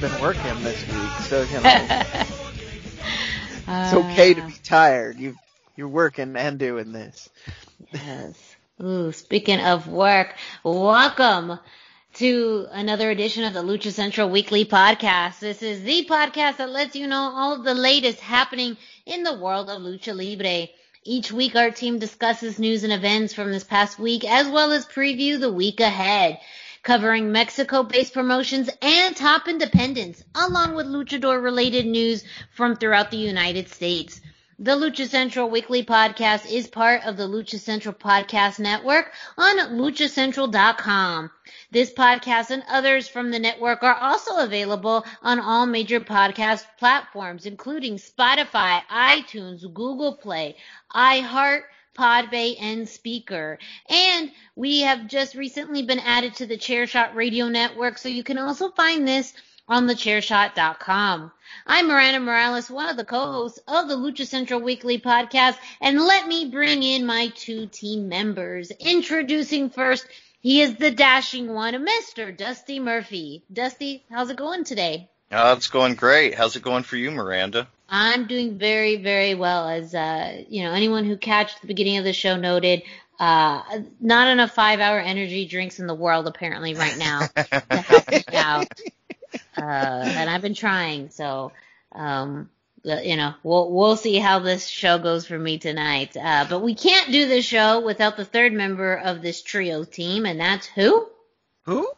[0.00, 1.62] Been working this week, so you know
[3.68, 5.18] it's okay to be tired.
[5.18, 5.34] You
[5.74, 7.28] you're working and doing this.
[7.92, 8.56] yes.
[8.80, 11.58] Ooh, speaking of work, welcome
[12.14, 15.40] to another edition of the Lucha Central Weekly Podcast.
[15.40, 19.36] This is the podcast that lets you know all of the latest happening in the
[19.36, 20.68] world of Lucha Libre.
[21.02, 24.86] Each week our team discusses news and events from this past week as well as
[24.86, 26.38] preview the week ahead
[26.82, 34.20] covering Mexico-based promotions and top independents, along with luchador-related news from throughout the United States.
[34.60, 41.30] The Lucha Central Weekly Podcast is part of the Lucha Central Podcast Network on luchacentral.com.
[41.70, 47.46] This podcast and others from the network are also available on all major podcast platforms,
[47.46, 50.56] including Spotify, iTunes, Google Play,
[50.92, 51.62] iHeart,
[51.98, 53.58] Podbay, and Spreaker.
[53.88, 58.38] And we have just recently been added to the Chairshot Radio Network, so you can
[58.38, 59.34] also find this
[59.68, 61.32] on the thechairshot.com.
[61.66, 66.28] I'm Miranda Morales, one of the co-hosts of the Lucha Central Weekly podcast, and let
[66.28, 68.70] me bring in my two team members.
[68.70, 70.06] Introducing first,
[70.40, 72.34] he is the dashing one, Mr.
[72.34, 73.42] Dusty Murphy.
[73.52, 75.10] Dusty, how's it going today?
[75.30, 76.34] Uh, it's going great.
[76.34, 77.66] How's it going for you, Miranda?
[77.88, 79.68] I'm doing very, very well.
[79.68, 82.82] As uh, you know, anyone who catched the beginning of the show noted,
[83.18, 83.62] uh,
[84.00, 88.68] not enough five-hour energy drinks in the world apparently right now to help me out.
[89.56, 91.52] Uh, and I've been trying, so
[91.92, 92.50] um,
[92.84, 96.16] you know, we'll we'll see how this show goes for me tonight.
[96.16, 100.26] Uh, but we can't do this show without the third member of this trio team,
[100.26, 101.08] and that's who?
[101.64, 101.90] Who?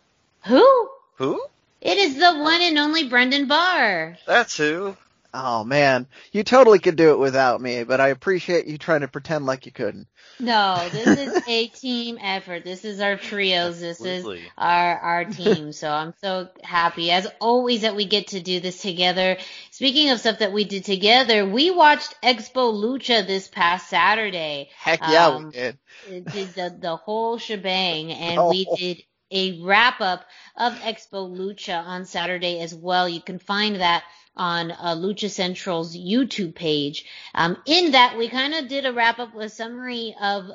[0.47, 0.91] Who?
[1.17, 1.45] Who?
[1.81, 4.17] It is the one and only Brendan Barr.
[4.27, 4.97] That's who.
[5.33, 9.09] Oh man, you totally could do it without me, but I appreciate you trying to
[9.09, 10.09] pretend like you couldn't.
[10.41, 12.65] No, this is a team effort.
[12.65, 13.79] This is our trios.
[13.79, 14.41] This Absolutely.
[14.41, 15.71] is our our team.
[15.73, 19.37] So I'm so happy as always that we get to do this together.
[19.71, 24.71] Speaking of stuff that we did together, we watched Expo Lucha this past Saturday.
[24.77, 25.79] Heck yeah, Um, we did.
[26.09, 28.51] Did the the whole shebang, and Oh.
[28.51, 30.25] we did a wrap up
[30.57, 33.09] of Expo Lucha on Saturday as well.
[33.09, 34.03] You can find that
[34.37, 37.05] on uh, Lucha Central's YouTube page.
[37.35, 40.49] Um, in that, we kind of did a wrap up with a summary of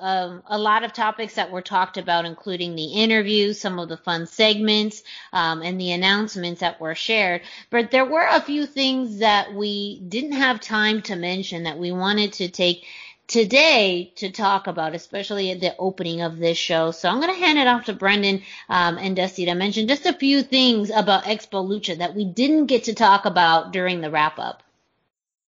[0.47, 4.25] a lot of topics that were talked about, including the interviews, some of the fun
[4.25, 5.03] segments,
[5.33, 7.41] um, and the announcements that were shared.
[7.69, 11.91] But there were a few things that we didn't have time to mention that we
[11.91, 12.85] wanted to take
[13.27, 16.91] today to talk about, especially at the opening of this show.
[16.91, 20.05] So I'm going to hand it off to Brendan um, and Dusty to mention just
[20.05, 24.11] a few things about Expo Lucha that we didn't get to talk about during the
[24.11, 24.63] wrap up.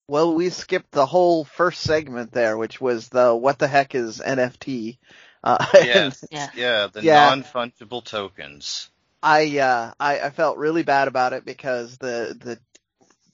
[0.08, 4.22] Well, we skipped the whole first segment there, which was the what the heck is
[4.22, 4.98] NFT.
[5.44, 6.24] Uh, Yes.
[6.32, 6.50] Yeah.
[6.56, 7.26] Yeah, the Yeah.
[7.26, 8.90] non-fungible tokens.
[9.22, 12.60] I, uh, I I felt really bad about it because the the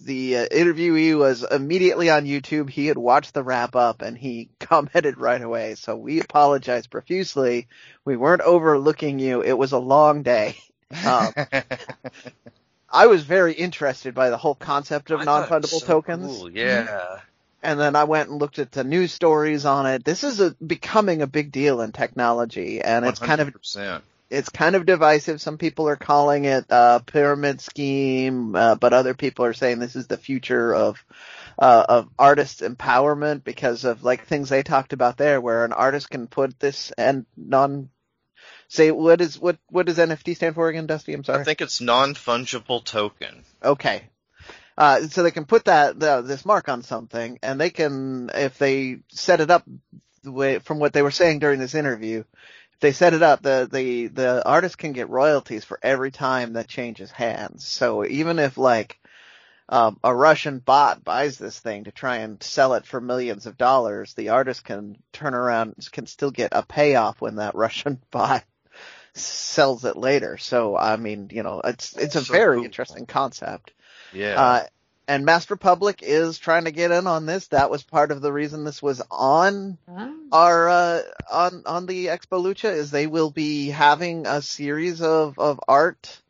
[0.03, 2.69] the uh, interviewee was immediately on YouTube.
[2.69, 5.75] He had watched the wrap up and he commented right away.
[5.75, 7.67] So we apologize profusely.
[8.05, 9.41] We weren't overlooking you.
[9.41, 10.57] It was a long day.
[11.07, 11.33] Um,
[12.87, 15.87] I was very interested by the whole concept of I thought it was non-fungible so
[15.87, 16.37] tokens.
[16.37, 17.17] cool, Yeah.
[17.63, 20.05] And then I went and looked at the news stories on it.
[20.05, 24.03] This is a, becoming a big deal in technology and it's kind of 100%.
[24.33, 25.39] It's kind of divisive.
[25.39, 29.95] Some people are calling it a pyramid scheme, uh, but other people are saying this
[29.95, 31.03] is the future of
[31.59, 36.09] uh, of artist empowerment because of like things they talked about there, where an artist
[36.09, 37.89] can put this and non.
[38.69, 41.13] Say what is what what does NFT stand for again, Dusty?
[41.13, 41.41] I'm sorry.
[41.41, 43.45] I think it's non-fungible token.
[43.63, 44.03] Okay.
[44.75, 48.57] Uh, so they can put that the, this mark on something, and they can, if
[48.57, 49.63] they set it up
[50.23, 52.23] the way from what they were saying during this interview,
[52.83, 56.67] they set it up, the the the artist can get royalties for every time that
[56.67, 57.65] changes hands.
[57.65, 58.99] So even if like
[59.69, 63.57] um, a Russian bot buys this thing to try and sell it for millions of
[63.57, 68.43] dollars, the artist can turn around can still get a payoff when that Russian bot
[69.13, 70.37] sells it later.
[70.37, 72.65] So I mean, you know, it's it's a So very cool.
[72.65, 73.71] interesting concept.
[74.11, 74.39] Yeah.
[74.39, 74.63] Uh,
[75.07, 77.47] and Masked Republic is trying to get in on this.
[77.47, 81.01] That was part of the reason this was on Oh, our uh,
[81.31, 86.21] on on the Expo Lucha is they will be having a series of of art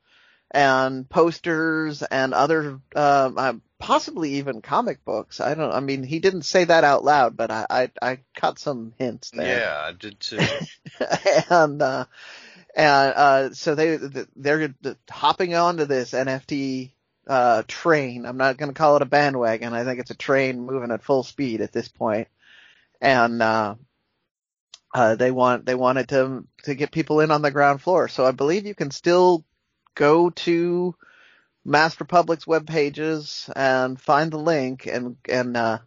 [0.52, 5.40] and posters and other um, uh, possibly even comic books.
[5.40, 5.72] I don't.
[5.72, 9.31] I mean, he didn't say that out loud, but I I, I caught some hints
[9.31, 9.60] there.
[9.60, 10.40] Yeah, I did too.
[11.50, 12.06] and uh,
[12.75, 13.98] and uh, so they
[14.36, 14.74] they're
[15.10, 16.92] hopping onto this NFT
[17.28, 18.25] uh, train.
[18.25, 19.74] I'm not going to call it a bandwagon.
[19.74, 22.28] I think it's a train moving at full speed at this point.
[23.02, 23.75] And uh,
[24.94, 28.08] uh, they want they wanted to to get people in on the ground floor.
[28.08, 29.44] So I believe you can still
[29.96, 30.96] go to
[31.66, 35.80] Masked Republic's web pages and find the link and and uh,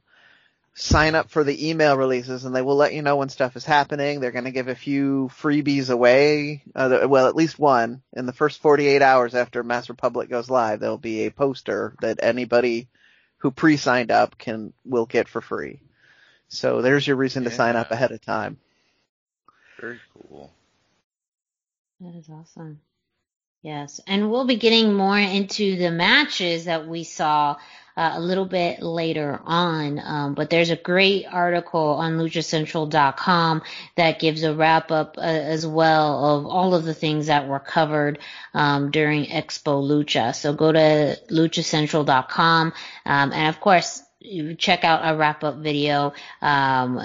[0.78, 3.64] sign up for the email releases and they will let you know when stuff is
[3.64, 4.20] happening.
[4.20, 6.62] They're going to give a few freebies away.
[6.74, 10.80] Uh, well, at least one in the first 48 hours after Masked Republic goes live.
[10.80, 12.88] There'll be a poster that anybody
[13.38, 15.80] who pre-signed up can will get for free.
[16.48, 18.58] So there's your reason to sign up ahead of time.
[19.80, 20.52] Very cool.
[22.00, 22.80] that is awesome.
[23.66, 27.56] Yes, and we'll be getting more into the matches that we saw
[27.96, 29.98] uh, a little bit later on.
[29.98, 33.62] Um, but there's a great article on LuchaCentral.com
[33.96, 37.58] that gives a wrap up uh, as well of all of the things that were
[37.58, 38.20] covered
[38.54, 40.32] um, during Expo Lucha.
[40.32, 42.72] So go to LuchaCentral.com,
[43.04, 44.00] um, and of course
[44.58, 46.12] check out our wrap up video.
[46.40, 47.00] Um,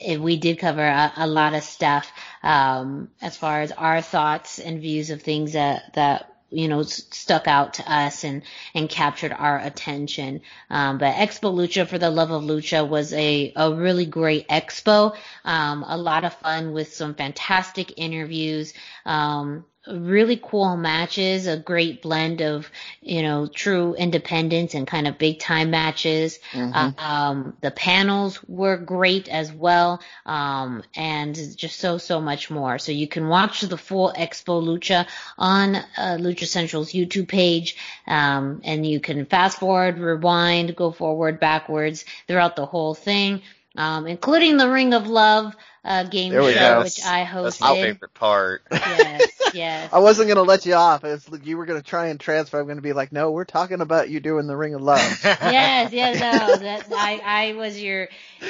[0.00, 2.10] it- we did cover a, a lot of stuff
[2.42, 7.46] um, as far as our thoughts and views of things that that you know stuck
[7.46, 8.42] out to us and
[8.74, 10.40] and captured our attention.
[10.68, 15.16] Um, but Expo Lucha for the Love of Lucha was a a really great expo.
[15.44, 18.72] Um, a lot of fun with some fantastic interviews.
[19.06, 25.16] Um, really cool matches, a great blend of, you know, true independence and kind of
[25.18, 26.38] big time matches.
[26.52, 26.72] Mhm.
[26.74, 32.78] Uh, um, the panels were great as well, um, and just so so much more.
[32.78, 35.06] So you can watch the full Expo Lucha
[35.38, 41.40] on uh, Lucha Central's YouTube page, um, and you can fast forward, rewind, go forward,
[41.40, 43.40] backwards throughout the whole thing,
[43.76, 46.82] um, including the Ring of Love uh, game show, go.
[46.82, 47.42] which I hosted.
[47.44, 48.62] That's my favorite part.
[49.00, 49.92] Yes, yes.
[49.92, 51.04] I wasn't going to let you off.
[51.04, 52.58] It's, you were going to try and transfer.
[52.58, 55.00] I'm going to be like, no, we're talking about you doing the Ring of Love.
[55.24, 56.56] yes, yes, no.
[56.56, 58.08] That I, I was your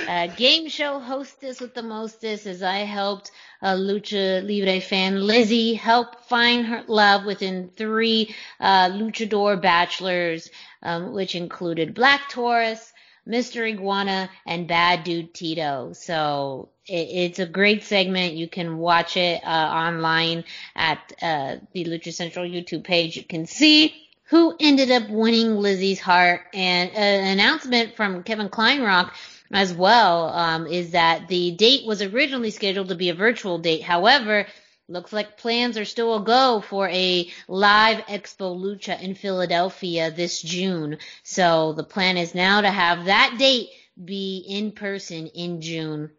[0.08, 3.31] uh, game show hostess with the mostest as I helped
[3.62, 10.50] uh, Lucha Libre fan Lizzie help find her love within three uh, luchador bachelors,
[10.82, 12.93] um, which included Black Taurus,
[13.28, 13.69] Mr.
[13.70, 15.93] Iguana, and Bad Dude Tito.
[15.93, 18.34] So it, it's a great segment.
[18.34, 20.44] You can watch it uh, online
[20.75, 23.17] at uh, the Lucha Central YouTube page.
[23.17, 23.94] You can see
[24.25, 26.43] who ended up winning Lizzie's heart.
[26.55, 29.12] And uh, an announcement from Kevin Kleinrock
[29.52, 33.82] as well um, is that the date was originally scheduled to be a virtual date.
[33.82, 34.46] However,
[34.90, 40.42] looks like plans are still a go for a live Expo Lucha in Philadelphia this
[40.42, 40.98] June.
[41.22, 43.70] So the plan is now to have that date
[44.02, 46.10] be in person in June.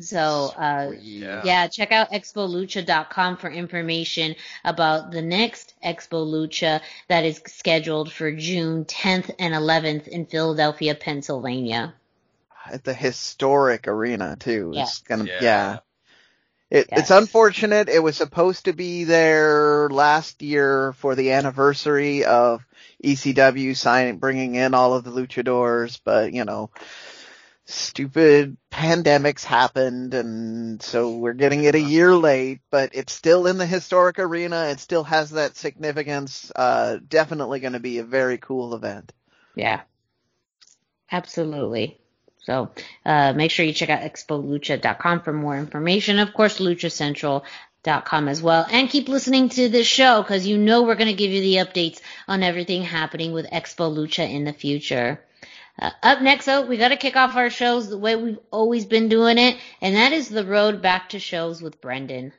[0.00, 1.42] So, uh, Yeah.
[1.44, 8.32] yeah, check out expolucha.com for information about the next Expo Lucha that is scheduled for
[8.32, 11.94] June 10th and 11th in Philadelphia, Pennsylvania.
[12.64, 14.70] At the historic arena too.
[14.74, 14.82] Yeah.
[14.82, 15.38] It's gonna, Yeah.
[15.42, 15.78] yeah.
[16.70, 17.00] It, Yes.
[17.00, 17.88] It's unfortunate.
[17.88, 22.64] It was supposed to be there last year for the anniversary of
[23.02, 26.70] ECW signing, bringing in all of the luchadors, but you know,
[27.64, 33.58] stupid pandemics happened and so we're getting it a year late, but it's still in
[33.58, 34.66] the historic arena.
[34.66, 36.50] It still has that significance.
[36.54, 39.12] Uh, definitely going to be a very cool event.
[39.54, 39.82] Yeah.
[41.10, 41.99] Absolutely.
[42.42, 42.70] So
[43.04, 46.18] uh, make sure you check out expolucha.com for more information.
[46.18, 48.66] Of course, luchacentral.com as well.
[48.70, 51.56] And keep listening to this show because you know we're going to give you the
[51.56, 55.20] updates on everything happening with Expo Lucha in the future.
[55.78, 58.84] Uh, up next, though, we got to kick off our shows the way we've always
[58.84, 62.32] been doing it, and that is the road back to shows with Brendan.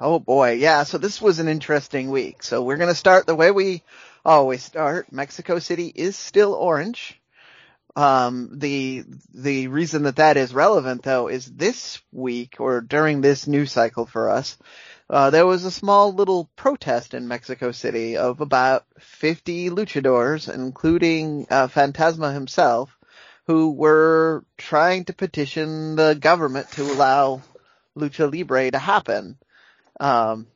[0.00, 0.82] Oh boy, yeah.
[0.82, 2.42] So this was an interesting week.
[2.42, 3.82] So we're gonna start the way we
[4.24, 5.10] always start.
[5.10, 7.18] Mexico City is still orange.
[7.96, 13.46] Um, the the reason that that is relevant though is this week or during this
[13.46, 14.58] news cycle for us,
[15.08, 21.46] uh, there was a small little protest in Mexico City of about 50 luchadors, including
[21.48, 22.90] uh, Fantasma himself,
[23.46, 27.40] who were trying to petition the government to allow
[27.96, 29.38] lucha libre to happen.
[29.98, 30.48] Um,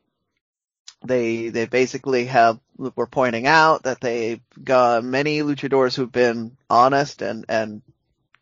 [1.05, 7.23] they they basically have were pointing out that they got many luchadors who've been honest
[7.23, 7.83] and and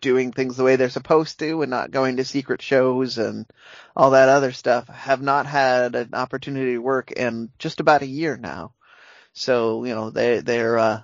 [0.01, 3.47] doing things the way they're supposed to and not going to secret shows and
[3.97, 8.07] all that other stuff have not had an opportunity to work in just about a
[8.07, 8.73] year now.
[9.33, 11.01] So, you know, they they're uh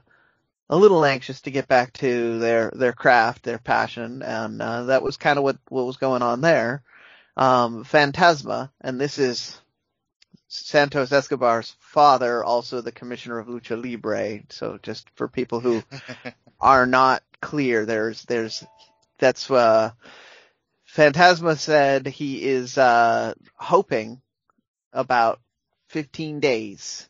[0.70, 5.02] a little anxious to get back to their their craft, their passion, and uh, that
[5.02, 6.82] was kind of what what was going on there.
[7.36, 9.60] Um, Fantasma, and this is
[10.54, 14.42] Santos Escobar's father, also the commissioner of Lucha Libre.
[14.50, 15.82] So just for people who
[16.60, 18.64] are not clear, there's there's
[19.18, 19.90] that's uh
[20.94, 24.20] Fantasma said he is uh hoping
[24.92, 25.40] about
[25.88, 27.08] 15 days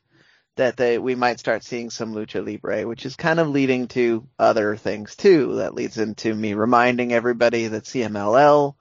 [0.57, 4.27] that they, we might start seeing some lucha libre, which is kind of leading to
[4.39, 5.57] other things too.
[5.57, 8.75] That leads into me reminding everybody that CMLL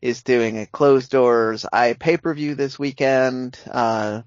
[0.00, 3.58] is doing a closed doors i pay per view this weekend.
[3.70, 4.22] Uh,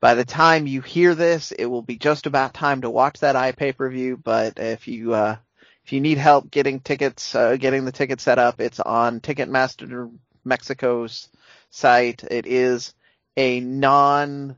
[0.00, 3.36] by the time you hear this, it will be just about time to watch that
[3.36, 4.16] i pay per view.
[4.16, 5.36] But if you uh,
[5.84, 10.12] if you need help getting tickets, uh, getting the ticket set up, it's on Ticketmaster
[10.44, 11.28] Mexico's
[11.70, 12.24] site.
[12.24, 12.94] It is
[13.36, 14.56] a non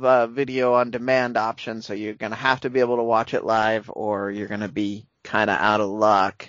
[0.00, 3.34] uh, video on demand option, so you're going to have to be able to watch
[3.34, 6.48] it live, or you're going to be kind of out of luck.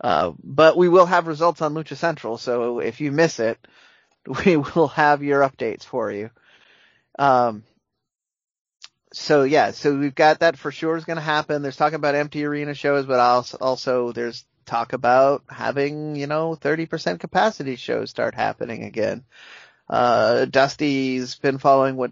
[0.00, 3.58] Uh, but we will have results on Lucha Central, so if you miss it,
[4.44, 6.30] we will have your updates for you.
[7.18, 7.64] Um,
[9.12, 11.62] so yeah, so we've got that for sure is going to happen.
[11.62, 16.56] There's talk about empty arena shows, but also, also there's talk about having, you know,
[16.60, 19.24] 30% capacity shows start happening again.
[19.88, 22.10] Uh, Dusty's been following what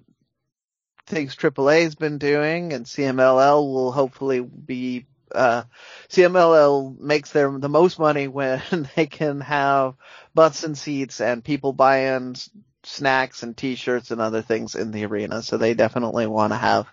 [1.06, 5.64] things AAA's been doing and CMLL will hopefully be uh,
[6.08, 8.62] CMLL makes their the most money when
[8.96, 9.94] they can have
[10.34, 12.36] butts and seats and people buying
[12.82, 15.42] snacks and t-shirts and other things in the arena.
[15.42, 16.86] So they definitely want to have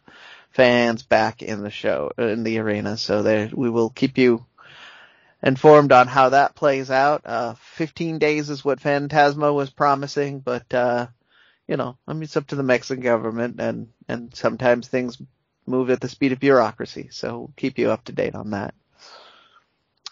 [0.52, 2.98] fans back in the show in the arena.
[2.98, 4.46] So they we will keep you
[5.44, 7.22] informed on how that plays out.
[7.26, 11.08] Uh, 15 days is what Fantasma was promising, but uh,
[11.68, 15.22] you know, I mean, it's up to the Mexican government, and and sometimes things
[15.66, 17.10] move at the speed of bureaucracy.
[17.12, 18.74] So we'll keep you up to date on that.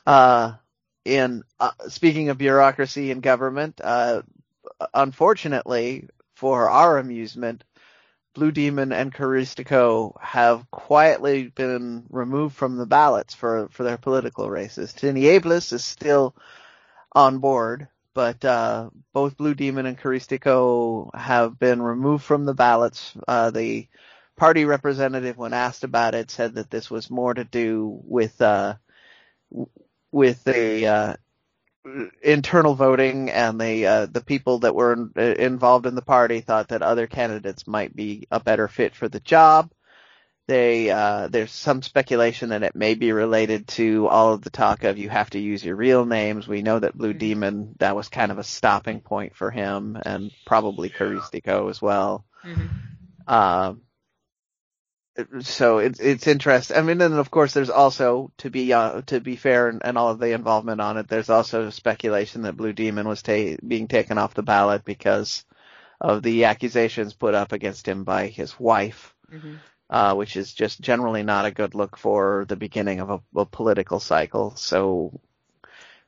[0.05, 0.53] Uh,
[1.05, 4.21] in uh, speaking of bureaucracy and government, uh,
[4.93, 7.63] unfortunately for our amusement,
[8.33, 14.49] Blue Demon and Caristico have quietly been removed from the ballots for for their political
[14.49, 14.93] races.
[14.93, 16.35] Tinieblas is still
[17.13, 23.13] on board, but uh, both Blue Demon and Caristico have been removed from the ballots.
[23.27, 23.87] Uh, the
[24.39, 28.75] party representative, when asked about it, said that this was more to do with uh,
[30.11, 31.15] with the uh,
[32.23, 36.69] internal voting, and the uh, the people that were in, involved in the party thought
[36.69, 39.71] that other candidates might be a better fit for the job.
[40.47, 44.83] They uh, there's some speculation that it may be related to all of the talk
[44.83, 46.47] of you have to use your real names.
[46.47, 47.19] We know that Blue mm-hmm.
[47.19, 52.25] Demon that was kind of a stopping point for him, and probably Caristico as well.
[52.43, 53.31] Mm-hmm.
[53.31, 53.81] Um,
[55.41, 56.77] so it's it's interesting.
[56.77, 59.97] I mean, and of course, there's also to be uh, to be fair and, and,
[59.97, 61.07] all of the involvement on it.
[61.07, 65.45] There's also speculation that Blue Demon was ta- being taken off the ballot because
[65.99, 69.55] of the accusations put up against him by his wife, mm-hmm.
[69.89, 73.45] uh, which is just generally not a good look for the beginning of a, a
[73.45, 74.55] political cycle.
[74.55, 75.19] So,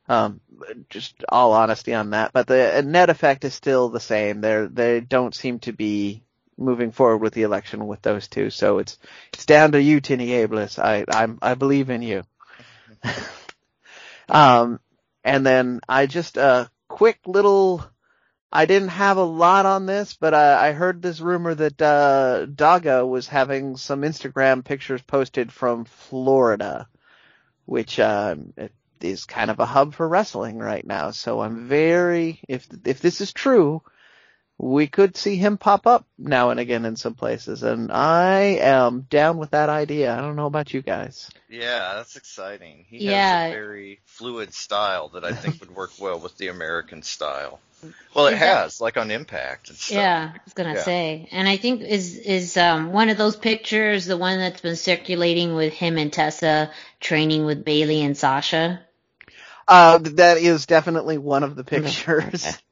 [0.08, 0.39] um,
[0.89, 2.31] just all honesty on that.
[2.34, 4.41] But the net effect is still the same.
[4.41, 6.24] They they don't seem to be
[6.62, 8.50] moving forward with the election with those two.
[8.50, 8.98] So it's
[9.34, 10.80] it's down to you, Tinieblas.
[10.80, 12.24] I I'm, I believe in you.
[14.30, 14.80] um,
[15.24, 17.84] and then I just a quick little.
[18.53, 22.46] I didn't have a lot on this, but I, I heard this rumor that uh,
[22.48, 26.89] Daga was having some Instagram pictures posted from Florida,
[27.63, 28.36] which uh,
[29.00, 31.12] is kind of a hub for wrestling right now.
[31.12, 33.82] So I'm very if if this is true,
[34.62, 39.01] we could see him pop up now and again in some places, and I am
[39.10, 40.13] down with that idea.
[40.15, 41.32] I don't know about you guys.
[41.50, 42.86] Yeah, that's exciting.
[42.88, 43.46] He yeah.
[43.46, 47.60] has a very fluid style that I think would work well with the American style.
[48.13, 49.96] Well, it has, like on Impact and stuff.
[49.96, 50.84] Yeah, I was gonna yeah.
[50.84, 54.75] say, and I think is is um one of those pictures the one that's been
[54.75, 58.82] circulating with him and Tessa training with Bailey and Sasha.
[59.68, 62.46] Uh, that is definitely one of the pictures.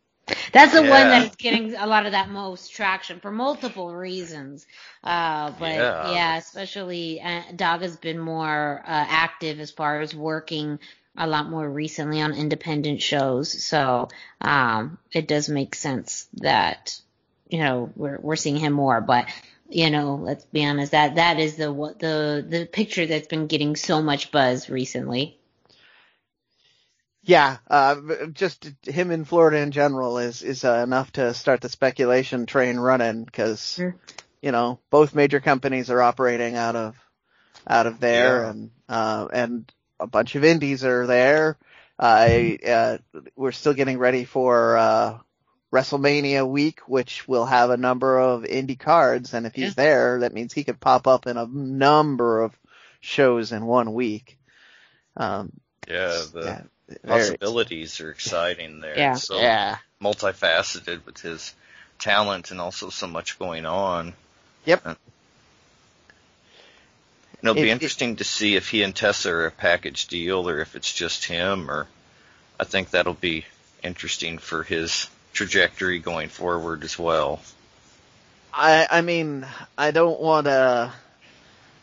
[0.51, 0.89] That's the yeah.
[0.89, 4.67] one that's getting a lot of that most traction for multiple reasons.
[5.03, 10.13] Uh, but yeah, yeah especially uh, Dog has been more uh, active as far as
[10.15, 10.79] working
[11.17, 13.63] a lot more recently on independent shows.
[13.63, 14.09] So
[14.41, 16.99] um, it does make sense that
[17.49, 19.01] you know we're we're seeing him more.
[19.01, 19.27] But
[19.69, 20.91] You know, let's be honest.
[20.93, 25.38] That that is the what the the picture that's been getting so much buzz recently.
[27.29, 31.69] Yeah, uh, just him in Florida in general is is uh, enough to start the
[31.69, 33.95] speculation train running because Sure.
[34.41, 36.95] you know both major companies are operating out of
[37.67, 38.49] out of there, Yeah.
[38.49, 41.59] and uh, and a bunch of indies are there.
[41.99, 42.97] I uh,
[43.35, 45.19] we're still getting ready for uh,
[45.71, 49.83] WrestleMania week, which will have a number of indie cards, and if he's Yeah.
[49.83, 52.57] there, that means he could pop up in a number of
[53.01, 54.39] shows in one week.
[55.15, 55.51] Um,
[55.87, 56.69] Yeah, the yeah, very-
[57.05, 58.97] possibilities are exciting there.
[58.97, 59.13] Yeah.
[59.13, 59.77] It's so yeah.
[60.01, 61.53] multifaceted with his
[61.99, 64.13] talent and also so much going on.
[64.65, 64.85] Yep.
[64.85, 64.97] And
[67.41, 70.47] it'll be It- it- interesting to see if he and Tessa are a package deal
[70.49, 71.87] or if it's just him or
[72.59, 73.45] I think that'll be
[73.83, 77.41] interesting for his trajectory going forward as well.
[78.53, 79.45] I I mean
[79.77, 80.91] I don't want to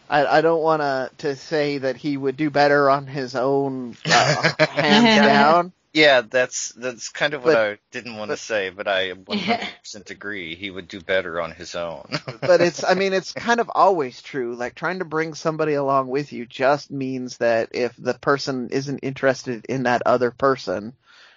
[0.08, 3.96] I I don't want to to say that he would do better on his own
[4.04, 5.72] uh, hands down.
[5.92, 10.10] Yeah, that's that's kind of what But- I didn't want to say, but I 100%
[10.10, 10.54] agree.
[10.54, 12.10] He would do better on his own.
[12.42, 14.54] But it's I mean it's kind of always true.
[14.56, 18.98] Like trying to bring somebody along with you just means that if the person isn't
[18.98, 20.92] interested in that other person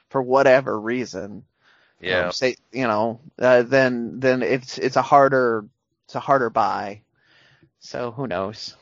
[0.10, 1.46] for whatever reason,
[2.02, 2.26] yeah.
[2.26, 5.66] um, say you know, uh, then then it's it's a harder
[6.06, 7.00] it's a harder buy.
[7.80, 8.76] So who knows?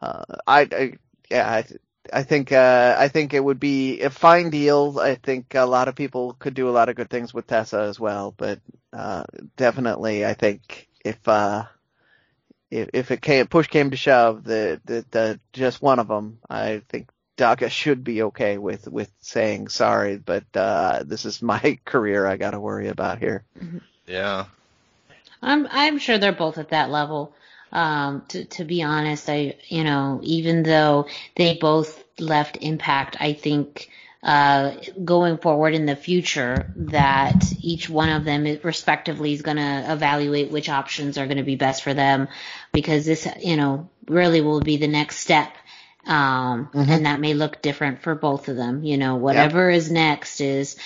[0.00, 0.92] Uh, I, I
[1.30, 1.64] yeah I
[2.12, 4.98] I think uh, I think it would be a fine deal.
[5.00, 7.80] I think a lot of people could do a lot of good things with Tessa
[7.80, 8.58] as well, but
[8.92, 9.24] uh,
[9.56, 11.64] definitely I think if uh,
[12.70, 16.38] if if it came push came to shove, the the, the just one of them,
[16.50, 21.78] I think Daga should be okay with with saying sorry, but uh, this is my
[21.84, 23.44] career I got to worry about here.
[24.06, 24.46] Yeah.
[25.42, 27.34] I'm I'm sure they're both at that level.
[27.72, 33.32] Um, to to be honest, I you know even though they both left Impact, I
[33.32, 33.88] think
[34.22, 39.84] uh, going forward in the future that each one of them respectively is going to
[39.92, 42.28] evaluate which options are going to be best for them
[42.72, 45.52] because this you know really will be the next step.
[46.04, 46.88] Um, Mhm.
[46.88, 48.82] and that may look different for both of them.
[48.84, 50.76] You know, whatever is next is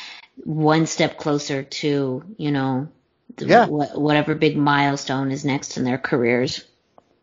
[0.45, 2.89] one step closer to, you know,
[3.39, 3.67] Yeah.
[3.67, 6.65] wha- whatever big milestone is next in their careers.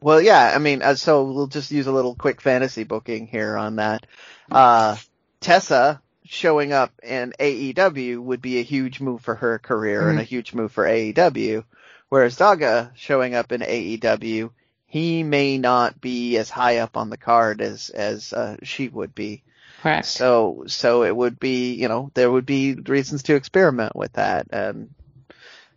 [0.01, 3.55] Well, yeah, I mean, uh, so we'll just use a little quick fantasy booking here
[3.55, 4.05] on that.
[4.51, 4.97] Uh,
[5.39, 10.23] Tessa showing up in AEW would be a huge move for her career and a
[10.23, 11.63] huge move for AEW.
[12.09, 14.51] Whereas Daga showing up in AEW,
[14.85, 19.15] he may not be as high up on the card as, as, uh, she would
[19.15, 19.43] be.
[19.81, 20.05] Correct.
[20.05, 24.47] So, so it would be, you know, there would be reasons to experiment with that.
[24.51, 24.91] And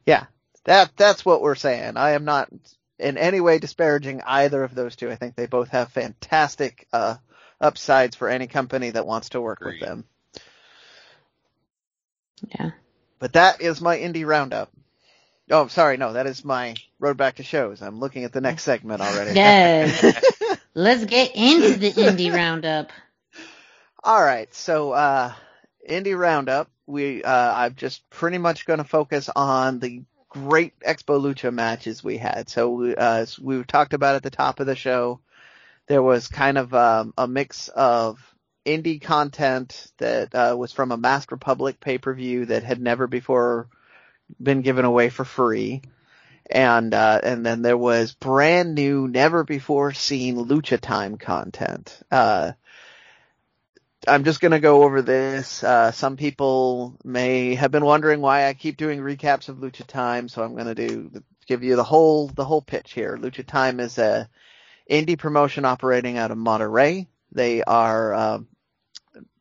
[0.07, 0.27] yeah,
[0.64, 1.97] that, that's what we're saying.
[1.97, 2.49] I am not
[2.99, 5.11] in any way disparaging either of those two.
[5.11, 7.16] I think they both have fantastic, uh,
[7.61, 9.81] upsides for any company that wants to work Agreed.
[9.81, 10.05] with them.
[12.49, 12.71] Yeah.
[13.19, 14.71] But that is my indie roundup.
[15.51, 17.81] Oh, sorry, no, that is my road back to shows.
[17.81, 19.35] I'm looking at the next segment already.
[19.35, 20.59] Yes.
[20.75, 22.90] Let's get into the indie roundup.
[24.03, 25.33] All right, so uh,
[25.88, 26.69] indie roundup.
[26.87, 32.05] We uh, I'm just pretty much going to focus on the great Expo Lucha matches
[32.05, 32.49] we had.
[32.49, 35.20] So we, uh, as we talked about at the top of the show,
[35.88, 38.18] there was kind of um, a mix of
[38.64, 43.07] indie content that uh, was from a Masked Republic pay per view that had never
[43.07, 43.68] before
[44.42, 45.83] been given away for free.
[46.49, 51.99] And uh, and then there was brand new, never before seen Lucha Time content.
[52.11, 52.53] Uh,
[54.07, 55.64] I'm just going to go over this.
[55.64, 60.29] Uh, some people may have been wondering why I keep doing recaps of Lucha Time,
[60.29, 61.11] so I'm going to do
[61.47, 63.16] give you the whole the whole pitch here.
[63.16, 64.29] Lucha Time is a
[64.90, 67.07] indie promotion operating out of Monterrey.
[67.33, 68.49] They are um,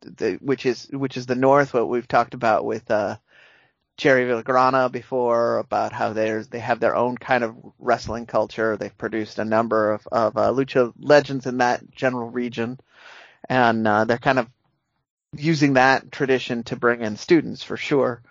[0.02, 1.74] the, which is which is the north.
[1.74, 3.18] What we've talked about with uh,
[3.98, 8.78] Jerry Villagrana before about how there's they have their own kind of wrestling culture.
[8.78, 12.80] They've produced a number of of uh, lucha legends in that general region,
[13.48, 14.48] and uh, they're kind of
[15.38, 18.22] using that tradition to bring in students for sure.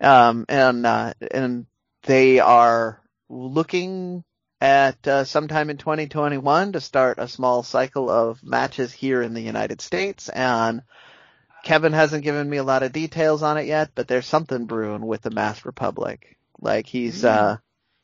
[0.00, 1.66] Um, and uh, and
[2.02, 4.24] they are looking
[4.60, 9.40] at uh, sometime in 2021 to start a small cycle of matches here in the
[9.40, 10.82] United States and
[11.66, 15.04] Kevin hasn't given me a lot of details on it yet, but there's something brewing
[15.04, 16.36] with the Masked Republic.
[16.60, 17.56] Like he's uh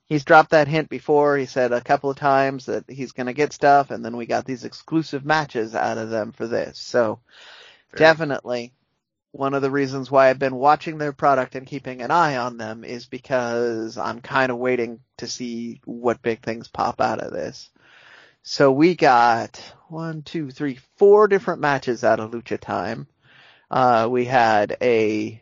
[0.06, 1.36] he's dropped that hint before.
[1.36, 4.26] He said a couple of times that he's going to get stuff and then we
[4.26, 6.80] got these exclusive matches out of them for this.
[6.80, 7.20] So
[7.96, 8.72] definitely
[9.32, 12.58] one of the reasons why I've been watching their product and keeping an eye on
[12.58, 17.32] them is because I'm kind of waiting to see what big things pop out of
[17.32, 17.70] this.
[18.42, 19.56] So we got
[19.88, 23.06] one, two, three, four different matches out of Lucha Time.
[23.70, 25.40] Uh, we had a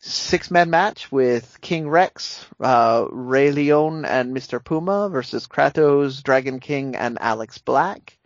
[0.00, 4.64] six man match with King Rex, uh, Ray Leon and Mr.
[4.64, 8.18] Puma versus Kratos, Dragon King, and Alex Black.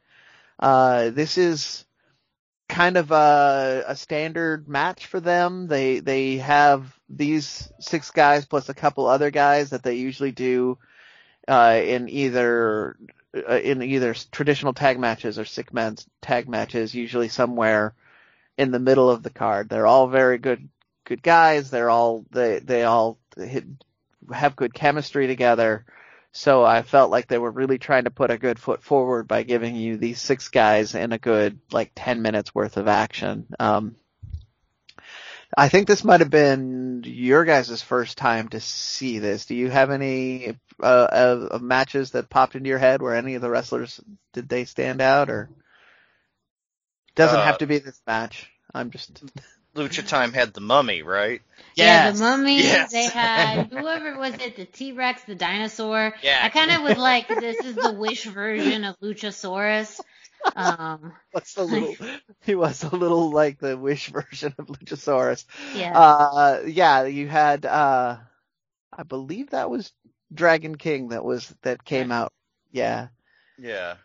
[0.58, 1.83] Uh, this is
[2.68, 5.66] kind of a, a standard match for them.
[5.66, 10.78] They they have these six guys plus a couple other guys that they usually do
[11.46, 12.96] uh, in either
[13.36, 17.94] uh, in either traditional tag matches or six man tag matches, usually somewhere
[18.56, 19.68] in the middle of the card.
[19.68, 20.68] They're all very good
[21.04, 21.70] good guys.
[21.70, 23.64] They're all they they all hit,
[24.32, 25.84] have good chemistry together.
[26.36, 29.44] So I felt like they were really trying to put a good foot forward by
[29.44, 33.46] giving you these six guys in a good like 10 minutes worth of action.
[33.60, 33.94] Um,
[35.56, 39.46] I think this might have been your guys' first time to see this.
[39.46, 43.36] Do you have any uh, of, of matches that popped into your head where any
[43.36, 44.00] of the wrestlers
[44.32, 45.50] did they stand out or
[47.14, 48.50] doesn't Uh, have to be this match?
[48.74, 49.22] I'm just
[49.74, 51.42] Lucha Time had the mummy, right?
[51.74, 52.18] Yeah, Yes.
[52.18, 52.58] the mummy.
[52.62, 52.92] Yes.
[52.92, 56.14] They had whoever was it, the T Rex, the dinosaur.
[56.22, 56.40] Yeah.
[56.42, 60.00] I kind of was like, this is the Wish version of Luchasaurus.
[60.54, 61.96] Um, was a little
[62.42, 65.46] he was a little like the wish version of Luchasaurus.
[65.74, 65.98] yeah.
[65.98, 68.18] Uh, yeah, you had, uh,
[68.96, 69.90] I believe that was
[70.32, 72.30] Dragon King that was, that came out.
[72.72, 73.08] Yeah.
[73.58, 73.96] Yeah.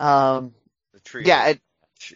[0.00, 0.54] Um,
[0.92, 1.24] The tree.
[1.24, 1.60] yeah, it,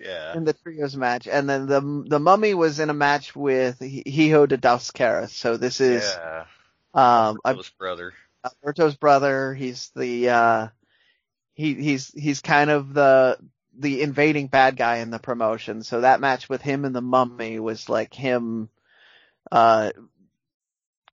[0.00, 0.36] yeah.
[0.36, 1.28] in the trios match.
[1.28, 5.32] And then the, the mummy was in a match with Hijo de Dos Caras.
[5.32, 6.44] So this is, yeah.
[6.94, 8.12] um, Alberto's brother.
[8.44, 9.54] Alberto's brother.
[9.54, 10.68] He's the, uh,
[11.54, 13.38] he, he's, he's kind of the,
[13.78, 15.82] the invading bad guy in the promotion.
[15.82, 18.68] So that match with him and the mummy was like him,
[19.50, 19.90] uh,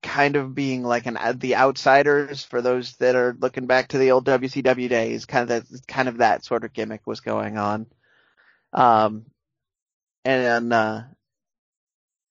[0.02, 4.12] kind of being like an, the outsiders for those that are looking back to the
[4.12, 5.26] old WCW days.
[5.26, 7.86] Kind of that, kind of that sort of gimmick was going on.
[8.72, 9.26] Um,
[10.24, 11.02] and, uh,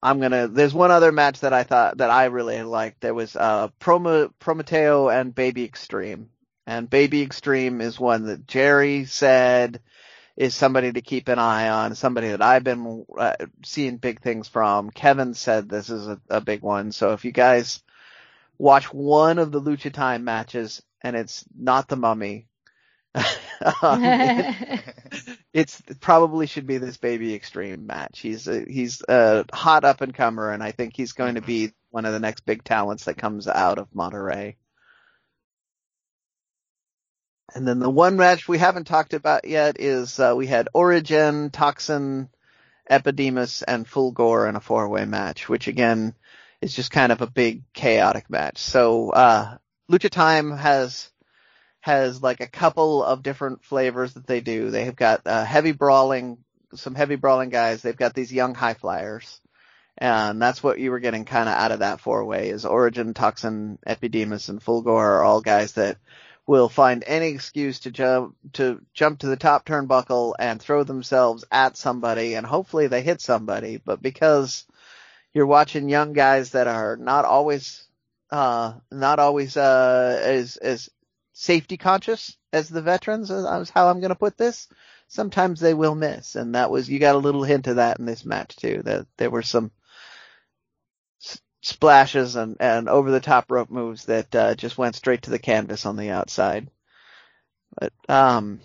[0.02, 0.48] I'm gonna.
[0.48, 3.00] There's one other match that I thought that I really liked.
[3.00, 6.30] There was uh Promo, Prometeo and Baby Extreme,
[6.66, 9.80] and Baby Extreme is one that Jerry said
[10.36, 14.48] is somebody to keep an eye on, somebody that I've been uh, seeing big things
[14.48, 14.90] from.
[14.90, 16.92] Kevin said this is a, a big one.
[16.92, 17.82] So if you guys
[18.58, 22.48] watch one of the Lucha Time matches and it's not the Mummy,
[23.82, 24.48] um, it-
[25.56, 28.18] it's it probably should be this baby extreme match.
[28.18, 31.72] He's a, he's a hot up and comer, and I think he's going to be
[31.88, 34.56] one of the next big talents that comes out of Monterrey.
[37.54, 41.48] And then the one match we haven't talked about yet is uh, we had Origin,
[41.48, 42.28] Toxin,
[42.90, 46.14] Epidemus, and Fulgore in a four-way match, which again
[46.60, 48.58] is just kind of a big chaotic match.
[48.58, 49.56] So uh,
[49.90, 51.10] Lucha Time has
[51.86, 54.70] has like a couple of different flavors that they do.
[54.70, 56.38] They have got uh, heavy brawling,
[56.74, 57.80] some heavy brawling guys.
[57.80, 59.40] They've got these young high flyers.
[59.96, 63.14] And that's what you were getting kind of out of that four way is Origin,
[63.14, 65.98] Toxin, Epidemus, and Fulgore are all guys that
[66.44, 71.44] will find any excuse to jump, to jump to the top turnbuckle and throw themselves
[71.52, 73.76] at somebody and hopefully they hit somebody.
[73.76, 74.66] But because
[75.32, 77.84] you're watching young guys that are not always,
[78.32, 80.90] uh, not always, uh, as, as
[81.38, 84.68] safety conscious as the veterans is how I'm going to put this.
[85.08, 88.06] Sometimes they will miss, and that was you got a little hint of that in
[88.06, 88.80] this match too.
[88.84, 89.70] That there were some
[91.22, 95.30] s- splashes and and over the top rope moves that uh, just went straight to
[95.30, 96.70] the canvas on the outside.
[97.78, 98.60] But um,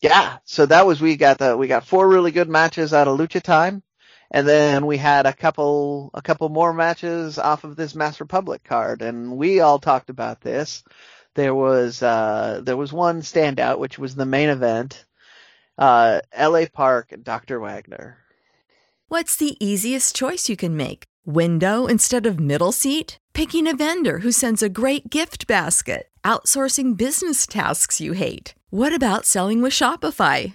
[0.00, 3.18] yeah, so that was we got the we got four really good matches out of
[3.18, 3.82] Lucha Time.
[4.30, 8.64] And then we had a couple, a couple more matches off of this Masked Republic
[8.64, 10.82] card, and we all talked about this
[11.36, 15.04] there was uh there was one standout which was the main event
[15.78, 17.60] uh LA Park Dr.
[17.60, 18.18] Wagner
[19.08, 21.04] What's the easiest choice you can make?
[21.24, 23.18] Window instead of middle seat?
[23.34, 26.08] Picking a vendor who sends a great gift basket?
[26.24, 28.54] Outsourcing business tasks you hate?
[28.70, 30.54] What about selling with Shopify?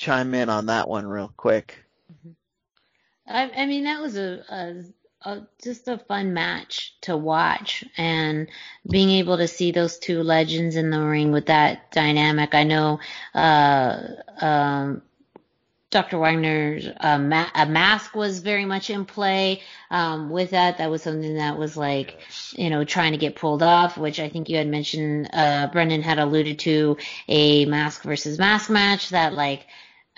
[0.00, 1.76] chime in on that one real quick.
[3.28, 4.82] I, I mean, that was a, a
[5.22, 8.48] uh, just a fun match to watch and
[8.88, 12.54] being able to see those two legends in the ring with that dynamic.
[12.54, 13.00] I know,
[13.34, 14.00] uh,
[14.40, 15.02] um,
[15.90, 16.18] Dr.
[16.18, 19.60] Wagner's uh, ma- a mask was very much in play
[19.90, 20.78] um, with that.
[20.78, 22.54] That was something that was like, Yes.
[22.56, 25.28] you know, trying to get pulled off, which I think you had mentioned.
[25.32, 26.96] Uh, Brendan had alluded to
[27.28, 29.66] a mask versus mask match that like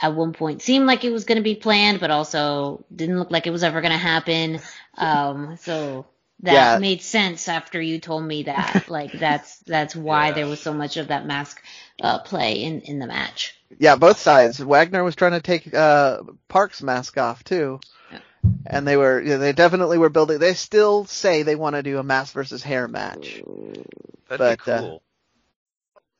[0.02, 3.30] at one point seemed like it was going to be planned, but also didn't look
[3.30, 4.60] like it was ever going to happen.
[4.96, 6.06] Um, so
[6.40, 6.78] that Yeah.
[6.78, 8.84] made sense after you told me that.
[8.88, 10.32] Like that's that's why Yeah.
[10.32, 11.62] there was so much of that mask
[12.02, 13.54] uh, play in in the match.
[13.78, 14.58] Yeah, both sides.
[14.58, 18.18] Wagner was trying to take uh, Park's mask off too, Yeah.
[18.66, 20.38] and they were yeah, they definitely were building.
[20.38, 23.42] They still say they want to do a mask versus hair match.
[24.28, 25.02] That'd But, be uh, cool.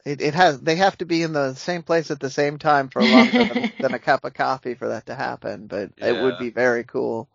[0.05, 2.88] It, it has they have to be in the same place at the same time
[2.88, 5.67] for longer than, than a cup of coffee for that to happen.
[5.69, 7.29] But it would be very cool.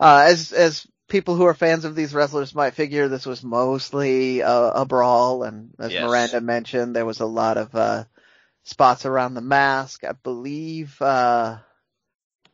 [0.00, 4.40] Uh, as as people who are fans of these wrestlers might figure, this was mostly
[4.40, 6.02] a, a brawl, and as Yes.
[6.02, 8.04] Miranda mentioned, there was a lot of uh,
[8.64, 10.04] spots around the mask.
[10.04, 11.00] I believe.
[11.02, 11.58] Uh,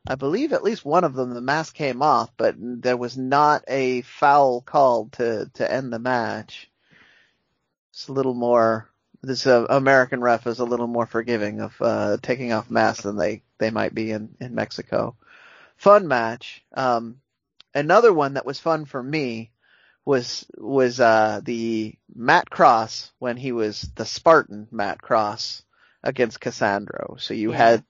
[0.07, 3.64] I believe at least one of them the mask came off, but there was not
[3.69, 6.71] a foul called to to end the match.
[7.93, 8.89] It's a little more.
[9.22, 13.16] This uh, American ref is a little more forgiving of uh, taking off masks than
[13.16, 15.16] they they might be in in Mexico.
[15.76, 16.64] Fun match.
[16.74, 17.20] Um,
[17.74, 19.50] another one that was fun for me
[20.04, 25.62] was was uh, the Matt Cross when he was the Spartan Matt Cross
[26.02, 27.16] against Cassandro.
[27.20, 27.56] So you Yeah.
[27.59, 27.85] had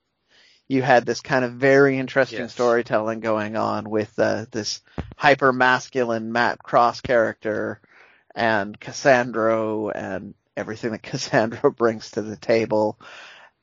[0.67, 2.53] you had this kind of very interesting Yes.
[2.53, 4.83] storytelling going on with uh, this
[5.17, 7.81] hyper masculine Matt Cross character
[8.35, 12.99] and Cassandro and everything that Cassandro brings to the table.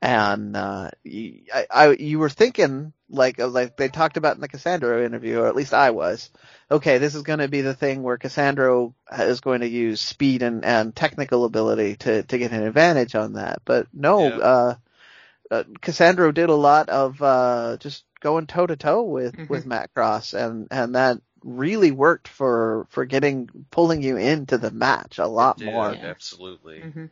[0.01, 4.47] And uh, you, I, I, you were thinking like like they talked about in the
[4.47, 6.29] Cassandro interview, or at least I was.
[6.69, 10.43] Okay, this is going to be the thing where Cassandro is going to use speed
[10.43, 13.61] and, and technical ability to to get an advantage on that.
[13.65, 14.37] But no, Yeah.
[14.37, 14.75] uh,
[15.49, 19.49] uh, Cassandro did a lot of uh, just going toe to toe with Mhm.
[19.49, 24.71] with Matt Cross, and and that really worked for for getting pulling you into the
[24.71, 25.93] match a lot It did, more.
[25.93, 26.05] Yeah.
[26.05, 26.81] Absolutely.
[26.81, 27.05] hmm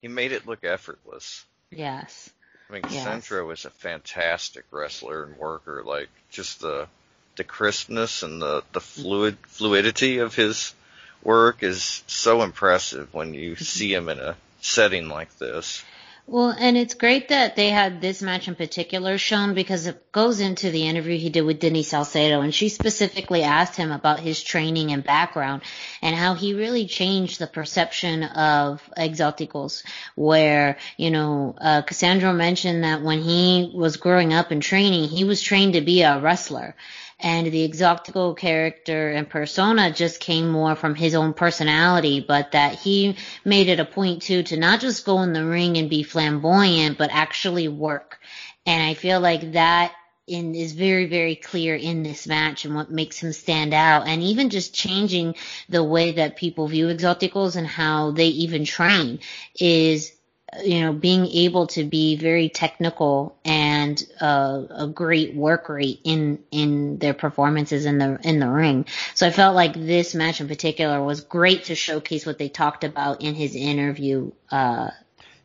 [0.00, 1.44] He made it look effortless.
[1.70, 2.30] Yes.
[2.68, 3.04] I mean, Yes.
[3.04, 5.82] Cassandro is a fantastic wrestler and worker.
[5.84, 6.88] Like just the
[7.36, 10.74] the crispness and the the fluid fluidity of his
[11.22, 15.82] work is so impressive when you see him in a setting like this.
[16.24, 20.38] Well, and it's great that they had this match in particular shown because it goes
[20.38, 24.40] into the interview he did with Denise Salcedo, and she specifically asked him about his
[24.40, 25.62] training and background
[26.00, 29.82] and how he really changed the perception of exoticals.
[30.14, 35.24] Where you know, uh, Cassandro mentioned that when he was growing up and training, he
[35.24, 36.76] was trained to be a wrestler.
[37.22, 42.80] And the exotical character and persona just came more from his own personality, but that
[42.80, 46.02] he made it a point too to not just go in the ring and be
[46.02, 48.18] flamboyant, but actually work.
[48.66, 49.92] And I feel like that
[50.26, 54.06] in is very, very clear in this match and what makes him stand out.
[54.06, 55.36] And even just changing
[55.68, 59.20] the way that people view exoticals and how they even train
[59.58, 60.12] is
[60.62, 66.40] you know, being able to be very technical and uh, a great work rate in
[66.50, 68.84] in their performances in the in the ring.
[69.14, 72.84] So I felt like this match in particular was great to showcase what they talked
[72.84, 74.32] about in his interview.
[74.50, 74.90] Uh,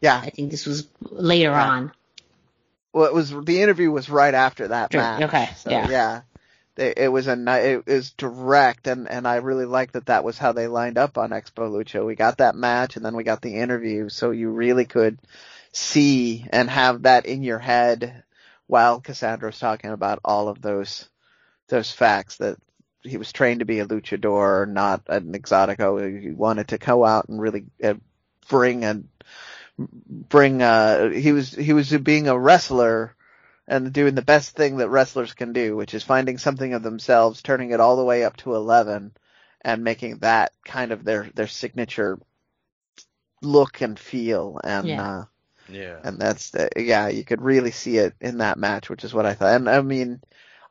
[0.02, 0.20] Yeah.
[0.22, 1.70] I think this was later Yeah.
[1.70, 1.91] on.
[2.93, 5.22] Well, it was the interview was right after that match.
[5.24, 5.89] okay, So, yeah.
[5.89, 6.22] yeah.
[6.78, 10.52] It was a it was direct and and I really liked that that was how
[10.52, 12.06] they lined up on Expo Lucha.
[12.06, 15.20] We got that match and then we got the interview, so you really could
[15.72, 18.24] see and have that in your head
[18.68, 21.10] while Cassandro was talking about all of those
[21.68, 22.58] those facts that
[23.02, 26.22] he was trained to be a luchador, not an exotico.
[26.22, 27.96] He wanted to go out and really uh,
[28.50, 29.02] bring a
[29.78, 33.16] bring uh he was he was being a wrestler
[33.67, 37.41] and doing the best thing that wrestlers can do, which is finding something of themselves,
[37.41, 39.13] turning it all the way up to 11
[39.62, 42.19] and making that kind of their their signature
[43.41, 45.01] look and feel and Yeah.
[45.01, 45.25] uh
[45.69, 45.99] Yeah.
[46.03, 49.25] and that's the, yeah, you could really see it in that match, which is what
[49.25, 49.56] I thought.
[49.56, 50.21] And I mean,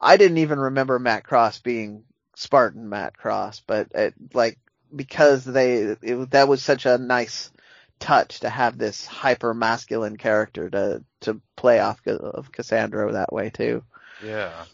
[0.00, 2.04] I didn't even remember Matt Cross being
[2.36, 4.58] Spartan Matt Cross, but it, like
[4.94, 7.50] because they it, that was such a nice
[7.98, 13.50] touch to have this hyper masculine character to to play off of Cassandro that way
[13.50, 13.82] too.
[14.24, 14.64] Yeah.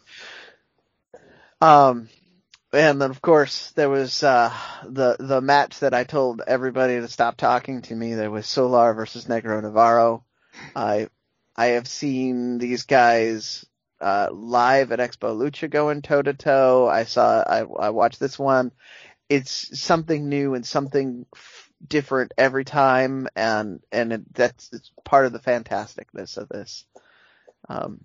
[1.61, 2.09] Um,
[2.73, 4.53] and then of course there was uh,
[4.85, 8.15] the the match that I told everybody to stop talking to me.
[8.15, 10.25] There was Solar versus Negro Navarro.
[10.75, 11.09] I
[11.55, 13.65] I have seen these guys
[14.01, 16.89] uh, live at Expo Lucha going toe to toe.
[16.89, 18.73] I saw I I watched this one.
[19.29, 21.27] It's something new and something
[21.87, 26.85] different every time, and and it, that's it's part of the fantasticness of this.
[27.69, 28.05] Um,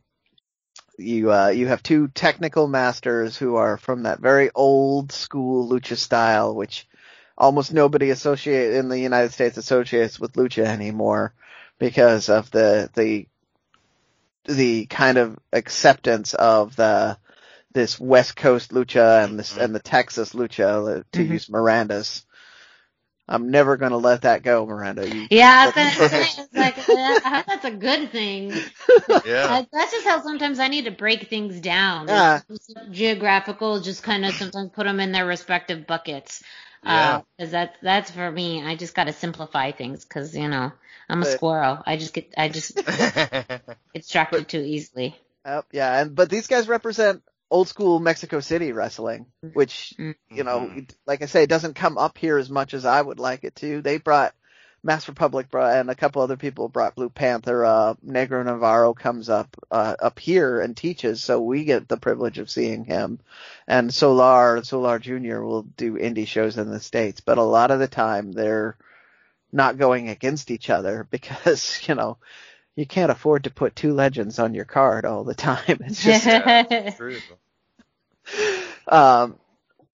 [0.98, 5.98] you uh, you have two technical masters who are from that very old school lucha
[5.98, 6.88] style, which
[7.38, 11.34] almost nobody associate in the United States associates with lucha anymore
[11.80, 13.28] because of the the
[14.46, 17.18] the kind of acceptance of the
[17.74, 21.28] this West Coast lucha and this and the Texas lucha to Mhm.
[21.30, 22.26] use Miranda's.
[23.30, 25.08] I'm never gonna let that go, Miranda.
[25.13, 26.84] You, Yeah, I was gonna it's like, uh,
[27.26, 28.52] I hope that's a good thing.
[29.26, 29.48] Yeah.
[29.50, 32.08] Uh, that's just how sometimes I need to break things down.
[32.08, 32.42] Yeah.
[32.50, 36.42] It's geographical, just kind of sometimes put them in their respective buckets.
[36.84, 37.22] Yeah.
[37.38, 38.63] Because that's that's for me.
[38.63, 40.72] I just got to simplify things because you know
[41.10, 41.84] I'm a But- squirrel.
[41.86, 43.62] I just get I just get
[43.94, 45.16] distracted too easily.
[45.46, 50.60] Yep, yeah, and but these guys represent old school Mexico City wrestling, which you know,
[50.62, 50.89] Mhm.
[51.05, 53.55] like I say, it doesn't come up here as much as I would like it
[53.57, 53.81] to.
[53.81, 54.33] They brought
[54.83, 57.65] Masked Republic brought and a couple other people brought Blue Panther.
[57.65, 62.38] Uh, Negro Navarro comes up uh, up here and teaches, so we get the privilege
[62.38, 63.19] of seeing him.
[63.67, 67.79] And Solar Solar Junior will do indie shows in the states, but a lot of
[67.79, 68.77] the time they're
[69.51, 72.17] not going against each other because you know
[72.78, 75.60] you can't afford to put two legends on your card all the time.
[75.82, 76.63] It's just Yeah,
[76.96, 77.22] true.
[78.88, 79.40] um,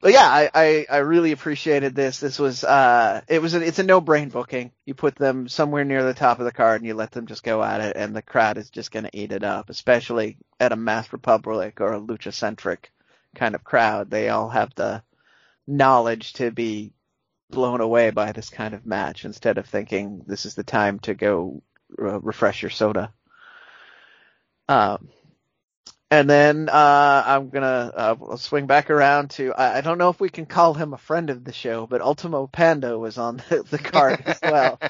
[0.02, 2.20] but yeah, I, I, I really appreciated this.
[2.20, 4.72] This was, uh, it was, a, it's a no brain booking.
[4.86, 7.44] You put them somewhere near the top of the card and you let them just
[7.44, 10.74] go at it and the crowd is just going to eat it up, especially at
[10.74, 12.92] a Masked Republic or a lucha centric
[13.36, 14.10] kind of crowd.
[14.12, 15.04] They all have the
[15.68, 16.94] knowledge to be
[17.50, 21.14] blown away by this kind of match instead of thinking this is the time to
[21.14, 21.62] go
[22.00, 23.14] uh, refresh your soda.
[24.68, 25.10] Um,
[26.14, 30.10] and then uh, I'm gonna uh, I'll swing back around to I, I don't know
[30.10, 33.38] if we can call him a friend of the show, but Ultimo Panda was on
[33.50, 34.80] the, the card as well.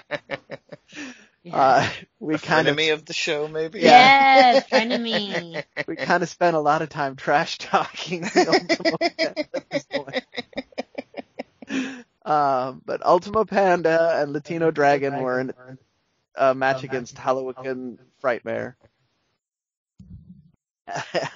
[1.52, 1.86] Uh,
[2.22, 3.82] we kind of frenemy of the show, maybe.
[3.82, 5.02] yes, friend of
[5.86, 10.24] we kind of spent a lot of time trash talking Ultimo Panda at this point.
[12.24, 15.52] Um, but Ultimo Panda and Latino Dragon were in
[16.36, 18.76] a match against Hallowicked Frightmare.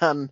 [0.00, 0.30] And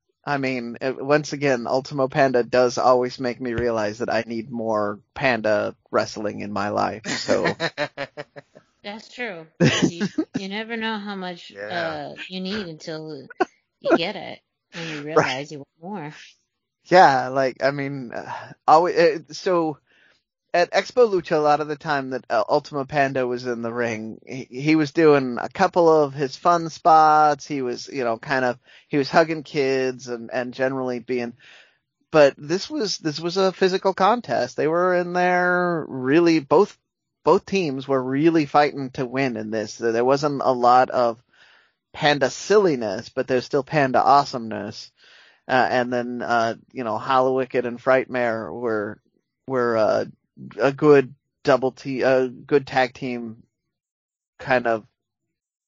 [0.24, 4.50] I mean, it- once again, Ultimo Panda does always make me realize that I need
[4.50, 7.06] more panda wrestling in my life.
[7.06, 7.58] So
[8.82, 9.46] That's true.
[9.82, 12.00] You, you never know how much Yeah.
[12.12, 13.28] uh, you need until
[13.80, 14.40] you get it
[14.74, 16.14] and you realize you want more.
[16.86, 18.96] yeah, like I mean, uh, always.
[18.96, 19.78] Uh, so
[20.54, 23.72] at Expo Lucha, a lot of the time that uh, Ultimo Panda was in the
[23.72, 27.46] ring, he, he was doing a couple of his fun spots.
[27.46, 31.34] He was, you know, kind of he was hugging kids and and generally being.
[32.10, 34.56] But this was this was a physical contest.
[34.56, 36.78] They were in there really both
[37.26, 39.76] both teams were really fighting to win in this.
[39.78, 41.20] There wasn't a lot of
[41.92, 44.92] panda silliness, but there's still panda awesomeness.
[45.48, 49.00] Uh, and then, uh, you know, Hallowicked and Frightmare were,
[49.48, 50.04] were, uh,
[50.58, 53.42] a good double team, a good tag team
[54.38, 54.86] kind of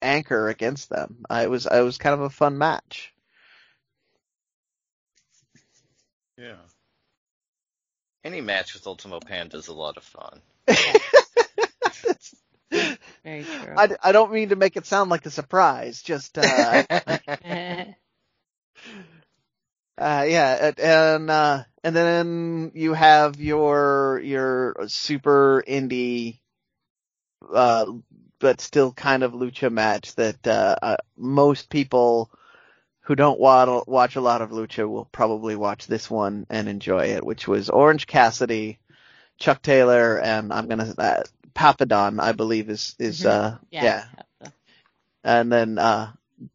[0.02, 1.24] anchor against them.
[1.28, 3.12] I was, it was kind of a fun match.
[6.36, 6.56] Yeah.
[8.24, 10.40] Any match with Ultimo Panda is a lot of fun.
[13.24, 13.74] Very true.
[13.76, 16.84] I, I don't mean to make it sound like a surprise, just, uh,
[19.98, 26.38] Uh, yeah, and- and uh, and then you have your your super indie,
[27.52, 27.86] uh,
[28.38, 32.30] but still kind of lucha match that uh, uh, most people
[33.00, 37.06] who don't wa- watch a lot of lucha will probably watch this one and enjoy
[37.06, 38.78] it, which was Orange Cassidy,
[39.38, 41.22] Chuck Taylor, and I'm gonna uh,
[41.54, 43.26] Papadon, I believe is is Mhm.
[43.30, 44.04] uh yeah,
[45.24, 46.12] and then uh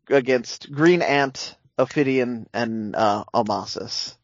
[0.07, 4.15] against Green Ant, Ophidian, and uh Amasis.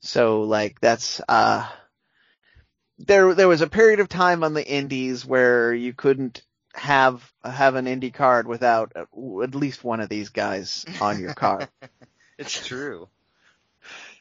[0.00, 1.68] So like that's uh
[2.98, 6.42] there there was a period of time on the indies where you couldn't
[6.74, 9.08] have have an indie card without at
[9.42, 11.68] at least one of these guys on your card.
[12.38, 13.08] It's true.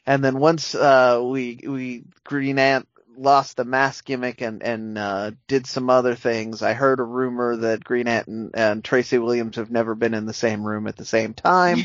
[0.07, 2.87] And then once uh we we Green Ant
[3.17, 6.61] lost the mask gimmick and and uh, did some other things.
[6.61, 10.25] I heard a rumor that Green Ant and, and Tracy Williams have never been in
[10.25, 11.79] the same room at the same time.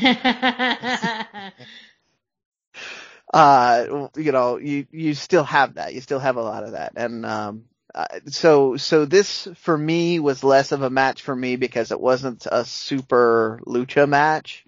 [3.33, 5.93] uh, you know, you you still have that.
[5.93, 7.63] You still have a lot of that, and um,
[7.93, 11.99] uh, so so this for me was less of a match for me because it
[11.99, 14.65] wasn't a super lucha match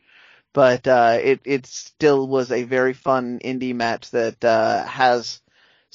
[0.56, 5.42] but uh, it it still was a very fun indie match that uh, has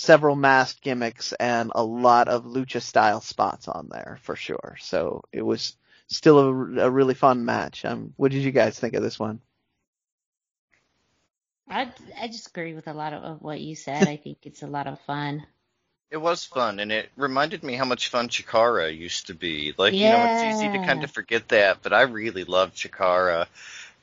[0.01, 4.77] several masked gimmicks and a lot of lucha style spots on there for sure.
[4.81, 5.77] So it was
[6.09, 7.85] still a, a really fun match.
[7.85, 9.41] Um, what did you guys think of this one?
[11.69, 14.09] I I just agree with a lot of, of what you said.
[14.09, 15.47] I think it's a lot of fun.
[16.11, 19.75] It was fun, and it reminded me how much fun Chikara used to be.
[19.79, 19.99] Like, yeah.
[19.99, 23.47] you know, it's easy to kind of forget that, but I really loved Chikara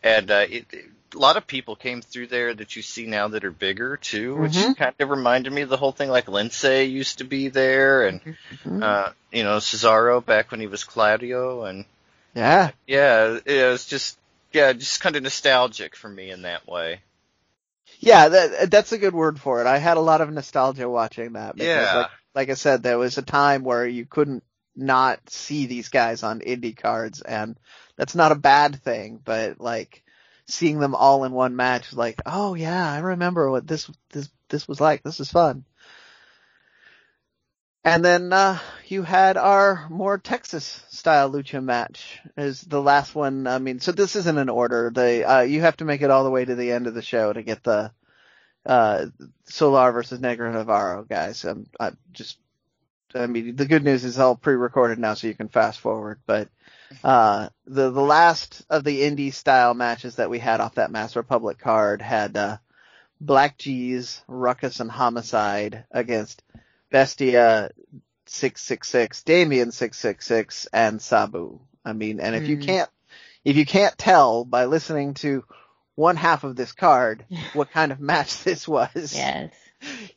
[0.03, 0.85] and uh, it, it,
[1.15, 4.35] a lot of people came through there that you see now that are bigger too,
[4.35, 4.77] which Mhm.
[4.77, 6.09] kind of reminded me of the whole thing.
[6.09, 8.21] Like Lince used to be there, and
[8.65, 8.83] Mhm.
[8.83, 11.85] uh, you know Cesaro back when he was Claudio, and
[12.33, 14.17] Yeah, yeah, it was just
[14.51, 17.01] yeah, just kind of nostalgic for me in that way.
[17.99, 19.67] yeah, that that's a good word for it.
[19.67, 21.55] I had a lot of nostalgia watching that.
[21.55, 21.99] Because Yeah.
[21.99, 24.43] like, like I said, there was a time where you couldn't
[24.75, 27.57] not see these guys on indie cards, and
[27.95, 29.19] that's not a bad thing.
[29.23, 30.03] But like
[30.47, 34.67] seeing them all in one match, like, oh yeah, I remember what this this this
[34.67, 35.03] was like.
[35.03, 35.65] This is fun.
[37.83, 43.47] And then uh, you had our more Texas style lucha match is the last one.
[43.47, 44.91] I mean, so this isn't an order.
[44.93, 47.01] They uh, you have to make it all the way to the end of the
[47.01, 47.91] show to get the
[48.65, 49.05] uh,
[49.45, 51.45] Solar versus Negro Navarro guys.
[51.45, 52.37] Um, I just,
[53.15, 56.19] I mean, the good news is all pre-recorded now, so you can fast forward.
[56.25, 56.49] But
[57.03, 61.15] uh, the the last of the indie style matches that we had off that Masked
[61.15, 62.57] Republic card had uh,
[63.23, 66.43] BLK Jeez, Ruckus, and Homicide against
[66.91, 67.71] Bestia,
[68.27, 71.59] 666, Damian 666, and Sabu.
[71.83, 72.61] I mean, and if you Hmm.
[72.61, 72.89] can't,
[73.43, 75.43] if you can't tell by listening to
[75.95, 79.53] one half of this card what kind of match this was, Yes.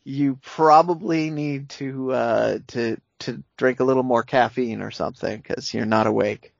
[0.05, 5.73] you probably need to, uh, to, to drink a little more caffeine or something because
[5.73, 6.53] you're not awake.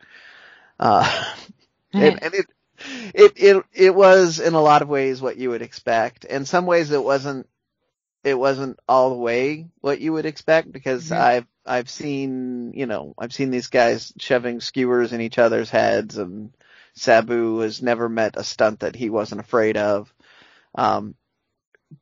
[0.81, 1.27] Uh,
[1.99, 2.47] and, and it,
[3.15, 6.27] it, it, it was in a lot of ways what you would expect.
[6.27, 7.49] In some ways it wasn't,
[8.25, 11.17] it wasn't all the way what you would expect because Mhm.
[11.19, 16.19] I've, I've seen, you know, I've seen these guys shoving skewers in each other's heads
[16.19, 16.53] and
[16.95, 20.13] Sabu has never met a stunt that he wasn't afraid of.
[20.77, 21.17] Um,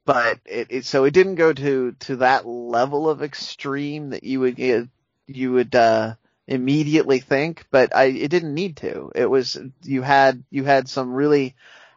[0.07, 4.41] but it, it, so it didn't go to, to that level of extreme that you
[4.41, 6.15] would, you would, uh,
[6.49, 9.13] immediately think, but I, it didn't need to.
[9.15, 11.55] It was, you had, you had some really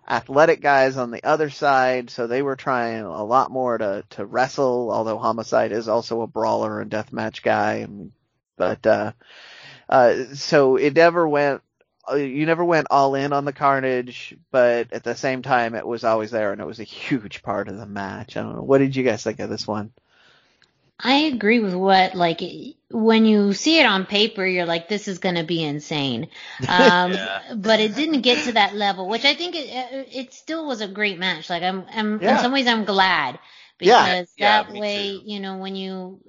[0.07, 4.25] athletic guys on the other side, so they were trying a lot more to, to
[4.25, 7.87] wrestle, although Homicide is also a brawler and deathmatch guy.
[8.57, 9.13] But, uh,
[9.87, 11.61] uh, so it never went,
[12.11, 15.87] uh, you never went all in on the carnage, but at the same time it
[15.87, 18.35] was always there and it was a huge part of the match.
[18.35, 18.63] I don't know.
[18.63, 19.93] What did you guys think of this one?
[21.03, 22.41] I agree with what like
[22.91, 26.29] when you see it on paper, you're like, this is gonna be insane.
[26.67, 27.41] Um, Yeah.
[27.55, 29.67] but it didn't get to that level, which I think it
[30.13, 31.49] it still was a great match.
[31.49, 33.39] Like I'm, I'm in some ways I'm glad
[33.77, 35.23] because Yeah, that way, too.
[35.25, 36.19] you know, when you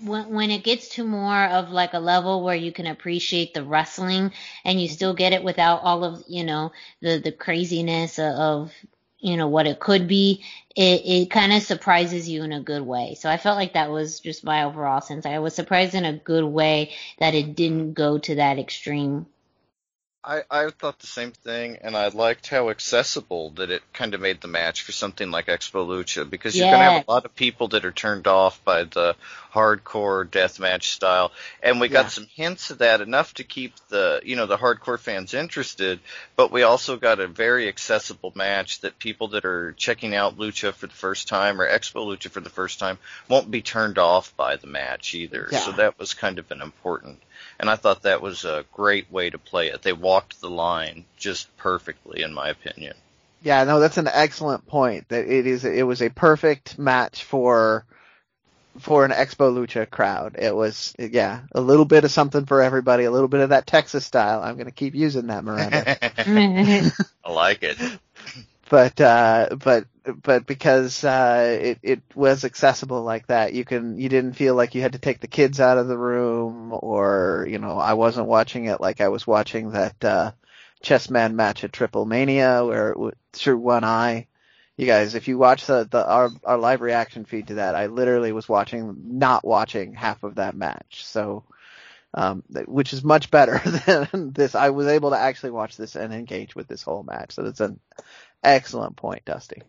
[0.00, 3.62] when when it gets to more of like a level where you can appreciate the
[3.64, 4.32] wrestling
[4.64, 8.72] and you still get it without all of you know the the craziness of, of
[9.18, 10.44] you know what it could be
[10.76, 13.16] it it kind of surprises you in a good way.
[13.18, 15.26] So i felt like that was just my overall sense.
[15.26, 19.26] I was surprised in a good way that it didn't go to that extreme
[20.26, 24.20] I, I thought the same thing, and I liked how accessible that it kind of
[24.20, 27.24] made the match for something like Expo Lucha, because you're going to have a lot
[27.24, 29.14] of people that are turned off by the
[29.54, 31.30] hardcore deathmatch style,
[31.62, 32.02] and we Yeah.
[32.02, 36.00] got some hints of that enough to keep the you know the hardcore fans interested,
[36.34, 40.74] but we also got a very accessible match that people that are checking out Lucha
[40.74, 42.98] for the first time or Expo Lucha for the first time
[43.28, 45.48] won't be turned off by the match either.
[45.52, 45.60] Yeah.
[45.60, 47.20] So that was kind of an important
[47.58, 49.82] and I thought that was a great way to play it.
[49.82, 52.94] They walked the line just perfectly, in my opinion.
[53.42, 55.08] Yeah, no, that's an excellent point.
[55.08, 57.84] That it is, it was a perfect match for,
[58.78, 60.36] for an Expo Lucha crowd.
[60.38, 63.66] It was, yeah, a little bit of something for everybody, a little bit of that
[63.66, 64.42] Texas style.
[64.42, 65.96] I'm going to keep using that, Miranda.
[67.24, 67.78] I like it.
[68.68, 69.86] but, uh, but,
[70.22, 74.74] but because, uh, it, it was accessible like that, you can, you didn't feel like
[74.74, 78.28] you had to take the kids out of the room or, you know, I wasn't
[78.28, 80.32] watching it like I was watching that, uh,
[80.82, 84.26] Chessman match at Triple Mania where it through one eye,
[84.76, 87.86] You guys, if you watch the, the our our live reaction feed to that, I
[87.86, 91.04] literally was watching, not watching half of that match.
[91.04, 91.44] So,
[92.14, 94.54] um, which is much better than this.
[94.54, 97.32] I was able to actually watch this and engage with this whole match.
[97.34, 97.80] So that's an
[98.44, 99.62] excellent point, Dusty.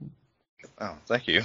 [0.80, 1.44] Oh, thank you.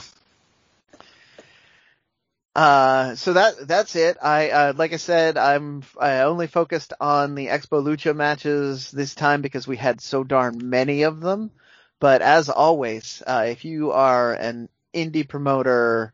[2.54, 4.18] Uh, so that that's it.
[4.22, 9.14] I uh, like I said, I'm I only focused on the Expo Lucha matches this
[9.14, 11.50] time because we had so darn many of them.
[11.98, 16.12] But as always, uh, if you are an indie promoter,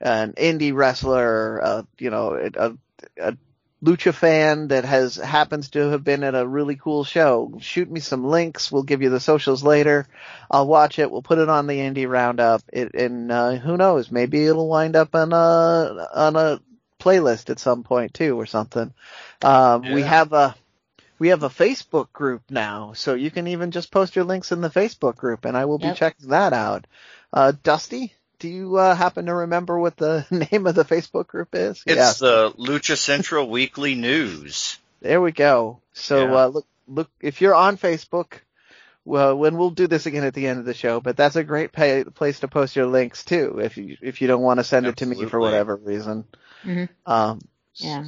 [0.00, 2.72] an indie wrestler, uh, you know, a,
[3.18, 3.36] a
[3.84, 8.00] lucha fan that has happens to have been at a really cool show, shoot me
[8.00, 8.72] some links.
[8.72, 10.06] We'll give you the socials later.
[10.50, 11.10] I'll watch it.
[11.10, 12.62] We'll put it on the indie roundup.
[12.72, 14.10] It, and uh, who knows?
[14.10, 16.60] Maybe it'll wind up on a on a
[16.98, 18.92] playlist at some point too, or something.
[19.42, 19.94] Um, Yeah.
[19.94, 20.54] We have a
[21.18, 24.60] we have a Facebook group now, so you can even just post your links in
[24.60, 25.96] the Facebook group, and I will be Yep.
[25.96, 26.86] checking that out.
[27.32, 31.54] Uh, Dusty, do you uh, happen to remember what the name of the Facebook group
[31.54, 31.82] is?
[31.86, 34.78] It's the Lucha Central Weekly News.
[35.00, 35.80] There we go.
[35.92, 36.34] So Yeah.
[36.44, 38.40] uh, look, look if you're on Facebook,
[39.04, 41.44] well, when we'll do this again at the end of the show, but that's a
[41.44, 44.64] great pay, place to post your links too, if you if you don't want to
[44.64, 46.24] send it to me for whatever reason.
[46.64, 46.88] Mhm.
[47.06, 47.40] Um,
[47.76, 48.04] Yeah.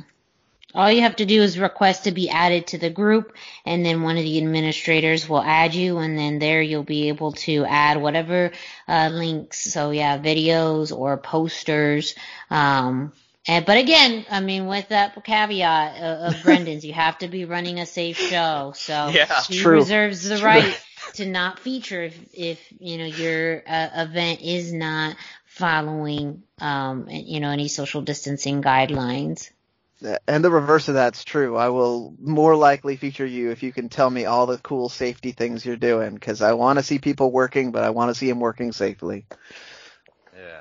[0.75, 4.03] All you have to do is request to be added to the group, and then
[4.03, 8.01] one of the administrators will add you, and then there you'll be able to add
[8.01, 8.53] whatever
[8.87, 9.73] uh, links.
[9.73, 12.15] So yeah, videos or posters.
[12.51, 13.13] Um,
[13.47, 17.47] and but again, I mean, with that caveat of, of Brendan's, you have to be
[17.47, 18.73] running a safe show.
[18.77, 19.43] So Yeah.
[19.43, 19.79] he True.
[19.79, 20.47] reserves the True.
[20.47, 20.77] right
[21.15, 25.17] to not feature if if you know your uh, event is not
[25.47, 29.51] following um you know any social distancing guidelines.
[30.01, 31.57] And the reverse of that's true.
[31.57, 35.33] I will more likely feature you if you can tell me all the cool safety
[35.33, 38.29] things you're doing, because I want to see people working, but I want to see
[38.29, 39.27] them working safely.
[40.37, 40.61] Yeah.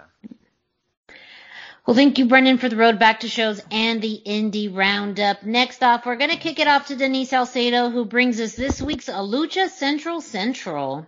[1.86, 5.44] Well, thank you, Brendan, for the road back to shows and the indie roundup.
[5.44, 8.82] Next off, we're going to kick it off to Denise Salcedo, who brings us this
[8.82, 11.08] week's Lucha Central Central.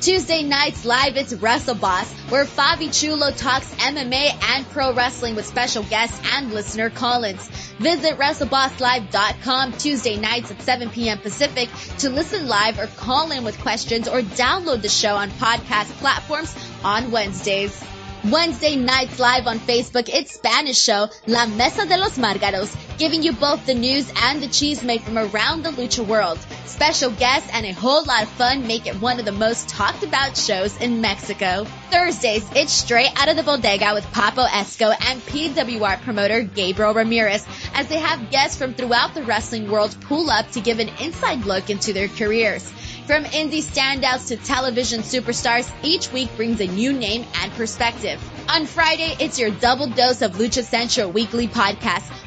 [0.00, 5.44] Tuesday nights live, it's Wrestle Boss, where Fabi Chulo talks MMA and pro wrestling with
[5.44, 7.48] special guests and listener call-ins.
[7.78, 11.18] Visit WrestleBossLive.com Tuesday nights at 7 p.m.
[11.18, 11.68] Pacific
[11.98, 16.54] to listen live or call in with questions or download the show on podcast platforms
[16.84, 17.82] on Wednesdays.
[18.24, 23.32] Wednesday nights live on Facebook, it's Spanish show La Mesa de los Margaros, giving you
[23.32, 26.36] both the news and the cheese made from around the lucha world.
[26.66, 30.02] Special guests and a whole lot of fun make it one of the most talked
[30.02, 31.64] about shows in Mexico.
[31.90, 37.46] Thursdays, it's straight out of the bodega with Papo Esco and PWR promoter Gabriel Ramirez
[37.74, 41.44] as they have guests from throughout the wrestling world pull up to give an inside
[41.44, 42.72] look into their careers.
[43.08, 48.20] From indie standouts to television superstars, each week brings a new name and perspective.
[48.50, 52.12] On Friday, it's your double dose of Lucha Central Weekly podcast,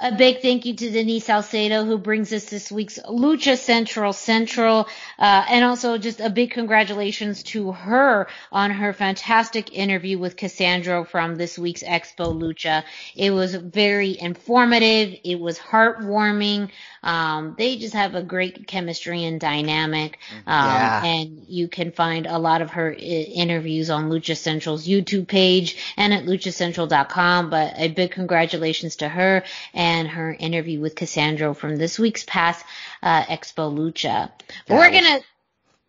[0.00, 4.86] A big thank you to Denise Salcedo who brings us this week's Lucha Central Central,
[5.18, 11.02] uh, and also just a big congratulations to her on her fantastic interview with Cassandro
[11.02, 12.84] from this week's Expo Lucha.
[13.16, 15.18] It was very informative.
[15.24, 16.70] It was heartwarming.
[17.02, 20.18] Um, they just have a great chemistry and dynamic.
[20.46, 21.04] Um, Yeah.
[21.04, 25.76] and you can find a lot of her I- interviews on Lucha Central's YouTube page
[25.96, 27.50] and at luchacentral.com.
[27.50, 29.44] But a big congratulations to her
[29.74, 32.64] and her interview with Cassandro from this week's past
[33.02, 34.30] uh, Expo Lucha.
[34.30, 34.30] Yeah,
[34.68, 35.20] we're was- gonna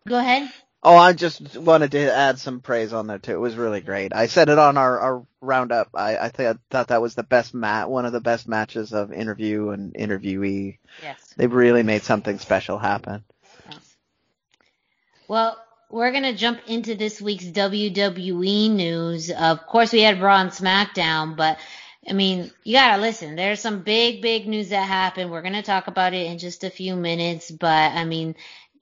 [0.08, 0.50] go ahead.
[0.82, 3.34] Oh, I just wanted to add some praise on there too.
[3.34, 4.14] It was really great.
[4.14, 5.90] I said it on our, our roundup.
[5.92, 9.12] I, I th- thought that was the best mat, one of the best matches of
[9.12, 10.78] interview and interviewee.
[11.02, 11.34] Yes.
[11.36, 13.24] They really made something special happen.
[13.70, 13.96] Yes.
[15.28, 15.58] Well,
[15.90, 19.30] we're gonna jump into this week's WWE news.
[19.30, 21.58] Of course, we had Raw and SmackDown, but
[22.08, 23.36] I mean, you gotta listen.
[23.36, 25.30] There's some big, big news that happened.
[25.30, 28.36] We're gonna talk about it in just a few minutes, but I mean,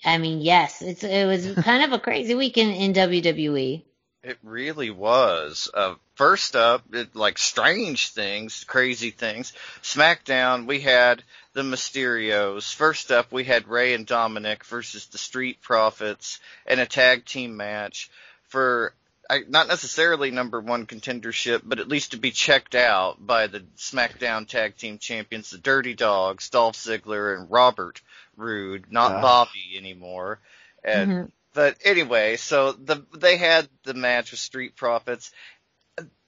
[0.04, 2.92] I mean, yes, it's it was kind of a crazy week in, in.
[2.92, 3.82] WWE.
[4.24, 5.70] It really was.
[5.72, 9.52] Uh, first up, it, like strange things, crazy things.
[9.82, 11.22] SmackDown, we had
[11.52, 12.74] the Mysterios.
[12.74, 17.56] First up, we had Rey and Dominic versus the Street Profits in a tag team
[17.56, 18.10] match
[18.48, 18.92] for
[19.30, 23.60] I, not necessarily number one contendership, but at least to be checked out by the
[23.76, 28.00] SmackDown Tag Team Champions, the Dirty Dogs, Dolph Ziggler and Robert
[28.38, 29.20] Roode, not Ah.
[29.20, 30.40] Bobby anymore.
[30.84, 31.32] And Mhm.
[31.52, 35.32] but anyway, so the they had the match with Street Profits.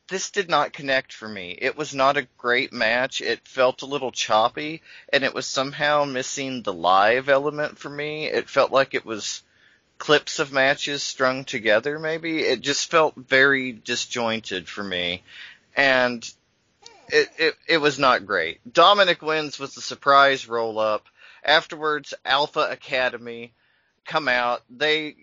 [0.08, 1.56] This did not connect for me.
[1.56, 3.20] It was not a great match.
[3.20, 4.82] It felt a little choppy,
[5.12, 8.26] and it was somehow missing the live element for me.
[8.26, 9.44] It felt like it was
[9.98, 12.40] clips of matches strung together, maybe.
[12.40, 15.22] It just felt very disjointed for me.
[15.76, 16.28] And
[17.08, 18.60] it, it, it was not great.
[18.72, 21.06] Dominic wins with the surprise roll up.
[21.44, 23.52] Afterwards, Alpha Academy
[24.04, 24.62] come out.
[24.70, 25.16] They,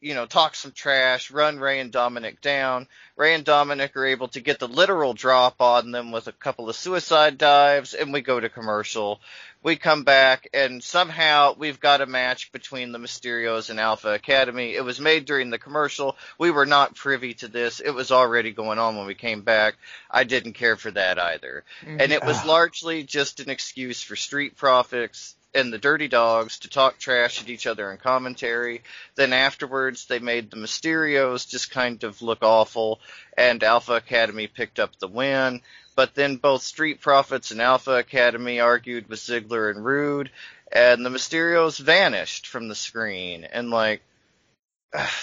[0.00, 2.86] you know, talk some trash, run Rey and Dominic down.
[3.16, 6.68] Rey and Dominic are able to get the literal drop on them with a couple
[6.68, 9.20] of suicide dives, and we go to commercial.
[9.60, 14.72] We come back, and somehow we've got a match between the Mysterios and Alpha Academy.
[14.76, 16.16] It was made during the commercial.
[16.38, 17.80] We were not privy to this.
[17.80, 19.74] It was already going on when we came back.
[20.08, 21.64] I didn't care for that either.
[21.84, 22.46] And it was Ah.
[22.46, 27.48] largely just an excuse for Street Profits and the Dirty Dogs to talk trash at
[27.48, 28.82] each other in commentary.
[29.14, 33.00] Then afterwards, they made the Mysterios just kind of look awful,
[33.36, 35.62] and Alpha Academy picked up the win.
[35.96, 40.30] But then both Street Profits and Alpha Academy argued with Ziggler and Roode,
[40.70, 43.44] and the Mysterios vanished from the screen.
[43.44, 44.02] And like,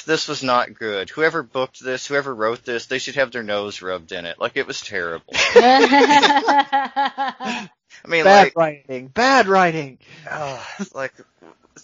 [0.05, 1.09] this was not good.
[1.09, 4.39] Whoever booked this, whoever wrote this, they should have their nose rubbed in it.
[4.39, 5.33] Like it was terrible.
[8.03, 9.07] I mean, Bad like, writing.
[9.07, 9.97] Bad writing.
[10.29, 11.13] oh, like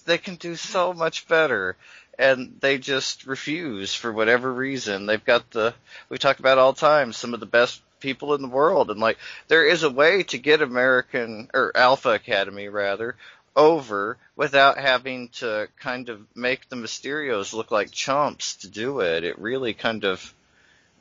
[0.06, 1.76] they can do so much better
[2.18, 5.74] and they just refuse for whatever reason they've got the
[6.10, 9.18] we talk about all time some of the best people in the world and like
[9.48, 13.16] there is a way to get american or alpha academy rather
[13.56, 19.24] over without having to kind of make the mysterios look like chumps to do it
[19.24, 20.34] it really kind of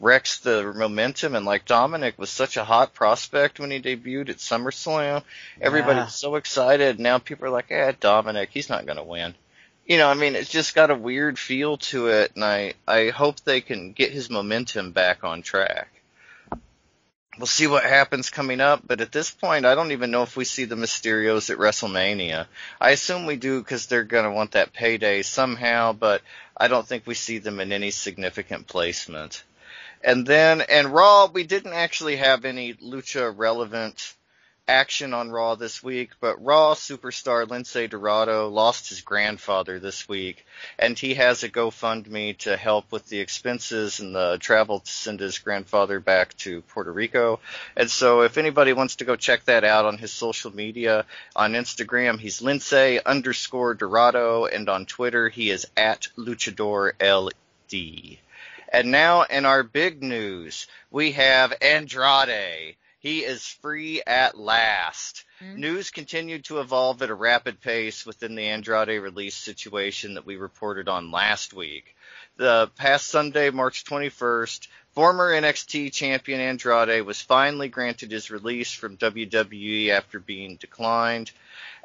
[0.00, 4.38] wrecks the momentum and like Dominic was such a hot prospect when he debuted at
[4.38, 5.22] SummerSlam.
[5.60, 6.04] Everybody Yeah.
[6.06, 6.98] was so excited.
[6.98, 9.34] Now people are like, eh, Dominic, he's not gonna win.
[9.86, 13.10] You know, I mean, it's just got a weird feel to it and I, I
[13.10, 15.88] hope they can get his momentum back on track.
[17.38, 20.36] We'll see what happens coming up, but at this point, I don't even know if
[20.36, 22.46] we see the Mysterios at WrestleMania.
[22.80, 26.22] I assume we do because they're gonna want that payday somehow, but
[26.56, 29.44] I don't think we see them in any significant placement.
[30.02, 34.14] And then, and Raw, we didn't actually have any lucha relevant
[34.70, 40.46] action on Raw this week, but Raw superstar Lince Dorado lost his grandfather this week,
[40.78, 45.18] and he has a GoFundMe to help with the expenses and the travel to send
[45.18, 47.40] his grandfather back to Puerto Rico.
[47.76, 51.54] And so if anybody wants to go check that out on his social media, on
[51.54, 58.18] Instagram, he's Lince underscore Dorado, and on Twitter, he is at Luchador LD.
[58.72, 62.76] And now in our big news, we have Andrade.
[63.00, 65.24] He is free at last.
[65.40, 65.56] Mhm.
[65.56, 70.36] News continued to evolve at a rapid pace within the Andrade release situation that we
[70.36, 71.96] reported on last week.
[72.36, 78.96] The past Sunday, March 21st, former NXT champion Andrade was finally granted his release from
[78.96, 81.32] WWE after being declined.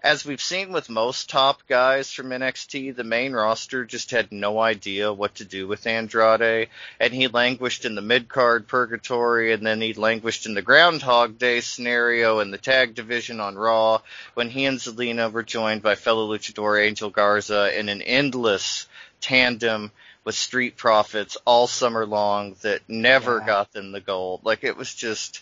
[0.05, 4.59] As we've seen with most top guys from NXT, the main roster just had no
[4.59, 9.81] idea what to do with Andrade, and he languished in the mid-card purgatory, and then
[9.81, 14.01] he languished in the Groundhog Day scenario in the tag division on Raw,
[14.35, 18.85] when he and Zelina were joined by fellow luchador Angel Garza in an endless
[19.21, 19.91] tandem
[20.23, 23.47] with Street Profits all summer long that never Yeah.
[23.47, 24.41] got them the gold.
[24.43, 25.41] Like it was just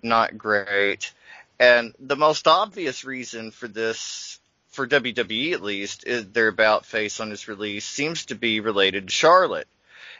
[0.00, 1.10] not great.
[1.58, 4.38] And the most obvious reason for this,
[4.68, 9.06] for WWE at least, is their about face on his release seems to be related
[9.06, 9.68] to Charlotte.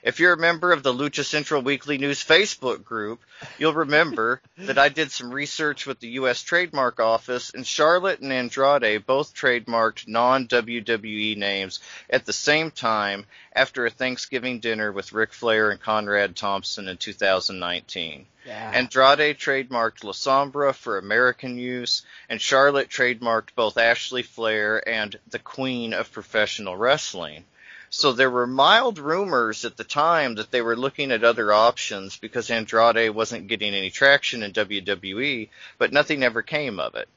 [0.06, 3.20] If you're a member of the Lucha Central Weekly News Facebook group,
[3.58, 6.42] you'll remember that I did some research with the U.S.
[6.42, 13.84] Trademark Office, and Charlotte and Andrade both trademarked non-WWE names at the same time after
[13.84, 18.26] a Thanksgiving dinner with Ric Flair and Conrad Thompson in 2019.
[18.46, 18.70] Yeah.
[18.74, 25.40] Andrade trademarked La Sombra for American use, and Charlotte trademarked both Ashley Flair and the
[25.40, 27.42] Queen of Professional Wrestling.
[27.90, 32.16] So there were mild rumors at the time that they were looking at other options
[32.16, 37.08] because Andrade wasn't getting any traction in WWE, but nothing ever came of it.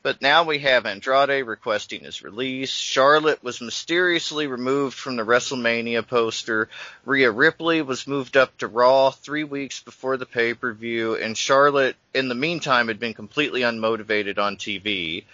[0.00, 2.70] But now we have Andrade requesting his release.
[2.70, 6.68] Charlotte was mysteriously removed from the WrestleMania poster.
[7.04, 11.36] Rhea Ripley was moved up to Raw three weeks before the pay per view, and
[11.36, 15.24] Charlotte, in the meantime, had been completely unmotivated on TV.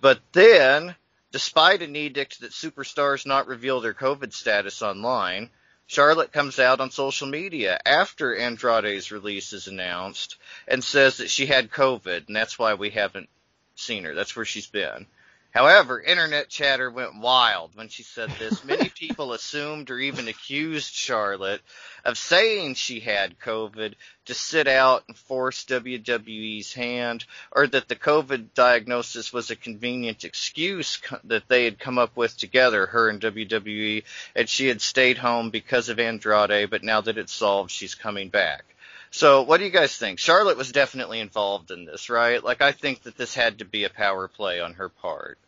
[0.00, 0.94] But then,
[1.34, 5.50] despite an edict that superstars not reveal their COVID status online,
[5.88, 10.36] Charlotte comes out on social media after Andrade's release is announced
[10.68, 13.28] and says that she had COVID, and that's why we haven't
[13.74, 14.14] seen her.
[14.14, 15.08] That's where she's been.
[15.54, 18.64] However, internet chatter went wild when she said this.
[18.64, 21.62] Many people assumed or even accused Charlotte
[22.04, 23.94] of saying she had COVID
[24.24, 30.24] to sit out and force WWE's hand, or that the COVID diagnosis was a convenient
[30.24, 34.02] excuse that they had come up with together, her and WWE,
[34.34, 38.28] and she had stayed home because of Andrade, but now that it's solved, she's coming
[38.28, 38.64] back.
[39.12, 40.18] So, what do you guys think?
[40.18, 42.42] Charlotte was definitely involved in this, right?
[42.42, 45.38] Like, I think that this had to be a power play on her part.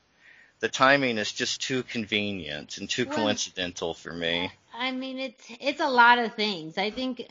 [0.61, 4.51] The timing is just too convenient and too Well- coincidental for me.
[4.79, 6.77] I mean, it's it's a lot of things.
[6.77, 7.27] I think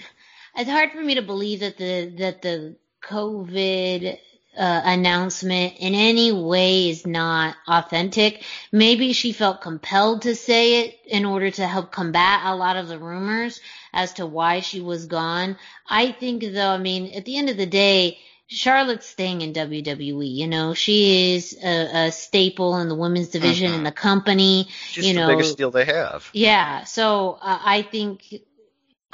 [0.55, 4.17] it's hard for me to believe that the that the COVID
[4.57, 8.43] uh, announcement in any way is not authentic.
[8.71, 12.87] Maybe she felt compelled to say it in order to help combat a lot of
[12.87, 13.59] the rumors
[13.93, 15.57] as to why she was gone.
[15.87, 18.17] I think though, I mean, at the end of the day,
[18.47, 20.27] Charlotte's staying in WWE.
[20.35, 23.85] You know, she is a, a staple in the women's division in Mhm.
[23.85, 24.67] the company.
[24.91, 26.29] She's you the know, biggest deal they have.
[26.33, 28.23] yeah, so uh, I think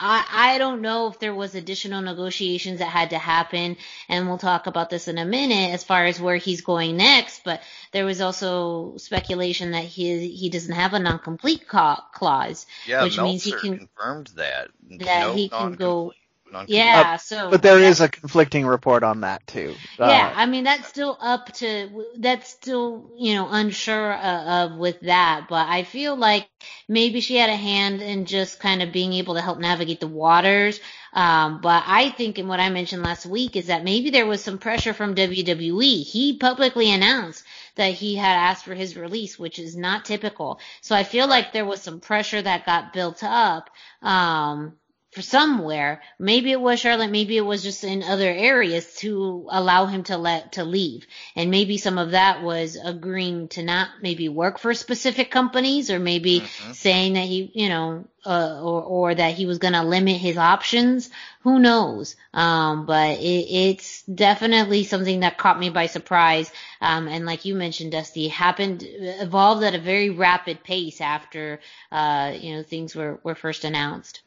[0.04, 3.78] I I don't know if there was additional negotiations that had to happen,
[4.10, 7.44] and we'll talk about this in a minute as far as where he's going next.
[7.46, 7.62] But
[7.94, 12.66] there was also speculation that he he doesn't have a non-complete ca- clause.
[12.88, 14.70] Yeah, Which means he can- confirmed that.
[15.00, 16.14] that no he can go-
[16.52, 16.78] non-complete- non-complete.
[16.78, 19.76] Yeah, so but there that- is a conflicting report on that too.
[20.00, 24.78] Uh, yeah, I mean that's still up to that's still you know unsure uh, of
[24.78, 26.48] with that, but I feel like
[26.88, 30.08] maybe she had a hand in just kind of being able to help navigate the
[30.08, 30.80] waters.
[31.14, 34.42] Um, but I think, and what I mentioned last week is that maybe there was
[34.42, 36.04] some pressure from WWE.
[36.04, 37.44] He publicly announced
[37.76, 40.60] that he had asked for his release, which is not typical.
[40.80, 43.70] So I feel like there was some pressure that got built up.
[44.02, 44.78] Um,
[45.12, 46.02] for somewhere.
[46.18, 50.18] Maybe it was Charlotte, maybe it was just in other areas to allow him to
[50.18, 51.06] let to leave.
[51.36, 56.00] And maybe some of that was agreeing to not maybe work for specific companies or
[56.00, 56.74] maybe Mhm.
[56.74, 60.38] saying that he, you know, uh, or or that he was going to limit his
[60.38, 61.10] options.
[61.42, 62.16] Who knows?
[62.34, 66.52] Um, but it, it's definitely something that caught me by surprise.
[66.80, 71.60] Um, and like you mentioned, Dusty, happened evolved at a very rapid pace after
[71.92, 74.22] uh, you know things were were first announced.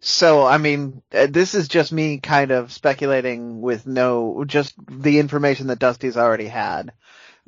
[0.00, 5.18] So, I mean, uh, this is just me kind of speculating with no, just the
[5.18, 6.92] information that Dusty's already had.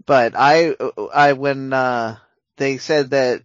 [0.04, 0.76] But I,
[1.12, 2.18] I, when, uh,
[2.56, 3.42] they said that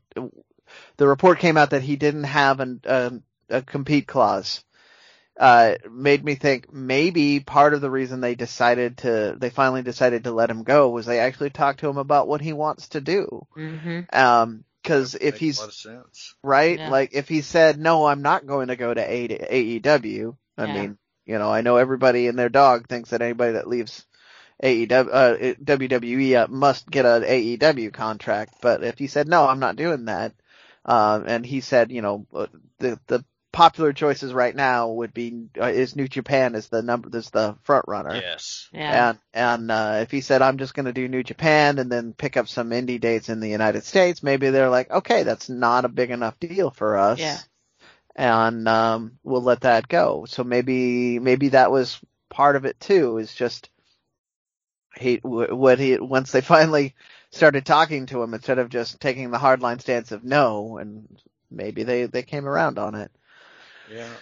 [0.98, 3.14] the report came out that he didn't have an, a,
[3.50, 4.64] a compete clause,
[5.40, 10.24] uh, made me think maybe part of the reason they decided to, they finally decided
[10.26, 13.02] to let him go was they actually talked to him about what he wants to
[13.02, 13.46] do.
[13.54, 16.36] hmm Um, cause if he's, a lot of sense.
[16.44, 16.78] right?
[16.80, 16.90] Yeah.
[16.90, 20.74] Like if he said, no, I'm not going to go to A- AEW, I Yeah.
[20.74, 24.06] mean, You know, I know everybody and their dog thinks that anybody that leaves
[24.64, 29.60] AEW, uh, WWE uh, must get an AEW contract, but if he said, no, I'm
[29.60, 30.34] not doing that,
[30.86, 32.48] um, and he said, you know, uh,
[32.80, 33.26] the, the
[33.58, 37.56] popular choices right now would be, uh, is New Japan is the number, is the
[37.64, 38.14] front runner.
[38.14, 38.70] Yes.
[38.72, 39.10] Yeah.
[39.10, 42.14] And and uh, if he said I'm just going to do New Japan and then
[42.14, 45.86] pick up some indie dates in the United States, maybe they're like, okay, that's not
[45.86, 47.18] a big enough deal for us.
[47.18, 47.40] Yeah.
[48.16, 50.26] And um, we'll let that go.
[50.28, 52.00] So maybe maybe that was
[52.30, 53.18] part of it too.
[53.18, 53.72] Is just
[55.00, 56.94] he what he once they finally
[57.32, 61.08] started talking to him instead of just taking the hardline stance of no, and
[61.50, 63.12] maybe they they came around on it.
[63.92, 64.14] Yeah.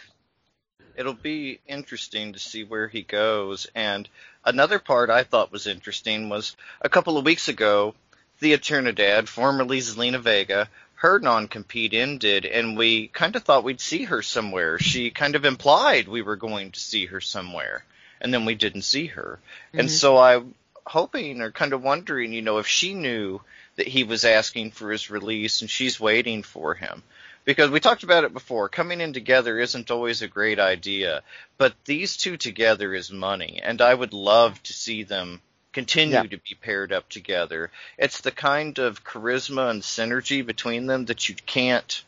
[0.96, 3.68] It'll be interesting to see where he goes.
[3.76, 4.08] And
[4.44, 7.96] another part I thought was interesting was a couple of weeks ago,
[8.40, 14.04] Thea Trinidad, formerly Zelina Vega, her non-compete ended and we kind of thought we'd see
[14.06, 14.80] her somewhere.
[14.80, 17.84] She kind of implied we were going to see her somewhere
[18.22, 19.40] and then we didn't see her.
[19.74, 19.96] And mm-hmm.
[19.96, 20.56] so I'm
[20.86, 23.42] hoping or kind of wondering, you know, if she knew
[23.76, 27.04] that he was asking for his release and she's waiting for him.
[27.46, 31.22] Because we talked about it before, coming in together isn't always a great idea,
[31.58, 35.42] but these two together is money, and I would love to see them
[35.72, 36.24] continue Yeah.
[36.24, 37.70] to be paired up together.
[37.98, 42.04] It's the kind of charisma and synergy between them that you can't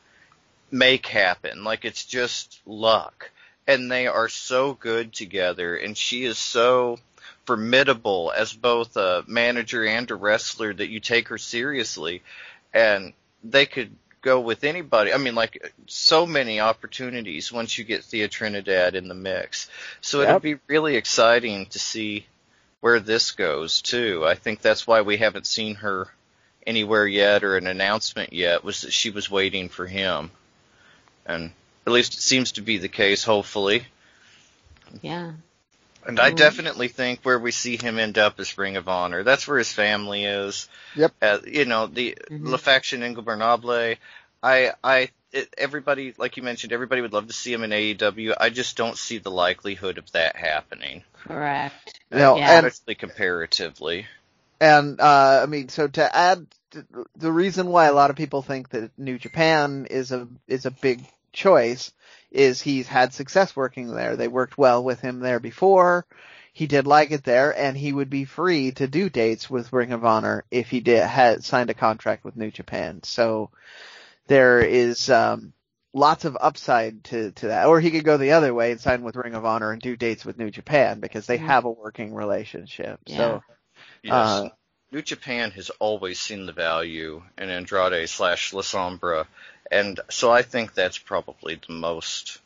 [0.71, 1.63] make happen.
[1.63, 3.29] Like it's just luck.
[3.67, 6.97] And they are so good together, and she is so
[7.45, 12.23] formidable as both a manager and a wrestler that you take her seriously.
[12.73, 13.13] And
[13.43, 15.13] they could go with anybody.
[15.13, 19.69] I mean, like so many opportunities once you get Thea Trinidad in the mix.
[20.01, 22.25] So it'll be really exciting to see
[22.81, 24.25] where this goes too.
[24.25, 26.07] I think that's why we haven't seen her
[26.65, 30.31] anywhere yet or an announcement yet was that she was waiting for him.
[31.25, 31.51] And
[31.85, 33.85] at least it seems to be the case, hopefully.
[35.01, 35.31] Yeah.
[36.07, 36.37] And I Mhm.
[36.37, 39.23] definitely think where we see him end up is Ring of Honor.
[39.23, 40.69] That's where his family is.
[40.95, 41.13] Yep.
[41.21, 42.47] Uh, you know, the Mhm.
[42.47, 43.97] La Faction Ingobernable.
[44.41, 48.35] I, I, it, everybody, like you mentioned, everybody would love to see him in AEW.
[48.39, 51.03] I just don't see the likelihood of that happening.
[51.13, 51.99] Correct.
[52.09, 52.57] No, Yeah.
[52.57, 54.07] and Especially comparatively.
[54.61, 56.47] And uh, I mean, so to add,
[57.17, 60.71] the reason why a lot of people think that New Japan is a is a
[60.71, 61.91] big choice
[62.31, 64.15] is he's had success working there.
[64.15, 66.05] They worked well with him there before.
[66.53, 69.91] He did like it there, and he would be free to do dates with Ring
[69.91, 73.01] of Honor if he did had signed a contract with New Japan.
[73.03, 73.51] So
[74.25, 75.53] there is um,
[75.93, 77.67] lots of upside to to that.
[77.67, 79.95] Or he could go the other way and sign with Ring of Honor and do
[79.95, 81.45] dates with New Japan because they Mhm.
[81.45, 82.99] have a working relationship.
[83.05, 83.17] Yeah.
[83.17, 83.43] So.
[84.01, 84.13] Yes.
[84.13, 84.49] Uh,
[84.91, 89.27] New Japan has always seen the value in Andrade slash La Sombra,
[89.71, 92.39] and so I think that's probably the most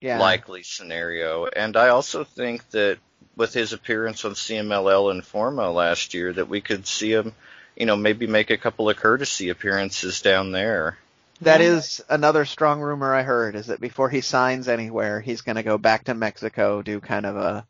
[0.00, 0.18] Yeah.
[0.18, 1.46] likely scenario.
[1.46, 2.98] And I also think that
[3.36, 7.32] with his appearance on CMLL Informa last year, that we could see him,
[7.76, 10.98] you know, maybe make a couple of courtesy appearances down there.
[11.42, 15.56] That is another strong rumor I heard is that before he signs anywhere, he's going
[15.56, 17.66] to go back to Mexico, do kind of a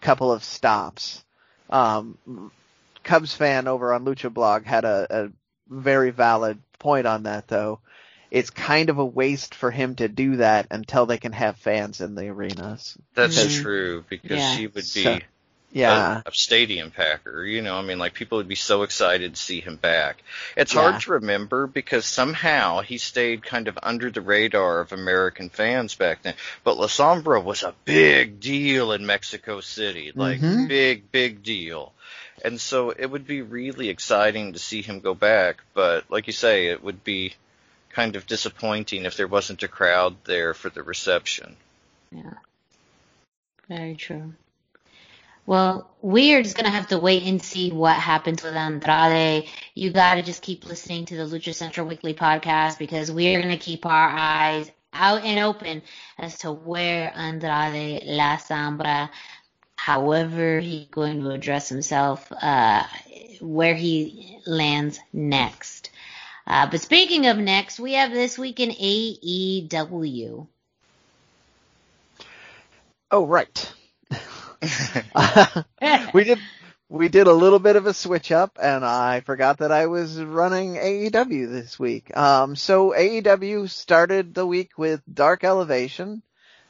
[0.00, 1.22] couple of stops.
[1.70, 2.50] Um,
[3.04, 5.30] Cubs fan over on Lucha Blog had a, a
[5.68, 7.78] very valid point on that though.
[8.32, 12.00] It's kind of a waste for him to do that until they can have fans
[12.00, 12.96] in the arenas.
[13.14, 13.60] That's Mhm.
[13.62, 14.56] true because Yeah.
[14.56, 15.18] he would be So-
[15.70, 16.22] Yeah.
[16.24, 17.44] a, a stadium packer.
[17.44, 20.22] You know, I mean, like people would be so excited to see him back.
[20.56, 20.80] It's Yeah.
[20.80, 25.94] hard to remember because somehow he stayed kind of under the radar of American fans
[25.94, 26.32] back then.
[26.64, 30.68] But La Sombra was a big deal in Mexico City, like Mhm.
[30.68, 31.92] big, big deal.
[32.42, 35.58] And so it would be really exciting to see him go back.
[35.74, 37.34] But like you say, it would be
[37.92, 41.56] kind of disappointing if there wasn't a crowd there for the reception.
[42.10, 42.34] Yeah.
[43.68, 44.34] Very true.
[45.44, 49.48] Well, we are just gonna have to wait and see what happens with Andrade.
[49.74, 53.56] You gotta just keep listening to the Lucha Central Weekly podcast because we are gonna
[53.56, 55.82] keep our eyes out and open
[56.18, 59.10] as to where Andrade La Sombra,
[59.76, 62.84] however he's going to address himself, uh,
[63.40, 65.90] where he lands next.
[66.46, 70.46] Uh, but speaking of next, we have this week in AEW.
[73.10, 73.72] Oh, right.
[76.14, 76.38] we did
[76.88, 80.22] we did a little bit of a switch up and I forgot that I was
[80.22, 82.14] running AEW this week.
[82.16, 86.22] Um so AEW started the week with Dark Elevation.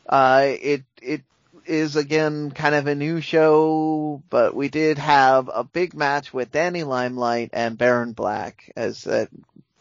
[0.08, 1.22] Uh it it
[1.66, 6.52] is again kind of a new show, but we did have a big match with
[6.52, 9.28] Danny Limelight and Baron Black as that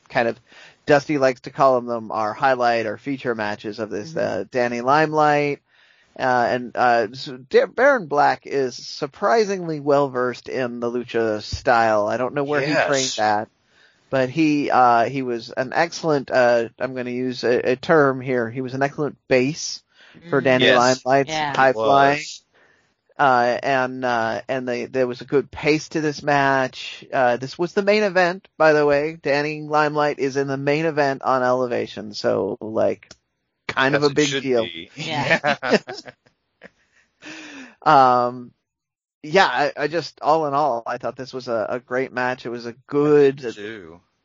[0.09, 0.39] kind of
[0.85, 5.61] Dusty likes to call them, our highlight or feature matches of this uh, Danny Limelight
[6.19, 7.37] Uh, and uh, so
[7.73, 12.07] Baron Black is surprisingly well versed in the lucha style.
[12.07, 13.47] I don't know where he trained that,
[14.09, 16.29] but he uh, he was an excellent.
[16.29, 18.49] Uh, I'm going to use a, a term here.
[18.49, 19.81] He was an excellent base
[20.29, 20.77] for Danny Yes.
[20.77, 21.55] Limelight's Yeah.
[21.55, 22.21] high flying.
[23.19, 27.05] Uh, and, uh, and they, there was a good pace to this match.
[27.13, 29.17] Uh, this was the main event, by the way.
[29.21, 33.13] Danny Limelight is in the main event on Elevation, so like,
[33.67, 34.63] kind of a big deal.
[34.63, 34.89] be.
[34.95, 35.77] Yeah.
[37.83, 38.53] Um,
[39.23, 42.45] yeah, I, I just, all in all, I thought this was a, a great match.
[42.45, 43.39] It was a good,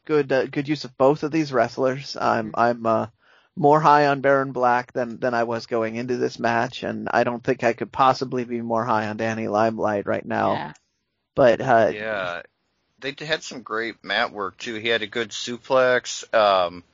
[0.06, 2.16] good, uh, good use of both of these wrestlers.
[2.18, 3.06] I'm, I'm, uh,
[3.56, 7.24] more high on Baron Black than, than I was going into this match, and I
[7.24, 10.52] don't think I could possibly be more high on Danny Limelight right now.
[10.52, 10.72] Yeah.
[11.34, 12.42] But, uh, Yeah,
[13.00, 14.74] they had some great mat work too.
[14.74, 16.32] He had a good suplex.
[16.34, 16.84] Um,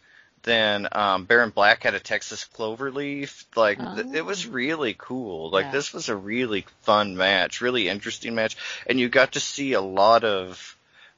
[0.43, 3.45] then um, Baron Black had a Texas Cloverleaf.
[3.57, 5.51] Like th- it was really cool.
[5.51, 5.73] Like Yeah.
[5.73, 8.57] this was a really fun match, really interesting match,
[8.87, 10.72] and you got to see a lot of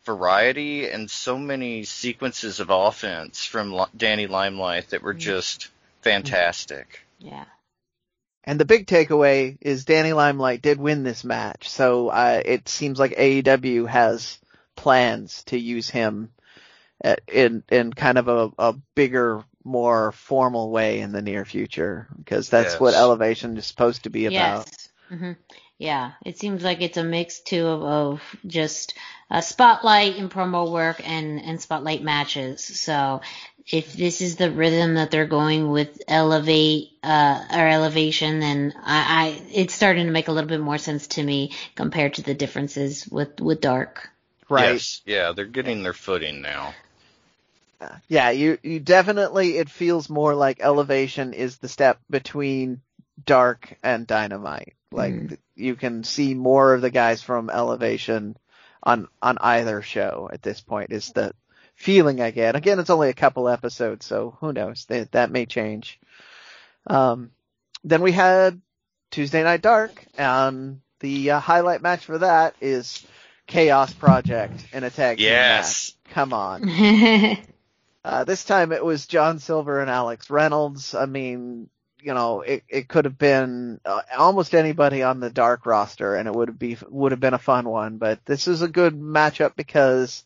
[0.05, 5.69] variety and so many sequences of offense from Li- Danny Limelight that were just
[6.03, 7.01] fantastic.
[7.19, 7.45] Yeah.
[8.45, 12.99] And the big takeaway is Danny Limelight did win this match, so uh, it seems
[12.99, 14.39] like AEW has
[14.77, 16.31] plans to use him
[17.01, 22.07] at, in in kind of a, a bigger, more formal way in the near future,
[22.19, 22.81] because that's Yes.
[22.81, 24.67] what Elevation is supposed to be about.
[24.67, 24.89] Yes.
[25.19, 25.33] hmm
[25.79, 28.95] Yeah, it seems like it's a mix too of, of just
[29.31, 32.65] a spotlight and promo work and, and spotlight matches.
[32.65, 33.23] So
[33.67, 39.27] if this is the rhythm that they're going with elevate, uh, or elevation, then I,
[39.27, 42.35] I, it's starting to make a little bit more sense to me compared to the
[42.35, 44.11] differences with, with dark.
[44.49, 44.75] Right?
[44.75, 46.75] Yes, yeah, they're getting their footing now.
[48.09, 52.81] Yeah, you you definitely it feels more like Elevation is the step between
[53.23, 54.75] Dark and Dynamite.
[54.91, 58.37] Like th- you can see more of the guys from Elevation
[58.83, 61.33] on on either show at this point is the
[61.75, 62.55] feeling I get.
[62.57, 64.85] Again, it's only a couple episodes, so who knows?
[64.87, 65.99] That that may change.
[66.87, 67.31] Um,
[67.83, 68.61] then we had
[69.11, 73.05] Tuesday Night Dark, and the uh, highlight match for that is
[73.47, 75.95] Chaos Project in a tag team Yes.
[76.07, 76.15] match.
[76.15, 77.37] Come on.
[78.07, 80.95] Uh, this time it was John Silver and Alex Reynolds.
[80.95, 81.71] I mean,
[82.05, 86.29] you know, it, it could have been uh, almost anybody on the dark roster and
[86.29, 88.95] it would have be, would have been a fun one, but this is a good
[88.95, 90.23] matchup because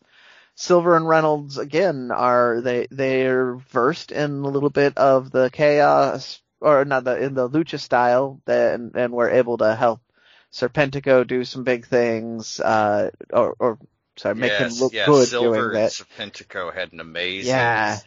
[0.55, 6.41] Silver and Reynolds again are, they, they're versed in a little bit of the chaos
[6.59, 10.01] or not the, in the lucha style and, and were able to help
[10.51, 13.77] Serpentico do some big things, uh, or, or
[14.17, 15.91] sorry, make him look yeah, good Silver doing that.
[15.91, 17.47] Serpentico had an amazing.
[17.47, 17.99] Yeah.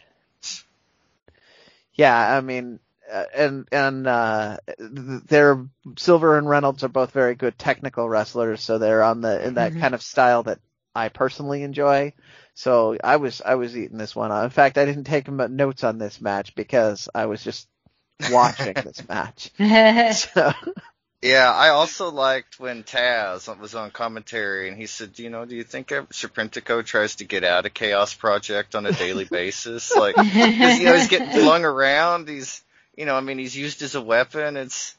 [1.95, 2.79] Yeah, I mean,
[3.35, 5.65] and and uh, they're
[5.97, 9.73] Silver and Reynolds are both very good technical wrestlers, so they're on the in that
[9.73, 9.79] Mhm.
[9.79, 10.59] kind of style that
[10.95, 12.13] I personally enjoy.
[12.55, 14.31] So I was I was eating this one.
[14.43, 17.67] In fact, I didn't take notes on this match because I was just
[18.31, 19.51] watching this match.
[20.13, 20.51] So,
[21.21, 25.55] Yeah, I also liked when Taz was on commentary and he said, you know, do
[25.55, 29.95] you think ever Serpentico tries to get out of Chaos Project on a daily basis?
[29.95, 30.19] Like,
[30.59, 32.27] cause, you know, he's getting flung around.
[32.27, 32.61] He's,
[32.95, 34.57] you know, I mean, he's used as a weapon.
[34.57, 34.95] It's,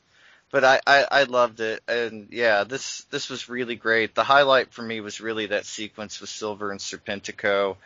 [0.51, 1.82] but I, I, I loved it.
[1.88, 4.14] And yeah, this, this was really great.
[4.14, 7.76] The highlight for me was really that sequence with Silver and Serpentico.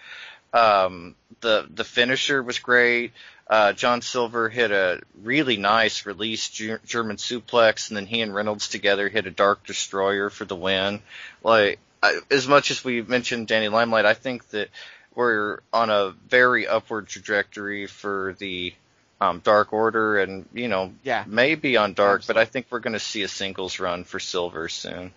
[0.53, 3.13] Um, the, the finisher was great.
[3.49, 8.35] Uh, John Silver hit a really nice release Ger- German suplex, and then he and
[8.35, 11.01] Reynolds together hit a Dark Destroyer for the win.
[11.43, 14.69] Like, I, as much as we mentioned Danny Limelight, I think that
[15.15, 18.75] we're on a very upward trajectory for the
[19.21, 22.93] um, Dark Order, and you know, yeah, maybe on Dark, but I think we're going
[22.93, 25.13] to see a singles run for Silver soon.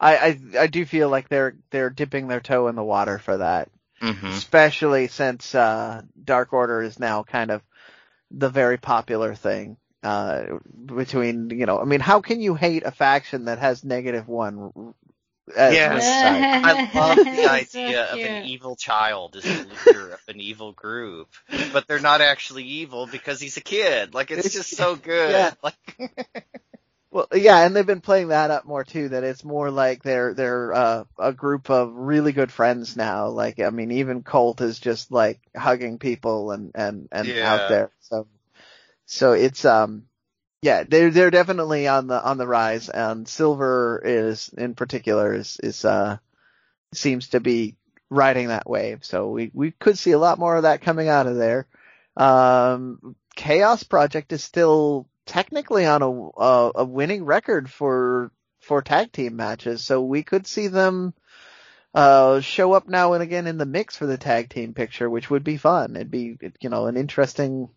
[0.00, 3.38] I, I I do feel like they're they're dipping their toe in the water for
[3.38, 3.70] that.
[4.00, 7.62] hmm especially since uh, Dark Order is now kind of
[8.30, 10.44] the very popular thing uh,
[10.84, 11.78] between you know.
[11.78, 14.94] I mean, how can you hate a faction that has negative one?
[15.56, 16.24] As Yes.
[16.62, 20.72] I love the So idea of an evil child as the leader of an evil
[20.72, 21.28] group,
[21.72, 24.14] but they're not actually evil because he's a kid.
[24.14, 25.32] Like it's just so good.
[25.32, 25.52] Yeah.
[25.62, 25.74] Like
[27.10, 29.08] Well, yeah, and they've been playing that up more too.
[29.10, 33.28] That it's more like they're they're uh, a group of really good friends now.
[33.28, 37.44] Like, I mean, even Colt is just like hugging people and and and Yeah.
[37.44, 37.92] out there.
[38.00, 38.26] So,
[39.06, 40.08] so it's um,
[40.64, 42.88] yeah, they're they're definitely on the on the rise.
[42.88, 46.16] And Silver is in particular is is uh
[46.94, 47.76] seems to be
[48.08, 49.04] riding that wave.
[49.04, 51.66] So we we could see a lot more of that coming out of there.
[52.16, 59.12] Um, Chaos Project is still technically on a, a a winning record for for tag
[59.12, 61.12] team matches, so we could see them
[61.92, 65.28] uh show up now and again in the mix for the tag team picture, which
[65.28, 65.94] would be fun.
[65.94, 67.68] It'd be you know an interesting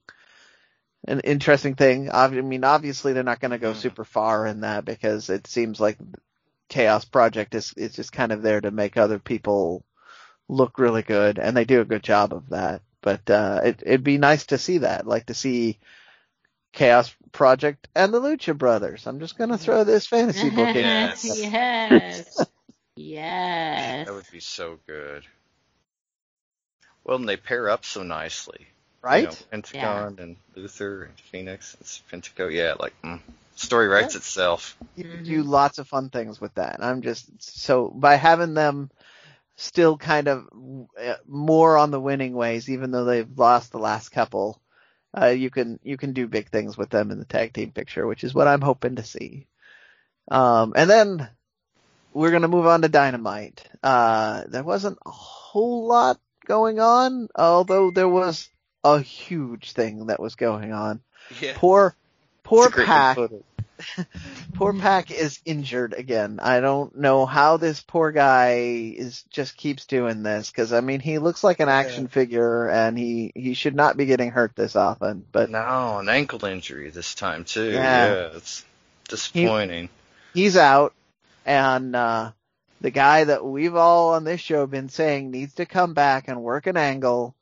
[1.07, 2.09] an interesting thing.
[2.11, 5.79] I mean, obviously they're not going to go super far in that because it seems
[5.79, 5.97] like
[6.69, 9.83] Chaos Project is is just kind of there to make other people
[10.49, 12.81] look really good, and they do a good job of that.
[13.01, 15.79] But uh, it, it'd be nice to see that, like to see
[16.73, 19.07] Chaos Project and the Lucha Brothers.
[19.07, 20.75] I'm just going to throw this fantasy book in.
[20.83, 21.25] Yes.
[21.25, 22.45] yes.
[22.95, 24.07] yes.
[24.07, 25.23] That would be so good.
[27.03, 28.67] Well, and they pair up so nicely.
[29.07, 29.21] Right?
[29.21, 32.51] You know, Pentagon and Luther and Fenix and Pentaco.
[32.51, 33.21] Yeah, like mm,
[33.55, 34.77] story writes itself.
[34.97, 36.83] You can do lots of fun things with that.
[36.83, 38.91] I'm just so by having them
[39.55, 40.49] still kind of
[41.01, 44.61] uh, more on the winning ways, even though they've lost the last couple.
[45.17, 48.05] Uh, you can you can do big things with them in the tag team picture,
[48.05, 49.47] which is what I'm hoping to see.
[50.29, 51.29] Um, and then
[52.11, 53.63] we're gonna move on to Dynamite.
[53.81, 58.49] Uh, there wasn't a whole lot going on, although there was
[58.83, 61.01] a huge thing that was going on.
[61.41, 61.53] Yeah.
[61.55, 61.95] Poor,
[62.43, 63.15] poor It's a great way to Pac.
[63.17, 63.45] put it.
[64.55, 66.39] Poor Pac is injured again.
[66.41, 70.99] I don't know how this poor guy is just keeps doing this because I mean
[70.99, 74.75] he looks like an action figure and he he should not be getting hurt this
[74.75, 75.23] often.
[75.31, 77.71] But No, an ankle injury this time too.
[77.71, 78.07] Yeah.
[78.07, 78.65] Yeah, it's
[79.09, 79.89] disappointing.
[80.33, 80.93] he's out
[81.45, 82.31] and uh
[82.81, 86.41] the guy that we've all on this show been saying needs to come back and
[86.43, 87.35] work an angle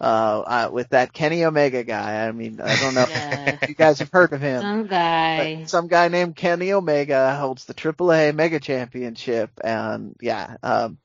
[0.00, 2.26] uh, uh with that Kenny Omega guy.
[2.26, 3.58] I mean I don't know Yeah.
[3.62, 4.60] if you guys have heard of him.
[4.62, 5.64] Some guy.
[5.66, 10.98] Some guy named Kenny Omega holds the AAA Mega Championship, and yeah, um,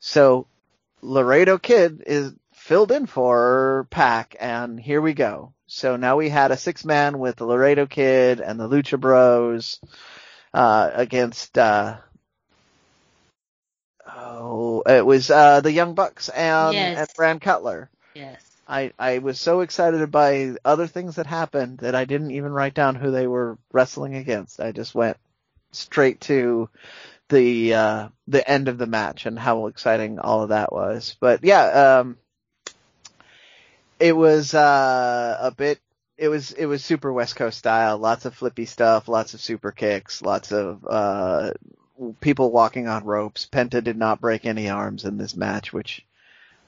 [0.00, 0.46] so
[1.02, 5.52] Laredo Kid is filled in for Pac, and here we go.
[5.68, 9.80] So now we had a six man with the Laredo Kid and the Lucha Bros
[10.54, 11.56] uh, against.
[11.58, 11.96] Uh,
[14.08, 16.98] Oh, it was uh the Young Bucks and, Yes.
[16.98, 17.90] and Brandon Cutler.
[18.16, 18.56] Yes.
[18.66, 22.74] I, I was so excited by other things that happened that I didn't even write
[22.74, 24.58] down who they were wrestling against.
[24.58, 25.18] I just went
[25.72, 26.68] straight to
[27.28, 31.16] the uh the end of the match and how exciting all of that was.
[31.20, 32.16] But yeah, um
[34.00, 35.78] it was uh a bit
[36.16, 39.72] it was it was super West Coast style, lots of flippy stuff, lots of super
[39.72, 41.52] kicks, lots of uh
[42.20, 43.46] people walking on ropes.
[43.50, 46.04] Penta did not break any arms in this match, which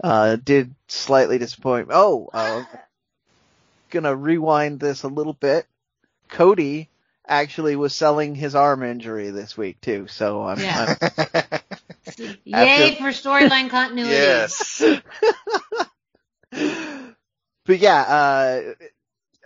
[0.02, 1.88] uh, did slightly disappoint.
[1.90, 2.64] Oh, uh,
[3.90, 5.66] gonna rewind this a little bit.
[6.28, 6.88] Cody
[7.26, 10.96] actually was selling his arm injury this week too, so I'm, Yeah.
[11.00, 11.60] I'm
[12.44, 14.16] Yay for storyline continuity.
[14.16, 14.82] yes.
[17.64, 18.62] but yeah, uh,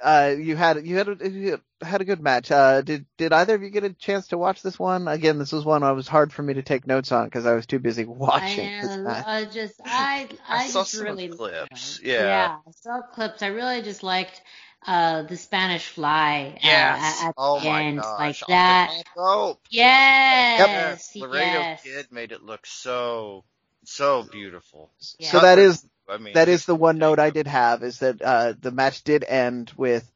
[0.03, 2.51] uh, you had you had you had a good match.
[2.51, 5.09] Uh, did did either of you get a chance to watch this one?
[5.09, 7.55] Again, this was one I was hard for me to take notes on because I
[7.55, 9.05] was too busy I watching this am.
[9.05, 9.27] match.
[9.27, 12.01] I just, I, I, I saw just some really clips.
[12.03, 12.23] Yeah.
[12.25, 12.57] Yeah.
[12.67, 13.43] I saw clips.
[13.43, 14.41] I really just liked
[14.87, 16.53] uh the Spanish Fly.
[16.57, 17.23] uh, Yes.
[17.23, 18.19] at, at oh the my end, gosh.
[18.19, 18.91] like on the that.
[18.97, 19.61] top rope.
[19.71, 21.15] Yes.
[21.17, 21.83] Laredo yes.
[21.83, 23.45] Kid made it look so
[23.85, 24.91] so beautiful.
[25.19, 25.31] Yeah.
[25.31, 28.21] So that is I mean, that is the one note I did have is that
[28.21, 30.09] uh, the match did end with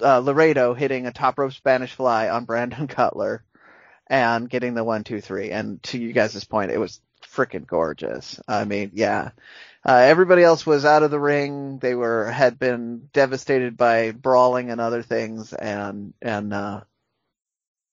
[0.00, 3.42] uh, Laredo hitting a top rope Spanish fly on Brandon Cutler
[4.06, 5.50] and getting the one two three.
[5.50, 7.00] And to you guys' point, it was
[7.34, 8.40] freaking gorgeous.
[8.48, 9.30] I mean, yeah.
[9.84, 11.78] Uh, everybody else was out of the ring.
[11.78, 16.80] They were had been devastated by brawling and other things, and and uh,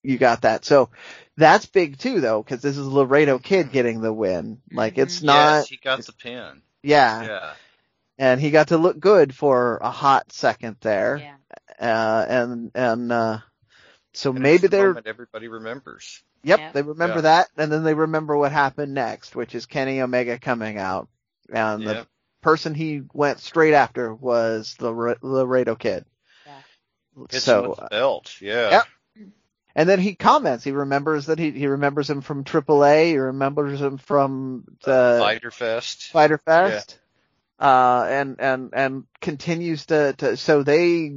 [0.04, 0.66] you got that.
[0.66, 0.90] So
[1.38, 4.62] that's big too, though, because this is Laredo Kid getting the win.
[4.72, 5.26] Like it's Mhm.
[5.26, 6.62] not, Yes, he got the pin.
[6.84, 7.54] yeah Yeah.
[8.18, 11.18] and he got to look good for a hot second there.
[11.18, 11.36] Yeah.
[11.80, 13.40] Uh, and and uh,
[14.14, 16.22] so And it's maybe the they're moment everybody remembers.
[16.44, 16.74] yep, Yep.
[16.74, 17.22] they remember Yeah.
[17.22, 21.08] that, and then they remember what happened next, which is Kenny Omega coming out,
[21.54, 22.08] and the
[22.42, 26.06] person he went straight after was the Lar- Laredo Kid.
[26.46, 26.62] Yeah.
[27.32, 28.36] Hits So with belt.
[28.42, 28.70] Yeah.
[28.72, 28.86] Yep.
[29.76, 30.64] and then he comments.
[30.64, 33.06] He remembers that he he remembers him from AAA.
[33.12, 36.10] He remembers him from the Fyter Fest.
[36.12, 37.00] Fyter Fest.
[37.60, 41.10] Uh, and, and, and continues to, to, so they,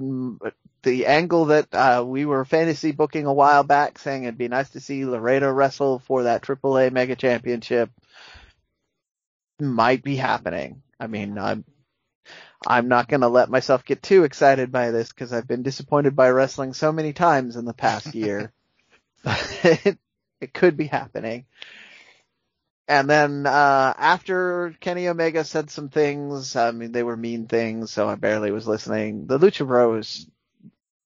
[0.83, 4.71] the angle that, uh, we were fantasy booking a while back saying it'd be nice
[4.71, 7.91] to see Laredo wrestle for that AAA mega championship
[9.61, 10.83] might be happening.
[10.99, 11.65] I mean, I'm,
[12.67, 16.29] I'm not gonna let myself get too excited by this because I've been disappointed by
[16.31, 18.53] wrestling so many times in the past year.
[19.25, 19.99] it,
[20.41, 21.47] it could be happening.
[22.91, 27.93] And then uh after Kenny Omega said some things, I mean they were mean things,
[27.93, 29.29] so I barely was listening.
[29.29, 30.27] The Lucha Bros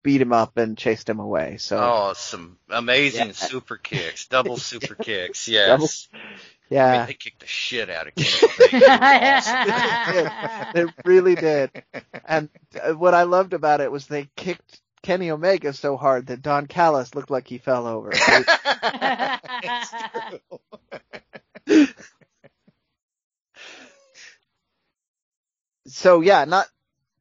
[0.03, 1.59] beat him up and chased him away.
[1.59, 3.33] So Oh, some amazing Yeah.
[3.33, 5.47] super kicks, double super kicks.
[5.47, 6.09] Yes.
[6.11, 6.21] Double-
[6.71, 10.33] I yeah, mean, they kicked the shit out of Kenny Omega.
[10.75, 11.71] it really did.
[12.25, 12.49] And
[12.83, 16.67] uh, what I loved about it was they kicked Kenny Omega so hard that Don
[16.67, 18.11] Callis looked like he fell over.
[25.87, 26.67] so yeah, not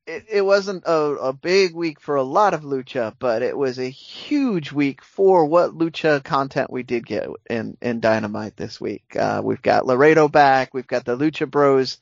[0.05, 3.79] it, it wasn't a, a big week for a lot of lucha, but it was
[3.79, 9.15] a huge week for what lucha content we did get in in Dynamite this week.
[9.15, 11.99] Uh, we've got Laredo back, we've got the Lucha Bros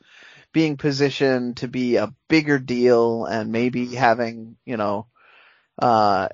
[0.53, 5.07] being positioned to be a bigger deal and maybe having, you know,
[5.79, 6.27] uh,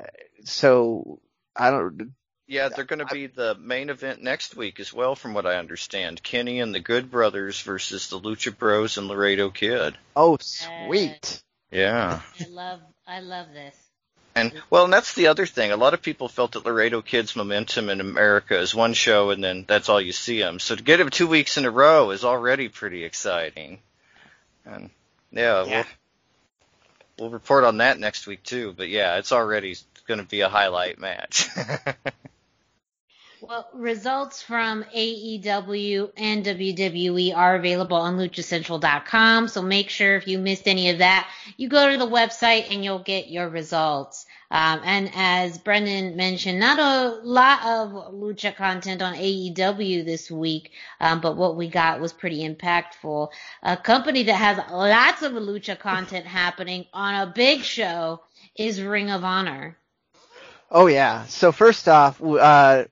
[0.43, 1.19] so
[1.55, 2.13] I don't,
[2.47, 5.57] Yeah, they're going to be the main event next week as well, from what I
[5.57, 6.23] understand.
[6.23, 9.97] Kenny and the Good Brothers versus the Lucha Bros and Laredo Kid.
[10.15, 11.43] oh sweet.
[11.71, 12.21] Yeah.
[12.39, 13.75] I love, I love this.
[14.33, 15.71] And well, and that's the other thing.
[15.71, 19.43] A lot of people felt that Laredo Kid's momentum in America is one show, and
[19.43, 20.59] then that's all you see them.
[20.59, 23.79] So to get him two weeks in a row is already pretty exciting.
[24.63, 24.91] And
[25.31, 25.83] yeah, Yeah.
[27.17, 28.73] we'll we'll report on that next week too.
[28.77, 29.75] But yeah, it's already
[30.07, 31.49] going to be a highlight match.
[33.39, 39.47] Well, results from AEW and WWE are available on luchacentral.com.
[39.47, 42.83] So make sure if you missed any of that, you go to the website and
[42.83, 44.25] you'll get your results.
[44.49, 50.71] Um, and as Brendan mentioned, not a lot of lucha content on AEW this week,
[50.99, 53.29] um, but what we got was pretty impactful.
[53.61, 58.21] A company that has lots of lucha content happening on a big show
[58.55, 59.77] is Ring of Honor.
[60.69, 61.25] Oh yeah.
[61.27, 62.85] So first off, uh,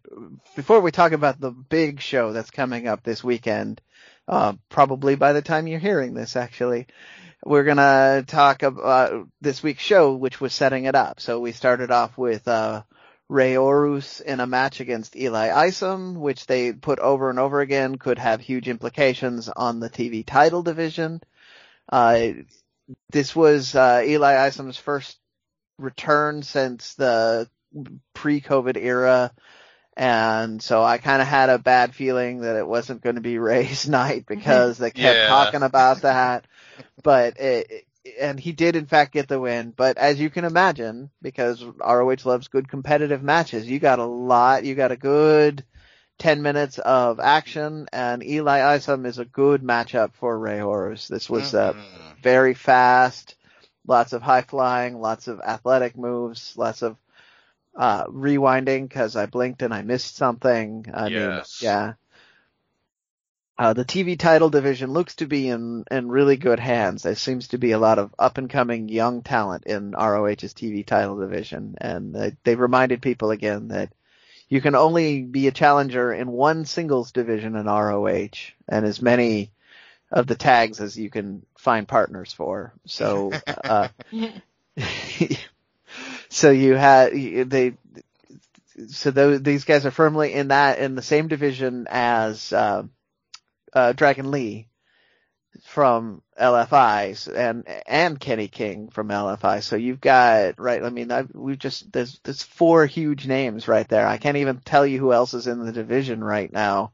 [0.56, 3.82] before we talk about the big show that's coming up this weekend,
[4.28, 6.88] uh, probably by the time you're hearing this, actually,
[7.44, 11.20] we're gonna talk about this week's show, which was setting it up.
[11.20, 12.84] So we started off with uh,
[13.28, 17.98] Rey Horus in a match against Eli Isom, which they put over and over again,
[17.98, 21.22] could have huge implications on the TV title division.
[21.92, 22.30] Uh,
[23.10, 25.18] this was uh, Eli Isom's first
[25.78, 27.50] return since the
[28.14, 29.32] pre-COVID era.
[29.98, 33.38] And so I kind of had a bad feeling that it wasn't going to be
[33.40, 35.28] Rey's night because they kept Yeah.
[35.28, 36.46] talking about that.
[37.04, 37.86] But it,
[38.20, 39.74] and he did in fact get the win.
[39.76, 44.64] But as you can imagine, because ROH loves good competitive matches, you got a lot,
[44.66, 45.64] you got a good
[46.20, 51.08] 10 minutes of action and Eli Isom is a good matchup for Rey Horus.
[51.08, 51.74] This was uh,
[52.22, 53.36] very fast,
[53.88, 56.98] lots of high flying, lots of athletic moves, lots of
[57.76, 60.86] uh rewinding because I blinked and I missed something.
[60.94, 61.62] I mean, Yes.
[61.62, 61.94] yeah.
[63.58, 67.04] Uh, the TV title division looks to be in, in really good hands.
[67.04, 70.86] There seems to be a lot of up and coming young talent in ROH's TV
[70.86, 73.94] title division, and they, they reminded people again that
[74.50, 79.52] you can only be a challenger in one singles division in ROH, and as many
[80.12, 82.74] of the tags as you can find partners for.
[82.86, 83.32] So,
[83.64, 83.88] uh,
[86.36, 87.74] so you had they,
[88.90, 92.84] so these guys are firmly in that in the same division as uh,
[93.72, 94.68] uh, Dragon Lee
[95.64, 99.64] from LFI and and Kenny King from LFI.
[99.64, 100.84] So you've got right.
[100.84, 104.06] I mean, we've just there's there's four huge names right there.
[104.06, 106.92] I can't even tell you who else is in the division right now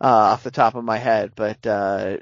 [0.00, 2.16] uh, off the top of my head, but uh,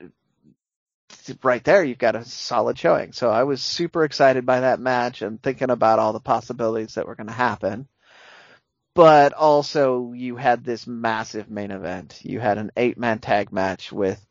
[1.43, 3.13] right there you've got a solid showing.
[3.13, 7.07] So I was super excited by that match and thinking about all the possibilities that
[7.07, 7.89] were going to happen.
[8.95, 12.21] But also you had this massive main event.
[12.23, 14.25] You had an eight man tag match with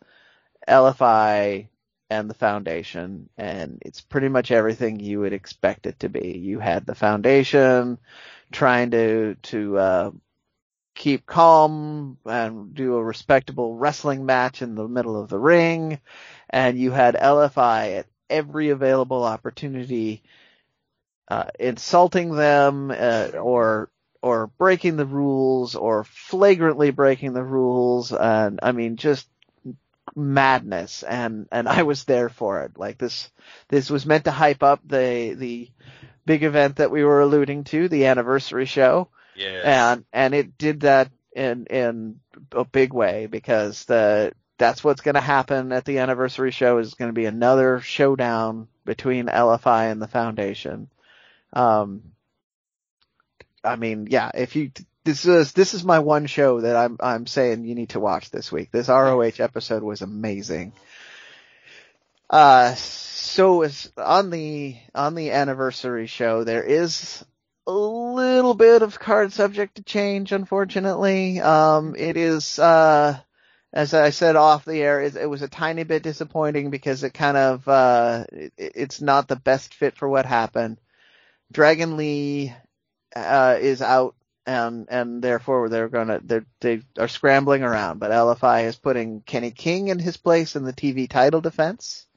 [0.68, 1.68] LFI
[2.10, 6.38] and the foundation and it's pretty much everything you would expect it to be.
[6.38, 7.98] You had the foundation
[8.52, 10.12] trying to, to, uh,
[11.02, 16.00] keep calm and do a respectable wrestling match in the middle of the ring.
[16.48, 20.22] And you had LFI at every available opportunity,
[21.28, 23.90] uh, insulting them, uh, or,
[24.22, 28.14] or breaking the rules or flagrantly breaking the rules.
[28.14, 29.28] And I mean, just
[30.16, 31.02] madness.
[31.02, 32.78] And, and I was there for it.
[32.78, 33.32] Like this,
[33.70, 35.72] this was meant to hype up the, the
[36.28, 39.64] big event that we were alluding to, the anniversary show Yes.
[39.66, 42.20] and and it did that in in
[42.52, 46.94] a big way because the that's what's going to happen at the anniversary show is
[46.94, 50.88] going to be another showdown between LFI and the foundation.
[51.52, 52.04] Um,
[53.64, 54.72] I mean, yeah, if you
[55.04, 58.30] this is this is my one show that I'm I'm saying you need to watch
[58.30, 58.72] this week.
[58.72, 60.74] This ROH episode was amazing.
[62.30, 67.26] Uh, so is on the on the anniversary show there is
[67.72, 71.40] little bit of card subject to change, unfortunately.
[71.42, 73.20] Um, it is, uh,
[73.74, 77.14] as I said off the air, it, it, was a tiny bit disappointing because it
[77.14, 80.80] kind of, uh, it, it's not the best fit for what happened.
[81.52, 82.54] Dragon Lee,
[83.16, 84.16] uh, is out
[84.46, 89.52] and, and therefore they're gonna, they're, they are scrambling around, but LFI is putting Kenny
[89.52, 92.08] King in his place in the TV title defense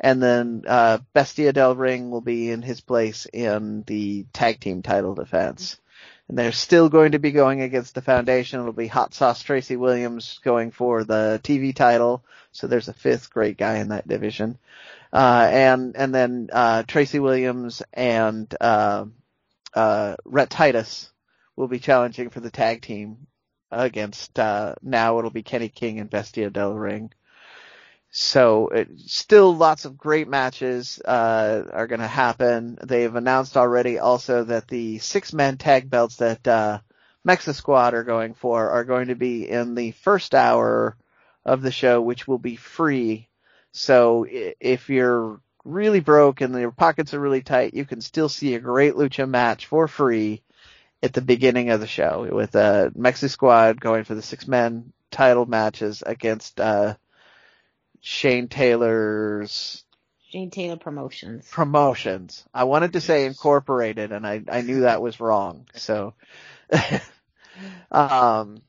[0.00, 4.82] and then uh, Bestia del Ring will be in his place in the tag team
[4.82, 5.80] title defense.
[6.28, 8.60] And they're still going to be going against the Foundation.
[8.60, 12.22] It'll be Hot Sauce Tracy Williams going for the TV title.
[12.52, 14.58] So there's a fifth great guy in that division.
[15.10, 19.06] Uh, and, and then, uh, Tracy Williams and, uh,
[19.72, 21.10] uh, Rhett Titus
[21.56, 23.26] will be challenging for the tag team
[23.70, 27.10] against, uh, now it'll be Kenny King and Bestia del Ring.
[28.10, 32.78] So it, still lots of great matches uh, are going to happen.
[32.82, 36.80] They've announced already also that the six man tag belts that uh,
[37.26, 40.96] MexiSquad are going for are going to be in the first hour
[41.44, 43.28] of the show, which will be free.
[43.72, 48.54] So if you're really broke and your pockets are really tight, you can still see
[48.54, 50.42] a great lucha match for free
[51.02, 55.46] at the beginning of the show with uh, MexiSquad going for the six man title
[55.46, 56.94] matches against uh,
[58.00, 59.84] Shane Taylor's
[60.30, 61.48] Shane Taylor Promotions.
[61.50, 62.44] Promotions.
[62.52, 65.66] I wanted to say incorporated and I, I knew that was wrong.
[65.74, 66.12] So,
[67.90, 68.60] um,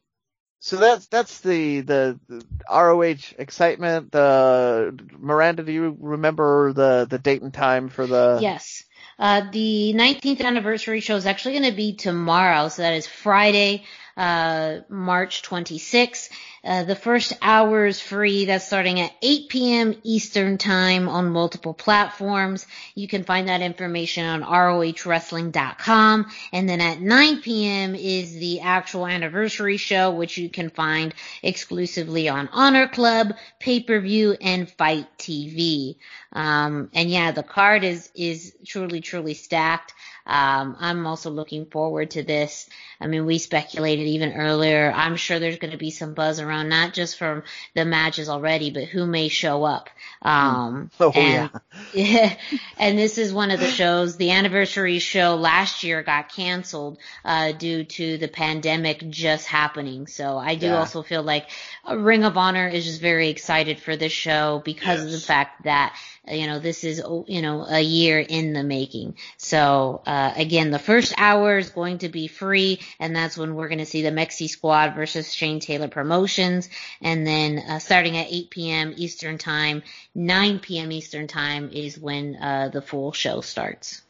[0.62, 4.14] so that's, that's the, the, the, ROH excitement.
[4.14, 8.40] The, Miranda, do you remember the, the date and time for the?
[8.42, 8.86] Yes.
[9.18, 12.70] Uh, the 19th anniversary show is actually going to be tomorrow.
[12.70, 13.84] So that is Friday,
[14.16, 16.30] uh, March 26th.
[16.64, 18.46] Uh, the first hour is free.
[18.46, 19.96] That's starting at 8 p.m.
[20.04, 22.68] Eastern time on multiple platforms.
[22.96, 26.26] You can find that information on ROHWrestling.com.
[26.52, 27.96] And then at 9 p.m.
[27.96, 31.14] is the actual anniversary show, which you can find
[31.44, 35.96] exclusively on Honor Club, pay-per-view, and FITE TV.
[36.34, 39.94] Um, and yeah, the card is, is truly, truly stacked.
[40.30, 42.70] Um, I'm also looking forward to this.
[43.02, 44.94] I mean, we speculated even earlier.
[44.96, 47.44] I'm sure there's going to be some buzz around, not just from
[47.76, 49.90] the matches already, but who may show up.
[50.22, 51.50] Um, oh, and,
[51.94, 52.36] yeah.
[52.78, 54.18] and this is one of the shows.
[54.18, 60.08] The anniversary show last year got canceled uh, due to the pandemic just happening.
[60.08, 60.78] So I do yeah.
[60.78, 61.50] also feel like
[61.90, 65.06] Ring of Honor is just very excited for this show because yes.
[65.06, 65.96] of the fact that
[66.32, 69.16] you know, this is, you know, a year in the making.
[69.38, 73.68] So, uh, again, the first hour is going to be free, and that's when we're
[73.68, 76.70] going to see the Mexi Squad versus Shane Taylor Promotions.
[77.02, 78.94] And then, uh, starting at 8 p.m.
[78.96, 79.84] Eastern Time,
[80.16, 80.92] 9 p.m.
[80.92, 84.02] Eastern Time is when, uh, the full show starts.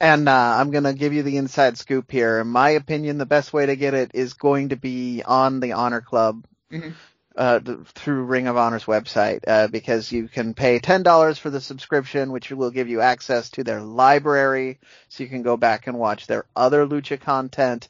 [0.00, 2.40] And uh, I'm going to give you the inside scoop here.
[2.40, 5.72] In my opinion, the best way to get it is going to be on the
[5.72, 6.44] Honor Club.
[6.72, 6.90] Mm-hmm
[7.36, 7.60] uh,
[7.94, 12.32] through Ring of Honor's website uh, because you can pay ten dollars for the subscription,
[12.32, 14.78] which will give you access to their library,
[15.08, 17.88] so you can go back and watch their other lucha content.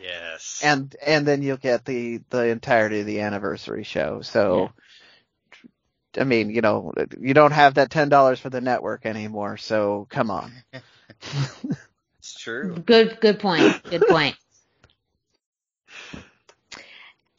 [0.00, 0.60] Yes.
[0.62, 4.22] And and then you'll get the the entirety of the anniversary show.
[4.22, 4.60] So.
[4.62, 4.68] Yeah.
[6.16, 10.06] I mean, you know, you don't have that ten dollars for the network anymore, so
[10.08, 10.52] come on.
[12.20, 12.76] it's true.
[12.76, 13.82] Good, good point.
[13.82, 14.36] Good point.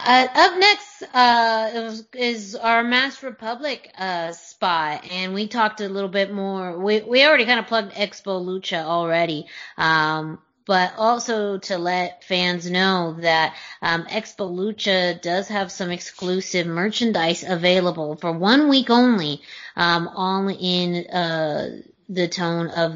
[0.08, 6.10] Uh, up next uh, is, our Masked Republic uh, spot, and we talked a little
[6.10, 6.78] bit more.
[6.78, 9.48] We we already kind of plugged Expo Lucha already,
[9.80, 10.38] um,
[10.68, 17.44] but also to let fans know that um, Expo Lucha does have some exclusive merchandise
[17.44, 19.42] available for one week only,
[19.76, 22.94] um, all in uh, the tone of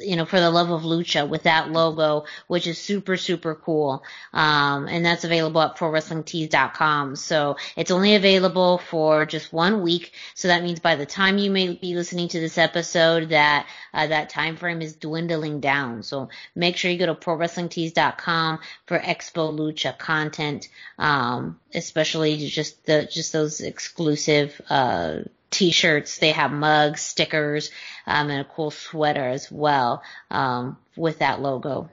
[0.00, 4.02] you know, for the love of lucha with that logo, which is super, super cool.
[4.32, 7.16] Um, and that's available at prowrestlingtees.com.
[7.16, 10.12] So it's only available for just one week.
[10.34, 14.06] So that means by the time you may be listening to this episode that, uh,
[14.06, 16.02] that time frame is dwindling down.
[16.02, 20.68] So make sure you go to prowrestlingtees.com for Expo Lucha content,
[20.98, 25.20] um, especially just the, just those exclusive, uh,
[25.50, 26.18] t-shirts.
[26.18, 27.70] They have mugs, stickers,
[28.06, 31.90] um, and a cool sweater as well um, with that logo.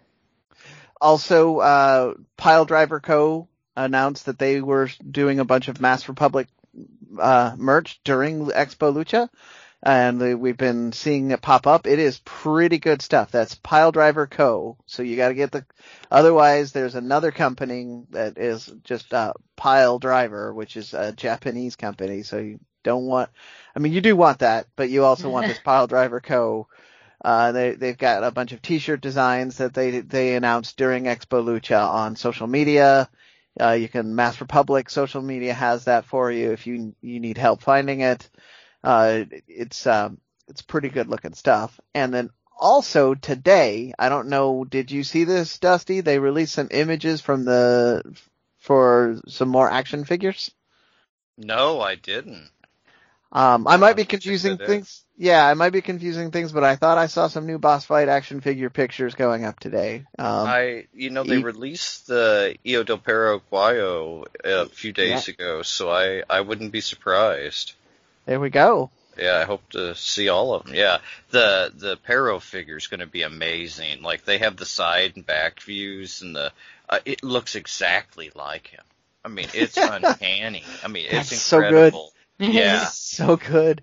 [1.00, 3.48] Also, uh, Pile Driver Co.
[3.76, 6.48] announced that they were doing a bunch of Masked Republic
[7.20, 9.30] uh, merch during Expo Lucha,
[9.84, 11.86] and we've been seeing it pop up.
[11.86, 13.32] It is pretty good stuff.
[13.32, 14.78] That's Pile Driver Co.
[14.88, 15.66] So you got to get the.
[16.10, 22.24] Otherwise, there's another company that is just uh, Pile Driver, which is a Japanese company.
[22.24, 23.30] So you don't want,
[23.76, 26.68] I mean, you do want that, but you also want this Pile Driver Co.
[27.24, 31.44] Uh, they they've got a bunch of T-shirt designs that they they announced during Expo
[31.44, 33.10] Lucha on social media.
[33.60, 37.38] Uh, you can Masked Republic social media has that for you if you you need
[37.38, 38.30] help finding it.
[38.84, 41.80] Uh, it's um, it's pretty good looking stuff.
[41.94, 46.02] And then also today, I don't know, did you see this, Dusty?
[46.02, 48.04] They released some images from the
[48.60, 50.52] for some more action figures.
[51.38, 52.50] No, I didn't.
[53.32, 55.04] Um, I might be confusing things.
[55.18, 58.08] Yeah, I might be confusing things, but I thought I saw some new boss fight
[58.08, 60.04] action figure pictures going up today.
[60.18, 65.28] Um, I, you know, they E- released the Hijo del Perro Aguayo a few days
[65.28, 67.74] ago, so I, I wouldn't be surprised.
[68.26, 68.92] there we go.
[69.18, 70.76] Yeah, I hope to see all of them.
[70.76, 71.00] Yeah,
[71.32, 74.04] the the Perro figure is going to be amazing.
[74.04, 76.52] Like they have the side and back views, and the
[76.88, 78.84] uh, it looks exactly like him.
[79.26, 80.64] I mean, it's uncanny.
[80.84, 81.72] I mean, it's That's so good.
[81.72, 82.14] incredible.
[82.40, 82.90] Yeah.
[83.18, 83.82] So good.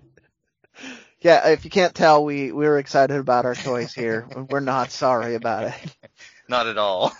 [1.19, 4.29] Yeah, if you can't tell, we we're excited about our toys here.
[4.49, 5.95] We're not sorry about it.
[6.47, 7.11] Not at all.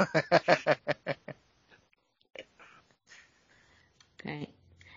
[4.21, 4.49] Great.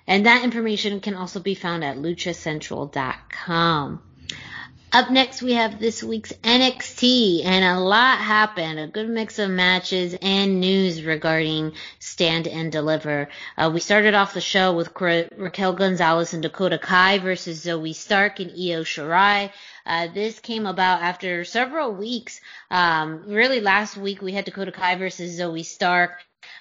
[0.07, 4.03] And that information can also be found at luchacentral.com.
[4.91, 8.81] Up next, we have this week's NXT, and a lot happened.
[8.81, 13.29] A good mix of matches and news regarding Stand and Deliver.
[13.59, 17.95] Uh, we started off the show with Ra- Raquel Gonzalez and Dakota Kai versus Zoey
[17.95, 19.53] Stark and Io Shirai.
[19.85, 22.41] Uh, this came about after several weeks.
[22.71, 26.13] Um, really, last week we had Dakota Kai versus Zoey Stark,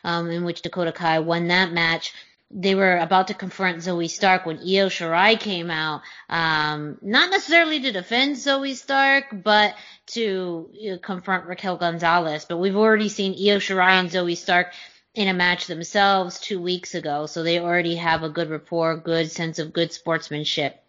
[0.04, 2.14] um, in which Dakota Kai won that match
[2.50, 7.82] they were about to confront Zoey Stark when Io Shirai came out, um, not necessarily
[7.82, 9.76] to defend Zoey Stark, but
[10.08, 12.46] to you know, confront Raquel Gonzalez.
[12.46, 14.74] But we've already seen Io Shirai and Zoey Stark
[15.14, 19.32] in a match themselves two weeks ago, so they already have a good rapport, good
[19.32, 20.82] sense of good sportsmanship.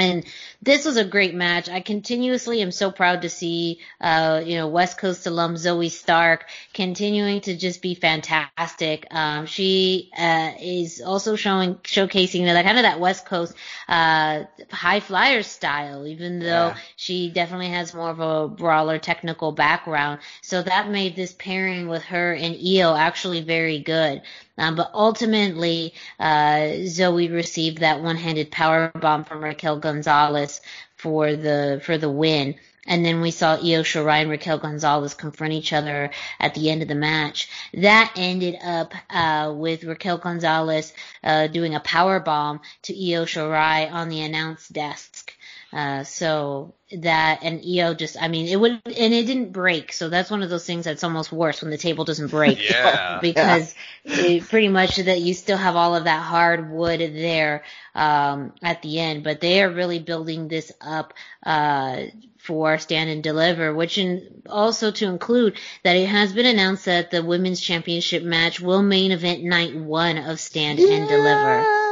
[0.00, 0.24] And
[0.62, 1.68] this was a great match.
[1.68, 6.46] I continuously am so proud to see, uh, you know, West Coast alum Zoey Stark
[6.72, 9.06] continuing to just be fantastic.
[9.10, 13.54] Um, she uh, is also showing, showcasing that kind of that West Coast
[13.88, 16.76] uh, high flyer style, even though Yeah.
[16.96, 20.20] she definitely has more of a brawler technical background.
[20.42, 24.22] So that made this pairing with her and Io actually very good.
[24.58, 30.60] Um, but ultimately, uh, Zoey received that one-handed power bomb from Raquel Gonzalez
[30.96, 32.56] for the for the win.
[32.86, 36.10] And then we saw Io Shirai and Raquel Gonzalez confront each other
[36.40, 37.48] at the end of the match.
[37.74, 43.92] That ended up uh, with Raquel Gonzalez uh, doing a power bomb to Io Shirai
[43.92, 45.36] on the announce desk.
[45.72, 49.92] Uh, so that and Io just, I mean, it would, and it didn't break.
[49.92, 52.58] So that's one of those things that's almost worse when the table doesn't break.
[52.70, 53.18] Yeah.
[53.20, 53.74] because
[54.04, 57.64] it, pretty much that you still have all of that hard wood there
[57.94, 59.24] um, at the end.
[59.24, 61.14] But they are really building this up
[61.44, 62.04] uh,
[62.38, 67.10] for Stand and Deliver, which in, also to include that it has been announced that
[67.10, 71.89] the women's championship match will main event night one of Stand and Deliver.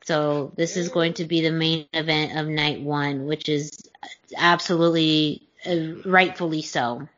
[0.00, 0.06] Yes.
[0.06, 3.70] So this is going to be the main event of night one, which is
[4.36, 7.08] absolutely uh, rightfully so.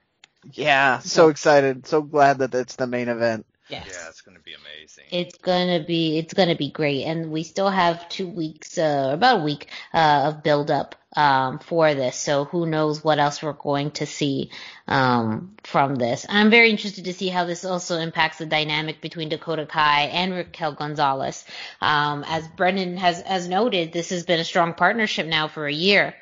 [0.53, 1.87] Yeah, so excited.
[1.87, 3.47] So glad that it's the main event.
[3.69, 3.87] Yes.
[3.87, 5.05] yeah, it's going to be amazing.
[5.11, 9.41] It's gonna be it's gonna be great, and we still have two weeks, uh, about
[9.41, 12.17] a week uh, of build up um, for this.
[12.17, 14.51] So who knows what else we're going to see
[14.89, 16.27] um, from this?
[16.29, 20.33] I'm very interested to see how this also impacts the dynamic between Dakota Kai and
[20.33, 21.45] Raquel Gonzalez.
[21.81, 25.73] Um, as Brendan has has noted, this has been a strong partnership now for a
[25.73, 26.15] year.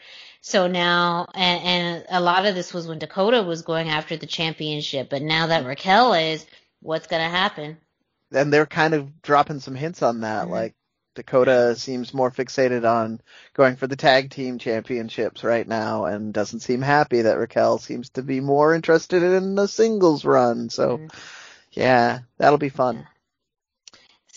[0.42, 4.26] So now, and, and a lot of this was when Dakota was going after the
[4.26, 6.46] championship, but now that Raquel is,
[6.80, 7.76] what's gonna happen?
[8.32, 10.46] And they're kind of dropping some hints on that.
[10.46, 10.50] Mhm.
[10.50, 10.74] Like
[11.14, 13.20] Dakota seems more fixated on
[13.54, 18.10] going for the tag team championships right now and doesn't seem happy that Raquel seems
[18.10, 20.70] to be more interested in the singles run.
[20.70, 21.10] So Mhm.
[21.72, 23.06] yeah, that'll be fun.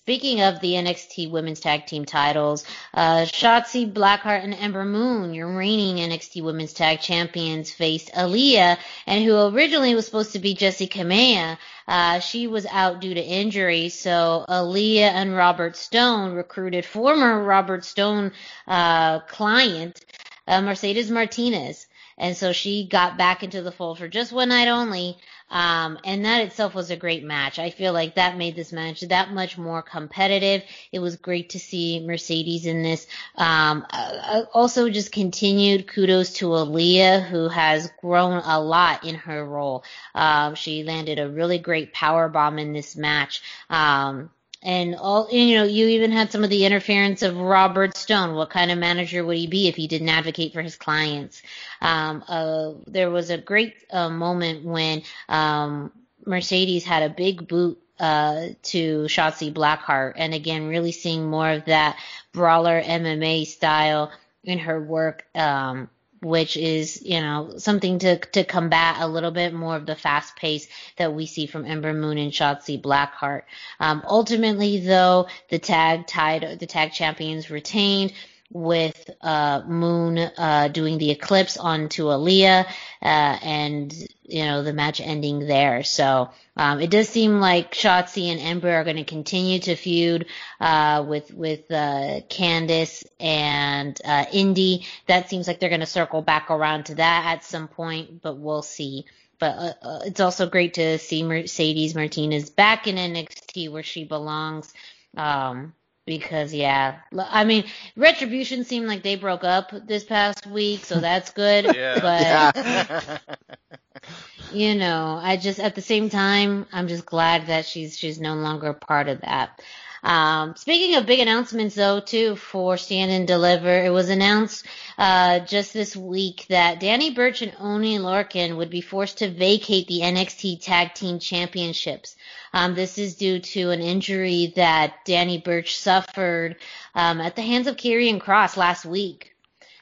[0.05, 5.55] Speaking of the NXT Women's Tag Team titles, uh, Shotzi Blackheart and Ember Moon, your
[5.55, 8.77] reigning NXT Women's Tag Champions, faced Aliyah,
[9.07, 11.57] and who originally was supposed to be Jessi Kamea.
[11.88, 17.85] Uh, she was out due to injury, so Aliyah and Robert Stone recruited former Robert
[17.85, 18.34] Stone
[18.67, 20.03] uh, client
[20.45, 21.88] uh, Mercedes Martinez.
[22.17, 25.17] And so she got back into the fold for just one night only.
[25.49, 27.59] Um, and that itself was a great match.
[27.59, 30.63] I feel like that made this match that much more competitive.
[30.91, 33.07] It was great to see Mercedes in this.
[33.35, 39.45] Um, uh, also just continued kudos to Aliyah, who has grown a lot in her
[39.45, 39.83] role.
[40.15, 43.41] Um, she landed a really great power bomb in this match.
[43.69, 44.31] Um,
[44.64, 48.35] and all you know, you even had some of the interference of Robert Stone.
[48.35, 51.41] What kind of manager would he be if he didn't advocate for his clients?
[51.81, 55.91] Um, uh, there was a great uh, moment when um,
[56.26, 61.65] Mercedes had a big boot uh, to Shotzi Blackheart, and again, really seeing more of
[61.65, 61.98] that
[62.31, 64.11] brawler MMA style
[64.44, 65.26] in her work.
[65.35, 65.90] Um,
[66.23, 70.35] which is, you know, something to, to combat a little bit more of the fast
[70.35, 70.67] pace
[70.97, 73.43] that we see from Ember Moon and Shotzi Blackheart.
[73.79, 78.13] Um, ultimately though, the tag tied, the tag champions retained
[78.53, 82.67] with uh, Moon uh, doing the eclipse onto Aliyah, uh,
[83.01, 83.91] and
[84.23, 85.84] you know the match ending there.
[85.84, 90.27] So um, it does seem like Shotzi and Ember are going to continue to feud
[90.61, 94.85] uh, with with uh, Candice and uh, Indi.
[95.07, 98.38] That seems like they're going to circle back around to that at some point, but
[98.38, 99.05] we'll see.
[99.39, 104.71] But it's also great to see Mercedes Martinez back in NXT where she belongs.
[105.17, 105.73] Um,
[106.05, 107.65] because yeah, I mean,
[107.95, 111.65] Retribution seemed like they broke up this past week, so that's good.
[111.65, 111.99] Yeah.
[112.01, 113.17] But Yeah.
[114.53, 118.35] you know, I just at the same time, I'm just glad that she's she's no
[118.35, 119.61] longer a part of that.
[120.03, 124.65] Um, speaking of big announcements, though, too, for Stand and Deliver, it was announced
[124.97, 129.88] uh, just this week that Danny Burch and Oney Lorcan would be forced to vacate
[129.88, 132.17] the NXT Tag Team Championships.
[132.53, 136.57] Um, this is due to an injury that Danny Burch suffered
[136.93, 139.35] um, at the hands of Karrion Kross last week.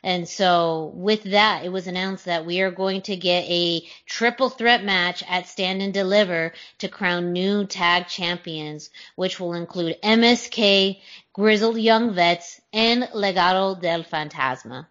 [0.04, 4.50] And so with that, it was announced that we are going to get a triple
[4.50, 11.00] threat match at Stand and Deliver to crown new tag champions, which will include MSK,
[11.34, 14.88] Grizzled Young Vets, and Legado del Fantasma.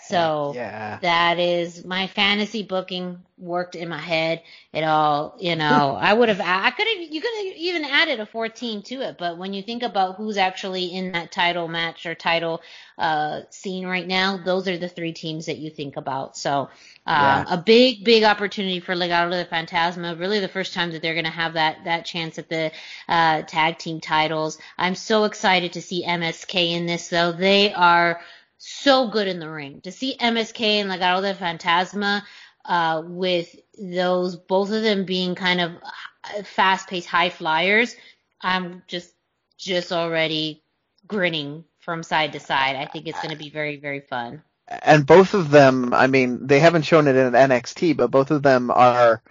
[0.00, 0.98] So yeah.
[1.02, 4.42] that is my fantasy booking worked in my head.
[4.72, 8.20] It all, you know, I would have, I could have, you could have even added
[8.20, 9.16] a 14 to it.
[9.18, 12.60] But when you think about who's actually in that title match or title
[12.98, 16.36] uh, scene right now, those are the three teams that you think about.
[16.36, 16.70] So
[17.06, 17.44] uh, Yeah.
[17.48, 20.18] a big, big opportunity for Legado de Fantasma.
[20.18, 22.72] Really, the first time that they're going to have that that chance at the
[23.08, 24.58] uh, tag team titles.
[24.78, 27.32] I'm so excited to see MSK in this, though.
[27.32, 28.20] They are
[28.62, 29.80] so good in the ring.
[29.82, 32.22] To see MSK and Legado de Fantasma
[32.66, 37.96] uh, with those both of them being kind of fast paced high flyers,
[38.40, 39.12] I'm just
[39.56, 40.62] just already
[41.06, 42.76] grinning from side to side.
[42.76, 44.42] I think it's going to be very very fun.
[44.68, 48.42] and both of them, I mean, they haven't shown it in NXT, but both of
[48.42, 49.22] them are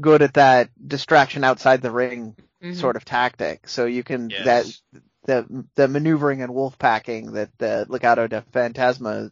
[0.00, 2.74] good at that distraction outside the ring Mhm.
[2.74, 3.68] sort of tactic.
[3.68, 4.44] So you can Yes.
[4.44, 9.30] that the the maneuvering and wolf packing that the Legado de Fantasma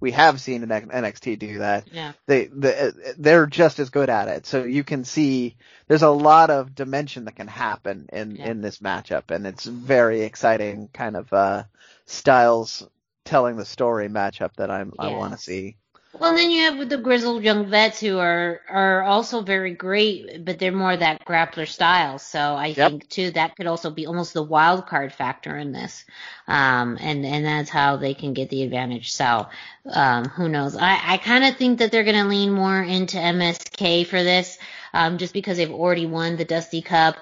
[0.00, 1.86] we have seen in NXT do that.
[1.92, 2.12] Yeah.
[2.26, 4.46] They the, they're just as good at it.
[4.46, 5.56] So you can see
[5.86, 8.48] there's a lot of dimension that can happen in Yeah.
[8.50, 11.64] in this matchup, and it's very exciting kind of uh
[12.06, 12.86] styles
[13.24, 15.76] telling the story matchup that I'm I want to see.
[16.12, 20.44] Well, then you have with the grizzled young vets who are are also very great,
[20.44, 22.18] but they're more that grappler style.
[22.18, 22.92] So I Yep.
[22.92, 26.04] think too that could also be almost the wild card factor in this,
[26.48, 29.12] um, and and that's how they can get the advantage.
[29.12, 29.46] So
[29.92, 30.76] um, who knows?
[30.76, 34.58] I I kind of think that they're going to lean more into MSK for this,
[34.94, 37.16] um, just because they've already won the Dusty Cup.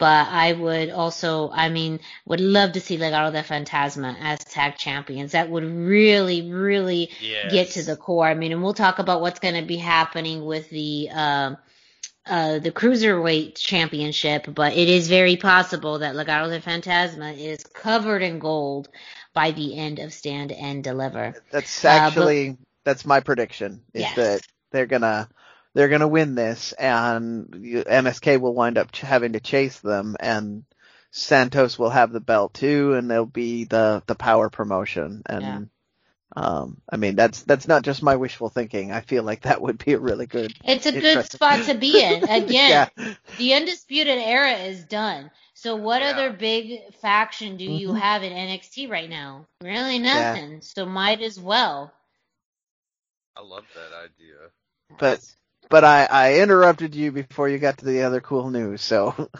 [0.00, 4.76] But I would also, I mean, would love to see Legado de Fantasma as tag
[4.76, 5.32] champions.
[5.32, 7.50] That would really, really Yes.
[7.52, 8.26] get to the core.
[8.26, 11.58] I mean, and we'll talk about what's going to be happening with the um
[12.26, 18.22] uh, the cruiserweight championship, but it is very possible that Legado de Fantasma is covered
[18.22, 18.88] in gold
[19.34, 21.34] by the end of Stand and Deliver.
[21.50, 24.16] That's Uh, but- actually that's my prediction is Yes.
[24.16, 25.28] that they're gonna
[25.74, 30.64] they're gonna win this and MSK will wind up ch- having to chase them and
[31.12, 35.60] Santos will have the belt too and they'll be the the power promotion and Yeah.
[36.36, 39.84] um I mean that's that's not just my wishful thinking I feel like that would
[39.84, 42.22] be a really good It's a good spot to be in.
[42.28, 45.30] Again, yeah the undisputed era is done.
[45.54, 46.10] So what Yeah.
[46.10, 47.98] other big faction do you Mhm.
[48.00, 49.46] have in NXT right now?
[49.62, 50.60] Really nothing.
[50.62, 51.92] So might as well.
[53.36, 54.36] I love that idea.
[54.98, 55.20] but
[55.70, 59.14] but I I interrupted you before you got to the other cool news so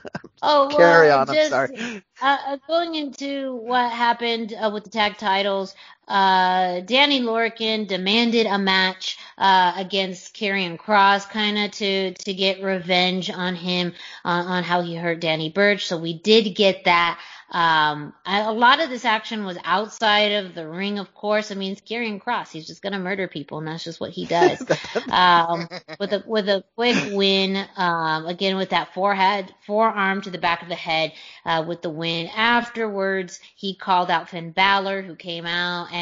[0.42, 2.02] Oh, well, carry on I'm just, sorry.
[2.22, 5.74] Uh, uh, going into what happened uh, with the tag titles,
[6.10, 12.62] uh, Danny Lorcan demanded a match uh, against Karrion Kross, kind of to to get
[12.62, 13.92] revenge on him
[14.24, 15.86] uh, on how he hurt Danny Burch.
[15.86, 17.20] So we did get that.
[17.52, 21.50] Um, a lot of this action was outside of the ring, of course.
[21.50, 22.50] I mean, it's Karrion Kross.
[22.50, 24.60] He's just gonna murder people, and that's just what he does.
[25.10, 25.68] um,
[25.98, 30.62] with a with a quick win, um, again with that forehead forearm to the back
[30.62, 31.12] of the head,
[31.44, 32.28] uh, with the win.
[32.28, 35.99] Afterwards, he called out Finn Balor, who came out and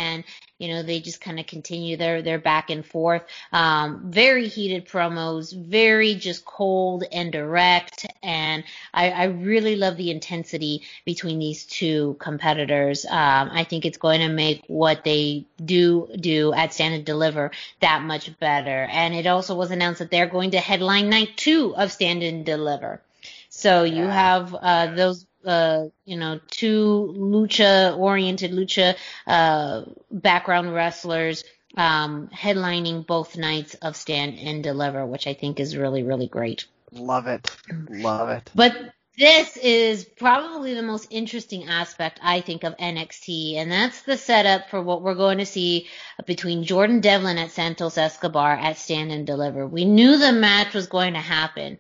[0.59, 3.23] you know, they just kind of continue their, their back and forth.
[3.53, 8.07] Um, very heated promos, very just cold and direct.
[8.23, 13.05] And I, I really love the intensity between these two competitors.
[13.05, 17.53] Um, I think it's going to make what they do do at Stand and Deliver
[17.81, 18.89] that much better.
[18.91, 22.45] And it also was announced that they're going to headline night two of Stand and
[22.45, 23.01] Deliver.
[23.49, 28.97] So you have uh, those uh, you know, two lucha oriented lucha
[29.27, 31.45] uh, background wrestlers
[31.77, 36.67] um, headlining both nights of Stand and Deliver, which I think is really, really great.
[36.93, 37.55] Love it.
[37.89, 38.51] Love it.
[38.55, 44.17] But this is probably the most interesting aspect, I think, of NXT, and that's the
[44.17, 45.89] setup for what we're going to see
[46.25, 49.67] between Jordan Devlin at Santos Escobar at Stand and Deliver.
[49.67, 51.79] We knew the match was going to happen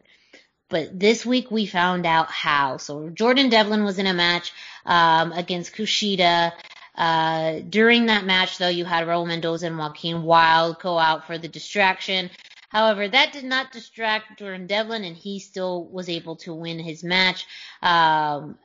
[0.69, 2.77] but this week we found out how.
[2.77, 4.53] So Jordan Devlin was in a match
[4.85, 6.53] um, against Kushida.
[6.95, 11.39] Uh, during that match, though, you had Raul Mendoza and Joaquin Wilde go out for
[11.39, 12.31] the distraction.
[12.70, 17.03] However, that did not distract Jordan Devlin, and he still was able to win his
[17.03, 17.47] match.
[17.81, 18.59] Um,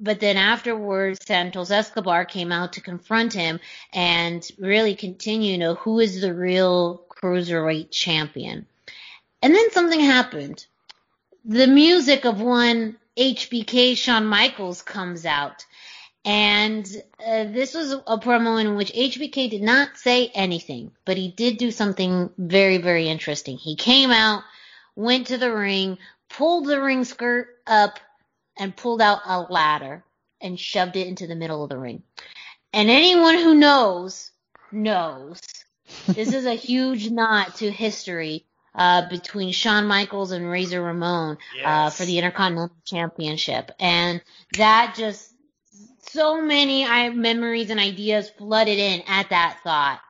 [0.00, 3.60] but then afterwards, Santos Escobar came out to confront him
[3.92, 8.66] and really continue, you know, who is the real cruiserweight champion.
[9.42, 10.66] And then something happened
[11.44, 15.66] the music of one HBK Shawn Michaels comes out.
[16.24, 16.86] And
[17.18, 21.56] uh, this was a promo in which HBK did not say anything, but he did
[21.56, 23.56] do something very, very interesting.
[23.56, 24.42] He came out,
[24.94, 25.96] went to the ring,
[26.28, 27.98] pulled the ring skirt up,
[28.58, 30.04] and pulled out a ladder
[30.42, 32.02] and shoved it into the middle of the ring.
[32.74, 34.30] And anyone who knows,
[34.70, 35.40] knows.
[36.06, 38.44] This is a huge nod to history
[38.74, 41.64] uh, between Shawn Michaels and Razor Ramon yes.
[41.66, 44.22] uh, for the Intercontinental Championship, and
[44.56, 45.32] that just
[46.10, 50.00] so many memories and ideas flooded in at that thought.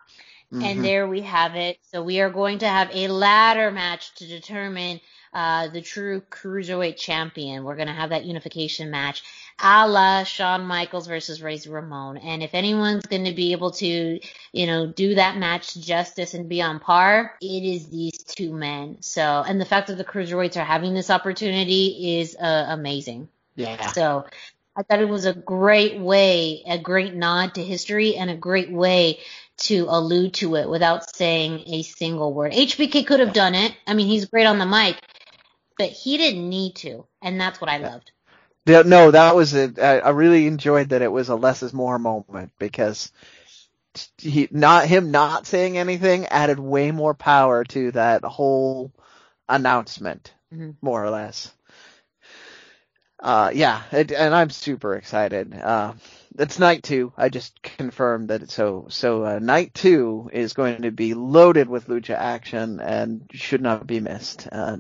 [0.52, 0.64] Mm-hmm.
[0.64, 1.78] And there we have it.
[1.92, 5.00] So we are going to have a ladder match to determine
[5.32, 7.64] uh, the true cruiserweight champion.
[7.64, 9.22] We're going to have that unification match
[9.62, 12.16] a la Shawn Michaels versus Razor Ramon.
[12.18, 14.20] And if anyone's going to be able to,
[14.52, 18.96] you know, do that match justice and be on par, it is these two men.
[19.00, 23.28] So, and the fact that the cruiserweights are having this opportunity is uh, amazing.
[23.56, 23.92] Yeah.
[23.92, 24.26] So,
[24.76, 28.70] I thought it was a great way, a great nod to history and a great
[28.70, 29.18] way
[29.58, 32.52] to allude to it without saying a single word.
[32.52, 33.74] HBK could have done it.
[33.86, 34.96] I mean, he's great on the mic,
[35.80, 37.06] but he didn't need to.
[37.22, 38.12] And that's what I loved.
[38.66, 40.04] Yeah, no, that was a.
[40.04, 43.10] I really enjoyed that it was a less is more moment because
[44.18, 48.92] he not him not saying anything added way more power to that whole
[49.48, 50.72] announcement, mm-hmm.
[50.82, 51.50] more or less.
[53.18, 55.54] Uh, yeah, it, and I'm super excited.
[55.54, 55.94] Uh,
[56.38, 57.14] it's night two.
[57.16, 58.50] I just confirmed that.
[58.50, 63.62] so so uh, night two is going to be loaded with lucha action and should
[63.62, 64.46] not be missed.
[64.52, 64.76] Uh,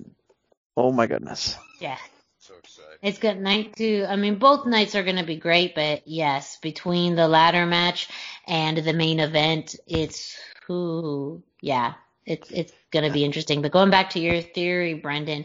[0.80, 1.56] oh my goodness.
[1.80, 1.98] Yeah,
[3.02, 4.06] it's good night two.
[4.08, 8.08] I mean, both nights are going to be great, but yes, between the ladder match
[8.46, 10.36] and the main event, it's
[10.66, 11.94] who, yeah,
[12.26, 13.62] it's it's going to be interesting.
[13.62, 15.44] But going back to your theory, Brendan,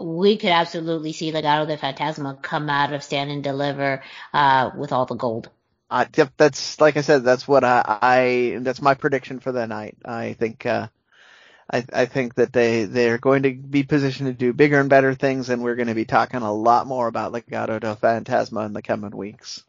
[0.00, 4.02] we could absolutely see Legado del Fantasma come out of Stand and Deliver
[4.32, 5.50] uh, with all the gold.
[5.90, 6.04] Uh,
[6.36, 9.96] that's like I said, that's what I, I that's my prediction for the night.
[10.04, 10.88] I think uh,
[11.72, 15.14] I, I think that they they're going to be positioned to do bigger and better
[15.14, 18.72] things, and we're going to be talking a lot more about Legado del Fantasma in
[18.72, 19.62] the coming weeks,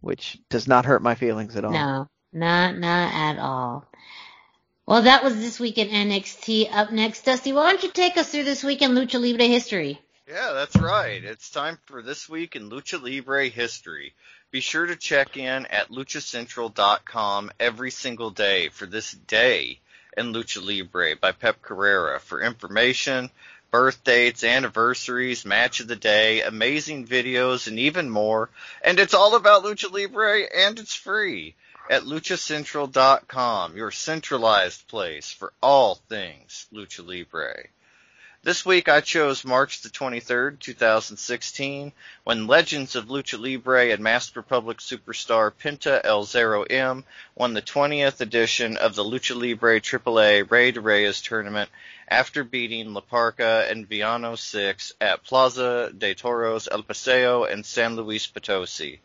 [0.00, 1.72] which does not hurt my feelings at all.
[1.72, 3.86] No, not not at all.
[4.86, 6.72] Well, that was this week in NXT.
[6.72, 10.00] Up next, Dusty, why don't you take us through this week in Lucha Libre history?
[10.26, 11.22] Yeah, that's right.
[11.22, 14.14] It's time for this week in Lucha Libre history.
[14.50, 19.80] Be sure to check in at luchacentral.com every single day for this day
[20.16, 23.30] and Lucha Libre by Pep Carrera for information,
[23.70, 28.50] birth dates, anniversaries, match of the day, amazing videos, and even more.
[28.82, 31.56] And it's all about Lucha Libre and it's free
[31.90, 37.66] at luchacentral.com, your centralized place for all things Lucha Libre.
[38.44, 41.92] This week I chose March the 23rd, 2016,
[42.24, 47.62] when Legends of Lucha Libre and Masked Republic superstar Penta El Zero M won the
[47.62, 51.70] 20th edition of the Lucha Libre AAA Rey de Reyes tournament
[52.06, 57.96] after beating La Parca and Viano 6 at Plaza de Toros El Paseo and San
[57.96, 59.00] Luis Potosi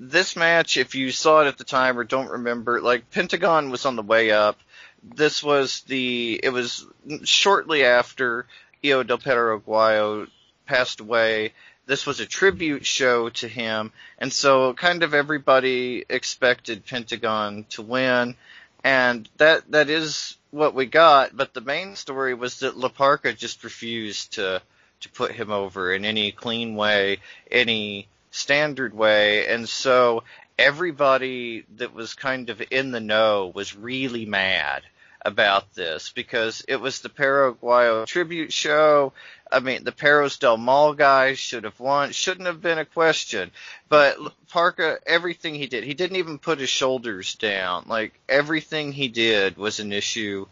[0.00, 3.84] this match, if you saw it at the time or don't remember, like Pentagon was
[3.84, 4.58] on the way up.
[5.02, 6.86] This was the, it was
[7.24, 8.46] shortly after
[8.82, 10.28] Hijo del Perro Aguayo
[10.66, 11.52] passed away.
[11.86, 17.82] This was a tribute show to him, and so kind of everybody expected Pentagon to
[17.82, 18.36] win,
[18.84, 21.36] and that that is what we got.
[21.36, 24.62] But the main story was that La Parca just refused to
[25.00, 27.18] to put him over in any clean way,
[27.50, 30.22] any standard way, and so
[30.60, 34.82] everybody that was kind of in the know was really mad
[35.24, 39.14] about this because it was the Perro Aguayo tribute show.
[39.50, 42.12] I mean, the Perros del Mal guys should have won.
[42.12, 43.50] Shouldn't have been a question.
[43.88, 44.18] But
[44.50, 47.84] Parca, everything he did, he didn't even put his shoulders down.
[47.86, 50.46] Like everything he did was an issue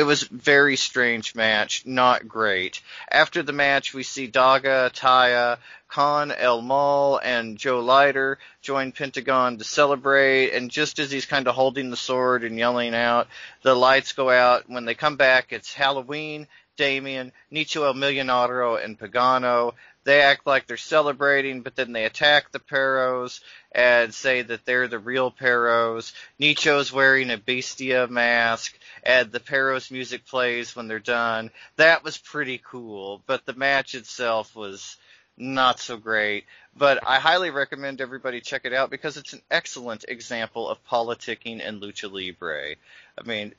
[0.00, 2.80] it was very strange match, not great.
[3.12, 5.58] After the match, we see Daga, Taya,
[5.88, 10.54] Khan, El Mal, and Joe Líder join Pentagon to celebrate.
[10.54, 13.28] And just as he's kind of holding the sword and yelling out,
[13.62, 14.70] the lights go out.
[14.70, 16.46] When they come back, it's Halloween,
[16.78, 19.74] Damian, Nicho El Millonario, and Pagano.
[20.04, 23.40] They act like they're celebrating, but then they attack the Perros
[23.72, 26.14] and say that they're the real Perros.
[26.38, 31.50] Nicho's wearing a Bestia mask and the Perros music plays when they're done.
[31.76, 34.96] That was pretty cool, but the match itself was
[35.36, 36.44] not so great.
[36.76, 41.66] But I highly recommend everybody check it out because it's an excellent example of politicking
[41.66, 42.76] and lucha libre.
[43.18, 43.54] I mean,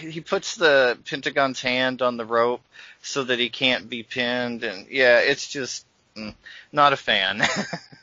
[0.00, 2.62] he puts the Pentagon's hand on the rope
[3.02, 5.86] so that he can't be pinned, and yeah, it's just
[6.16, 6.34] mm,
[6.72, 7.42] not a fan.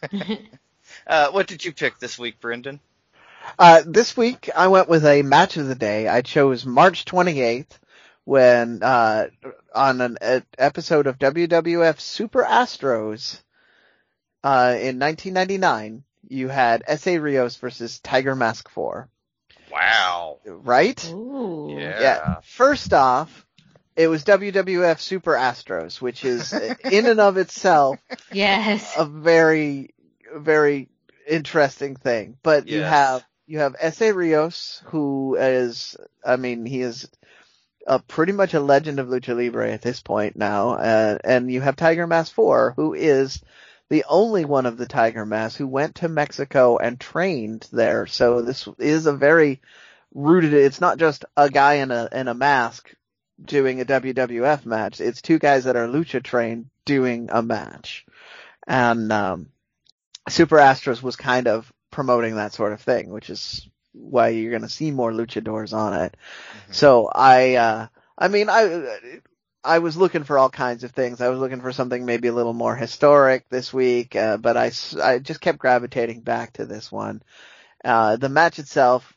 [1.08, 2.80] uh, what did you pick this week, Brendan?
[3.58, 6.08] Uh, this week I went with a match of the day.
[6.08, 7.80] I chose March 28th
[8.24, 9.28] when, uh,
[9.74, 13.42] on an a, episode of WWF Super Astros,
[14.44, 19.10] uh, in 1999, you had Essa Rios versus Tiger Mask 4.
[19.72, 20.40] Wow.
[20.46, 21.04] Right?
[21.12, 21.76] Ooh.
[21.78, 22.00] Yeah.
[22.02, 22.36] Yeah.
[22.44, 23.46] First off,
[23.96, 26.54] it was WWF Super Astros, which is
[26.92, 28.00] in and of itself
[28.32, 28.94] Yes.
[28.98, 29.94] a very,
[30.34, 30.90] very
[31.28, 32.38] interesting thing.
[32.44, 37.10] But you have you have Essa Rios, who is, I mean, he is
[37.86, 41.60] a pretty much a legend of lucha libre at this point now, uh, and you
[41.62, 43.42] have Tiger Mask Four, who is
[43.92, 48.08] the only one of the Tiger Mask who went to Mexico and trained there.
[48.08, 49.62] So this is a very
[50.14, 50.54] rooted.
[50.54, 52.90] It's not just a guy in a in a mask
[53.44, 55.02] doing a WWF match.
[55.02, 58.06] It's two guys that are lucha trained doing a match,
[58.66, 59.50] and um,
[60.30, 64.62] Super Astros was kind of promoting that sort of thing, which is why you're going
[64.62, 66.16] to see more luchadors on it.
[66.72, 67.88] So I, uh,
[68.18, 69.20] I mean, I,
[69.64, 71.22] I was looking for all kinds of things.
[71.22, 74.70] I was looking for something maybe a little more historic this week, uh, but I
[75.20, 77.22] just kept gravitating back to this one.
[77.84, 79.14] Uh, the match itself,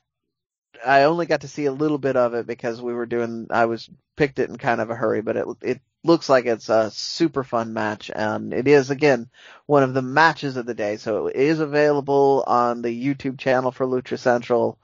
[0.85, 3.67] I only got to see a little bit of it because we were doing, I
[3.67, 6.91] was picked it in kind of a hurry, but it, it looks like it's a
[6.91, 9.31] super fun match and it is again
[9.65, 10.99] one of the matches of the day.
[10.99, 14.79] So it is available on the YouTube channel for Lucha Central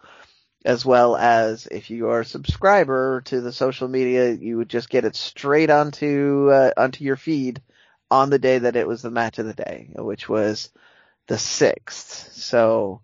[0.64, 4.90] as well as if you are a subscriber to the social media, you would just
[4.90, 7.62] get it straight onto, uh, onto your feed
[8.10, 10.70] on the day that it was the match of the day, which was
[11.28, 12.32] the 6th.
[12.32, 13.02] So,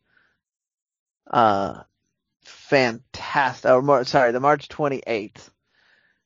[1.30, 1.82] uh,
[2.42, 5.50] fantastic, or more, sorry, the March 28th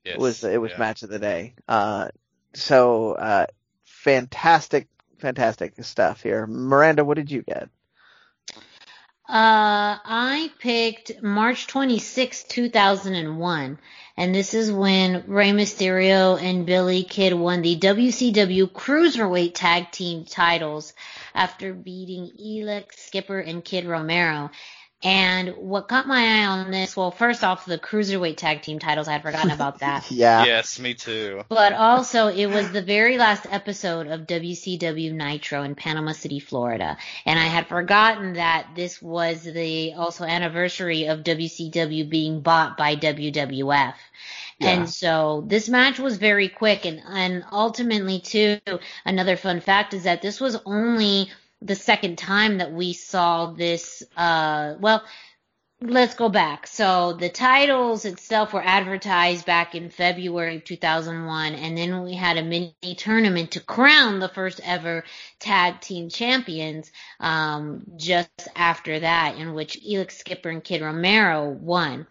[0.05, 0.19] Yes.
[0.19, 0.78] was it was yeah.
[0.78, 1.55] match of the day.
[1.69, 2.09] Uh,
[2.55, 3.47] so uh,
[3.85, 4.89] fantastic,
[5.19, 6.47] fantastic stuff here.
[6.47, 7.69] Miranda, what did you get?
[9.31, 13.78] Uh, I picked March 26, 2001.
[14.16, 20.24] And this is when Rey Mysterio and Billy Kid won the WCW Cruiserweight Tag Team
[20.24, 20.94] titles
[21.32, 24.51] after beating Elix, Skipper, and Kid Romero.
[25.02, 29.09] And what caught my eye on this, well, first off, the Cruiserweight Tag Team titles,
[29.09, 30.10] I had forgotten about that.
[30.10, 31.43] Yeah, Yes, me too.
[31.48, 36.98] But also, it was the very last episode of WCW Nitro in Panama City, Florida.
[37.24, 42.97] And I had forgotten that this was the also anniversary of WCW being bought by
[42.97, 43.94] WWF.
[44.59, 44.68] Yeah.
[44.68, 48.59] And so this match was very quick and, and ultimately too,
[49.06, 51.31] another fun fact is that this was only
[51.62, 55.03] the second time that we saw this, uh, well,
[55.82, 56.66] let's go back.
[56.66, 62.37] So the titles itself were advertised back in February of 2001, and then we had
[62.37, 65.05] a mini tournament to crown the first ever
[65.39, 72.07] tag team champions um, just after that, in which Elix Skipper and Kid Romero won.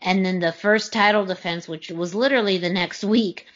[0.00, 3.46] And then the first title defense, which was literally the next week,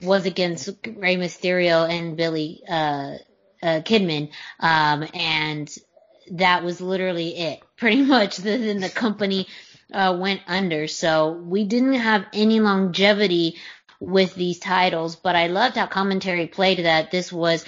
[0.00, 3.18] was against Rey Mysterio and Billy uh,
[3.62, 4.30] uh, Kidman,
[4.60, 5.72] um, and
[6.32, 7.60] that was literally it.
[7.76, 9.48] Pretty much, then the company
[9.92, 10.86] uh, went under.
[10.86, 13.56] So we didn't have any longevity
[14.00, 17.64] with these titles, but I loved how commentary played that this was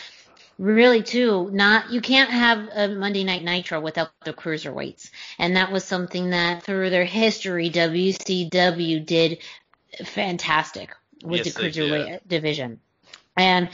[0.57, 5.73] really too not you can't have a Monday Night Nitro without the cruiserweights, and that
[5.73, 9.39] was something that through their history WCW did
[10.05, 10.91] fantastic
[11.25, 12.81] with Yes, the cruiserweight division.
[13.37, 13.69] And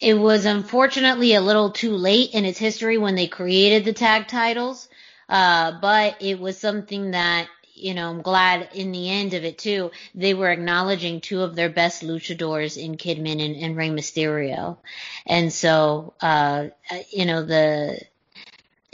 [0.00, 4.28] it was unfortunately a little too late in its history when they created the tag
[4.28, 4.88] titles.
[5.28, 9.58] Uh, but it was something that, you know, I'm glad in the end of it
[9.58, 14.78] too, they were acknowledging two of their best luchadors in Kidman and, and Rey Mysterio.
[15.26, 16.68] And so, uh,
[17.10, 18.00] you know, the,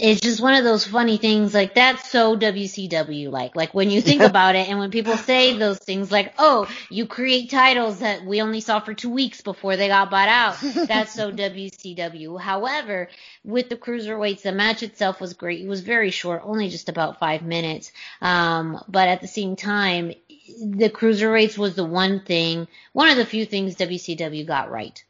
[0.02, 3.54] it's just one of those funny things like that's so WCW like.
[3.54, 7.06] Like when you think about it and when people say those things like, oh, you
[7.06, 10.56] create titles that we only saw for two weeks before they got bought out.
[10.88, 12.40] That's so WCW.
[12.40, 13.10] However,
[13.44, 15.60] with the cruiserweights, the match itself was great.
[15.60, 17.92] It was very short, only just about five minutes.
[18.20, 20.14] Um, but at the same time,
[20.60, 25.00] the cruiserweights was the one thing, one of the few things WCW got right.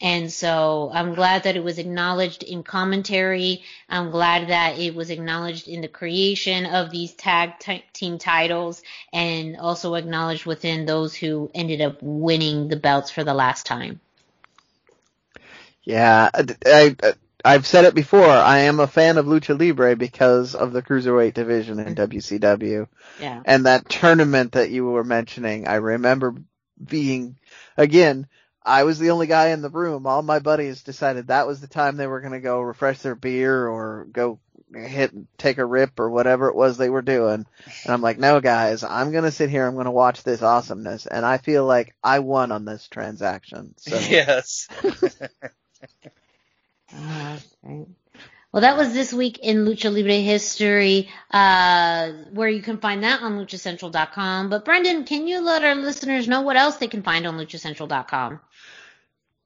[0.00, 3.62] And so I'm glad that it was acknowledged in commentary.
[3.88, 8.82] I'm glad that it was acknowledged in the creation of these tag t- team titles
[9.12, 14.00] and also acknowledged within those who ended up winning the belts for the last time.
[15.82, 17.14] Yeah, I, I
[17.46, 18.28] I've said it before.
[18.28, 22.16] I am a fan of lucha libre because of the cruiserweight division in mm-hmm.
[22.16, 22.88] WCW,
[23.20, 23.40] Yeah.
[23.44, 25.68] and that tournament that you were mentioning.
[25.68, 26.34] I remember
[26.84, 27.38] being
[27.76, 28.26] again.
[28.66, 30.06] I was the only guy in the room.
[30.06, 33.14] All my buddies decided that was the time they were going to go refresh their
[33.14, 34.40] beer or go
[34.74, 37.46] hit take a rip or whatever it was they were doing.
[37.84, 39.66] And I'm like, no guys, I'm going to sit here.
[39.66, 41.06] I'm going to watch this awesomeness.
[41.06, 43.74] And I feel like I won on this transaction.
[43.78, 44.68] So Yes.
[46.92, 47.86] Uh, right.
[48.56, 53.20] Well, that was this week in Lucha Libre history, uh, where you can find that
[53.20, 54.48] on luchacentral.com.
[54.48, 58.40] But Brendan, can you let our listeners know what else they can find on luchacentral.com?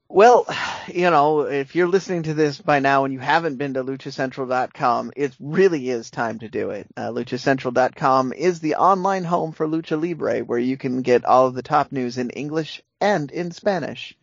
[0.07, 0.45] Well,
[0.87, 5.11] you know, if you're listening to this by now and you haven't been to luchacentral.com,
[5.17, 6.87] it really is time to do it.
[6.95, 11.53] Uh, luchacentral.com is the online home for Lucha Libre where you can get all of
[11.53, 14.15] the top news in English and in Spanish.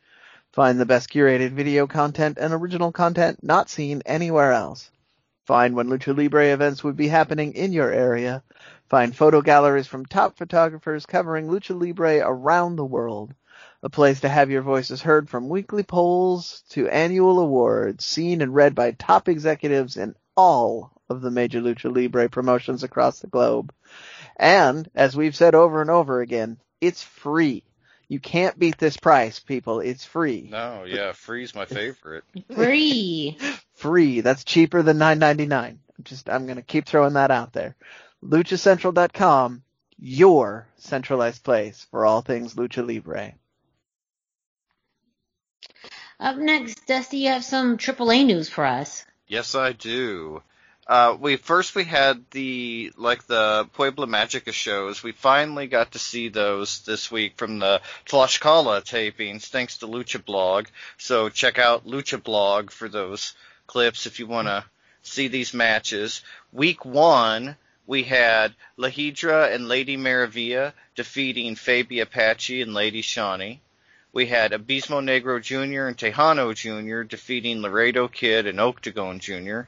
[0.59, 4.91] Find the best curated video content and original content not seen anywhere else.
[5.47, 8.43] Find when Lucha Libre events would be happening in your area.
[8.89, 13.35] Find photo galleries from top photographers covering Lucha Libre around the world
[13.85, 18.53] a place to have your voices heard from weekly polls to annual awards, seen and
[18.53, 23.73] read by top executives in all of the major Lucha Libre promotions across the globe.
[24.37, 27.63] And, as we've said over and over again, it's free.
[28.09, 29.81] You can't beat this price, people.
[29.81, 30.49] It's free.
[30.51, 32.25] No, yeah, free's my favorite.
[32.55, 33.37] Free.
[33.75, 34.23] Free.
[34.23, 35.81] That's cheaper than nine ninety nine.
[36.03, 37.77] Just I'm gonna keep throwing that out there.
[38.25, 39.63] LuchaCentral.com,
[39.99, 43.35] your centralized place for all things Lucha Libre.
[46.19, 49.05] Up next, Dusty, you have some AAA news for us.
[49.29, 50.43] Yes, I do.
[50.89, 55.03] Uh, we first we had the like the Puebla Magica shows.
[55.03, 60.25] We finally got to see those this week from the Tlaxcala tapings, thanks to Lucha
[60.25, 60.69] Blog.
[60.97, 63.35] So check out Lucha Blog for those
[63.67, 64.65] clips if you want to
[65.03, 66.23] see these matches.
[66.55, 67.57] Week one,
[67.87, 73.59] we had La Hiedra and Lady Maravilla defeating Fabi Apache and Lady Shani.
[74.15, 75.87] We had Abismo Negro Jr.
[75.87, 77.03] and Tejano Jr.
[77.03, 79.65] defeating Laredo Kid and Octagon Jr.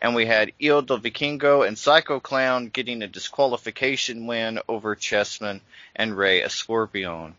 [0.00, 5.60] And we had Hijo del Vikingo and Psycho Clown getting a disqualification win over Chessman
[5.96, 7.34] and Rey Escorpion.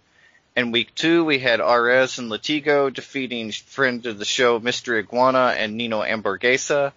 [0.57, 4.99] In week two, we had Arez and Latigo defeating friend of the show Mr.
[4.99, 6.91] Iguana and Nino Hamburguesa.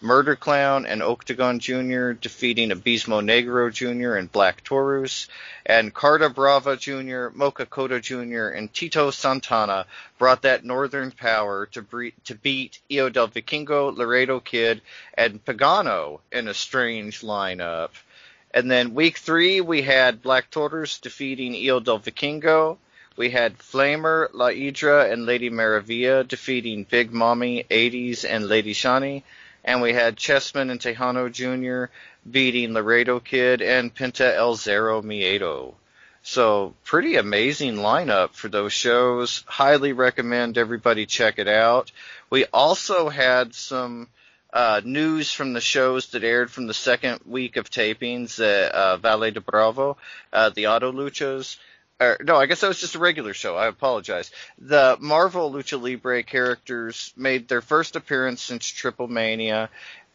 [0.00, 2.12] Murder Clown and Octagon Jr.
[2.12, 4.14] defeating Abismo Negro Jr.
[4.14, 5.26] and Black Taurus,
[5.66, 11.82] and Carta Brava Jr., Mocho Cota Jr., and Tito Santana brought that northern power to,
[11.82, 14.82] bre- to beat Hijo del Vikingo, Laredo Kid,
[15.14, 17.90] and Pagano in a strange lineup.
[18.54, 22.78] And then week three, we had Black Taurus defeating Hijo del Vikingo.
[23.16, 29.24] We had Flamer, La Hiedra, and Lady Maravilla defeating Big Mami, 80s, and Lady Shani.
[29.68, 31.92] And we had Chessman and Tejano Jr.
[32.28, 35.74] beating Laredo Kid and Penta El Zero Miedo.
[36.22, 39.44] So pretty amazing lineup for those shows.
[39.46, 41.92] Highly recommend everybody check it out.
[42.30, 44.08] We also had some
[44.54, 48.96] uh, news from the shows that aired from the second week of tapings at uh,
[48.96, 49.98] Valle de Bravo,
[50.32, 51.58] uh, the Auto Luchas.
[52.00, 53.56] Or, no, I guess that was just a regular show.
[53.56, 54.30] I apologize.
[54.58, 59.68] The Marvel Lucha Libre characters made their first appearance since Triple Mania,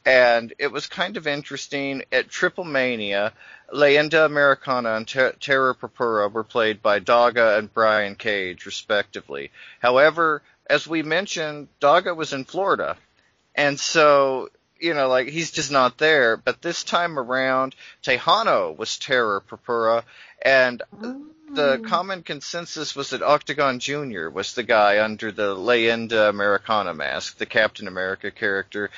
[0.06, 2.04] and it was kind of interesting.
[2.12, 3.34] At Triple Mania,
[3.74, 9.52] Leyenda Americana and Ter- Terra Purpura were played by Daga and Brian Cage, respectively.
[9.82, 12.96] However, as we mentioned, Daga was in Florida,
[13.56, 14.50] and so
[14.84, 16.36] you know, like he's just not there.
[16.36, 17.74] But this time around,
[18.04, 20.04] Tejano was Terra Purpura,
[20.44, 20.84] and
[21.54, 21.88] the oh.
[21.88, 24.30] common consensus was that Octagon Jr.
[24.30, 28.90] was the guy under the Leyenda Americana mask, the Captain America character.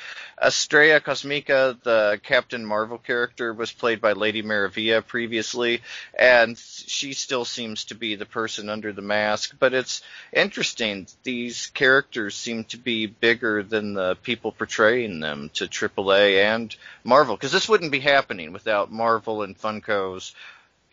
[0.41, 5.81] Estrella Cosmica, the Captain Marvel character, was played by Lady Maravilla previously,
[6.17, 9.55] and she still seems to be the person under the mask.
[9.59, 10.01] But it's
[10.31, 11.07] interesting.
[11.23, 17.35] These characters seem to be bigger than the people portraying them to AAA and Marvel,
[17.35, 20.33] because this wouldn't be happening without Marvel and Funko's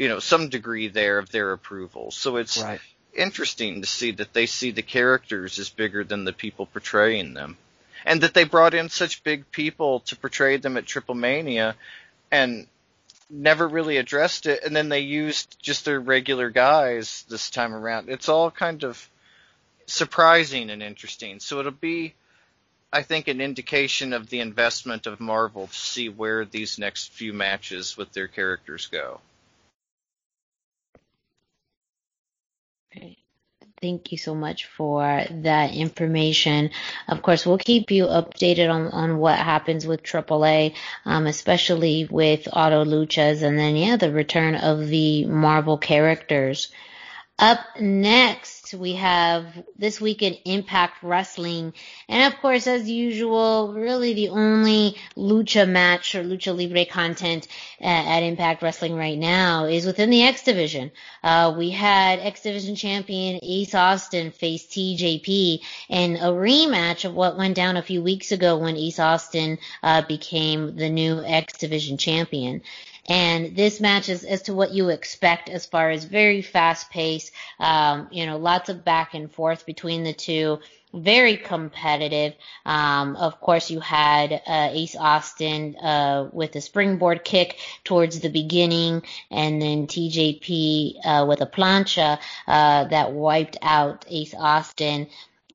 [0.03, 2.11] you know, some degree there of their approval.
[2.11, 2.81] So it's Right.
[3.15, 7.57] interesting to see that they see the characters as bigger than the people portraying them.
[8.05, 11.77] And that they brought in such big people to portray them at Triple Mania
[12.33, 12.66] and
[13.31, 18.09] never really addressed it and then they used just their regular guys this time around.
[18.09, 19.09] It's all kind of
[19.87, 21.39] surprising and interesting.
[21.39, 22.15] So it'll be
[22.93, 27.33] I think an indication of the investment of Marvel to see where these next few
[27.33, 29.20] matches with their characters go.
[33.82, 36.70] Thank you so much for that information.
[37.09, 40.74] Of course, we'll keep you updated on, on what happens with AAA,
[41.05, 46.70] um, especially with Auto Luchas, and then yeah, the return of the Marvel characters.
[47.40, 49.47] Up next, we have
[49.78, 51.73] this week in Impact Wrestling.
[52.09, 57.49] And of course, as usual, really the only lucha match or lucha libre content
[57.81, 60.90] uh, at Impact Wrestling right now is within the X Division.
[61.23, 67.36] Uh, we had X Division champion Ace Austin face TJP in a rematch of what
[67.36, 71.97] went down a few weeks ago when Ace Austin uh, became the new X Division
[71.97, 72.62] champion.
[73.09, 77.33] And this match is as to what you expect as far as very fast pace,
[77.59, 80.61] um, you know, lots of back and forth between the two.
[80.95, 82.35] Very competitive.
[82.66, 88.29] Um, of course, you had uh, Ace Austin uh, with a springboard kick towards the
[88.29, 95.09] beginning, and then TJP uh, with a plancha uh, that wiped out Ace Austin.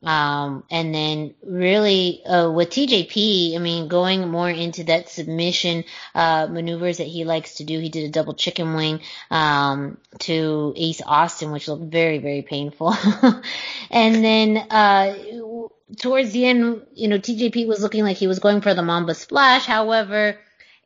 [0.07, 5.83] Um, and then really, uh, with TJP, I mean, going more into that submission,
[6.15, 7.77] uh, maneuvers that he likes to do.
[7.77, 12.95] He did a double chicken wing, um, to Ace Austin, which looked very, very painful.
[13.91, 15.13] and then, uh,
[15.97, 19.13] towards the end, you know, TJP was looking like he was going for the Mamba
[19.13, 19.65] Splash.
[19.65, 20.39] However,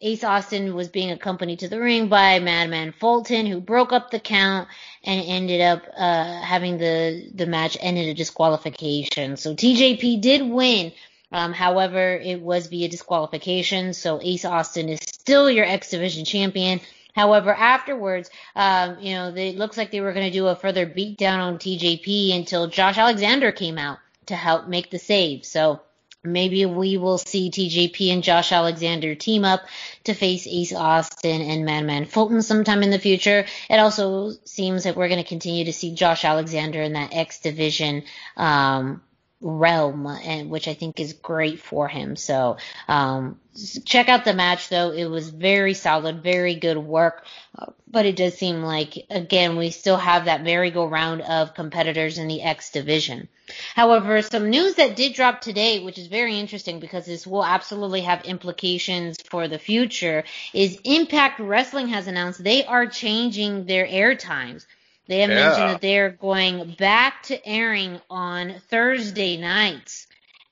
[0.03, 4.19] Ace Austin was being accompanied to the ring by Madman Fulton, who broke up the
[4.19, 4.67] count
[5.03, 9.37] and ended up uh, having the the match end in a disqualification.
[9.37, 10.91] So TJP did win.
[11.31, 13.93] Um, however, it was via disqualification.
[13.93, 16.81] So Ace Austin is still your X Division champion.
[17.13, 20.55] However, afterwards, um, you know, they, it looks like they were going to do a
[20.55, 25.45] further beatdown on TJP until Josh Alexander came out to help make the save.
[25.45, 25.81] So
[26.23, 29.61] maybe we will see TJP and Josh Alexander team up
[30.03, 33.45] to face Ace Austin and Madman Fulton sometime in the future.
[33.69, 37.39] It also seems that we're going to continue to see Josh Alexander in that X
[37.39, 38.03] division,
[38.37, 39.01] um,
[39.41, 42.15] realm and which I think is great for him.
[42.15, 42.57] So
[42.87, 43.39] um,
[43.85, 44.91] check out the match though.
[44.91, 47.25] It was very solid, very good work.
[47.57, 52.27] Uh, but it does seem like again we still have that merry-go-round of competitors in
[52.27, 53.27] the X division.
[53.75, 58.01] However, some news that did drop today, which is very interesting because this will absolutely
[58.01, 60.23] have implications for the future,
[60.53, 64.65] is Impact Wrestling has announced they are changing their air times.
[65.07, 65.35] They have Yeah.
[65.35, 70.07] mentioned that they're going back to airing on Thursday nights.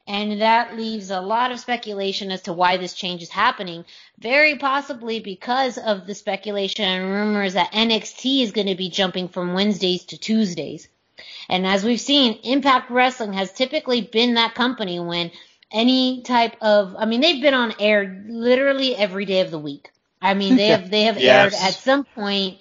[0.08, 3.86] And that leaves a lot of speculation as to why this change is happening.
[4.18, 9.28] Very possibly because of the speculation and rumors that NXT is going to be jumping
[9.28, 10.88] from Wednesdays to Tuesdays.
[11.48, 15.32] And as we've seen, Impact Wrestling has typically been that company when
[15.72, 19.92] any type of, I mean, they've been on air literally every day of the week.
[20.22, 22.60] I mean, they have, they have aired at some point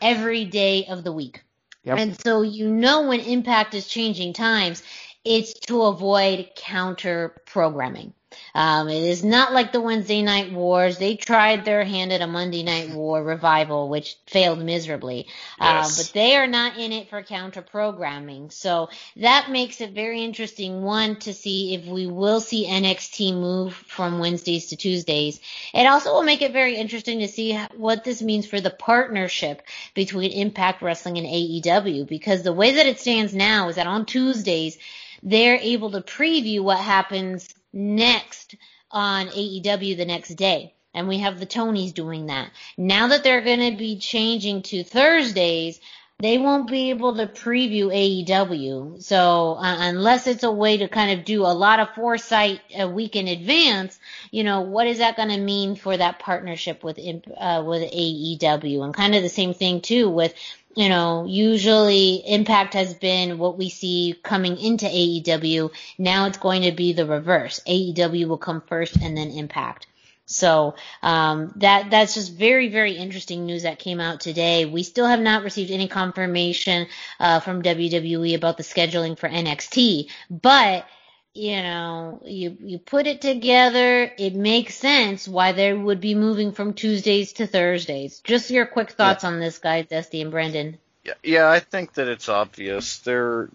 [0.00, 1.42] every day of the week.
[1.84, 1.98] Yep.
[1.98, 4.82] And so you know when Impact is changing times,
[5.24, 8.14] it's to avoid counter programming.
[8.54, 10.98] Um, it is not like the Wednesday Night Wars.
[10.98, 15.26] They tried their hand at a Monday Night War revival, which failed miserably.
[15.58, 18.50] Uh, but they are not in it for counter programming.
[18.50, 20.82] So that makes it very interesting.
[20.82, 25.40] One, to see if we will see NXT move from Wednesdays to Tuesdays.
[25.72, 29.62] It also will make it very interesting to see what this means for the partnership
[29.94, 34.06] between Impact Wrestling and AEW because the way that it stands now is that on
[34.06, 34.78] Tuesdays,
[35.22, 38.54] they're able to preview what happens next
[38.90, 40.74] on AEW the next day.
[40.92, 42.50] And we have the Tonys doing that.
[42.76, 45.80] Now that they're going to be changing to Thursdays,
[46.20, 49.02] they won't be able to preview AEW.
[49.02, 52.86] So uh, unless it's a way to kind of do a lot of foresight a
[52.86, 53.98] week in advance,
[54.30, 58.84] you know, what is that going to mean for that partnership with uh, with AEW?
[58.84, 60.34] And kind of the same thing too with
[60.76, 65.70] you know, usually Impact has been what we see coming into AEW.
[65.98, 67.60] Now it's going to be the reverse.
[67.66, 69.86] AEW will come first and then Impact.
[70.26, 74.64] So um, that that's just very very interesting news that came out today.
[74.64, 76.86] We still have not received any confirmation
[77.18, 80.86] uh, from WWE about the scheduling for NXT, but
[81.34, 86.52] you know you you put it together, it makes sense why they would be moving
[86.52, 88.20] from Tuesdays to Thursdays.
[88.20, 90.78] Just your quick thoughts on this, guys, Dusty and Brendan.
[91.04, 92.98] Yeah, yeah, I think that it's obvious.
[92.98, 93.48] Their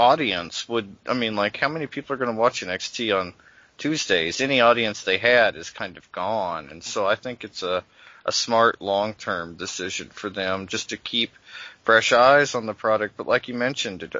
[0.00, 3.34] audience would, I mean, like, how many people are going to watch NXT on
[3.76, 4.40] Tuesdays?
[4.40, 7.84] Any audience they had is kind of gone, and so I think it's a
[8.24, 11.30] a smart long-term decision for them just to keep
[11.82, 13.16] fresh eyes on the product.
[13.16, 14.14] But like you mentioned, it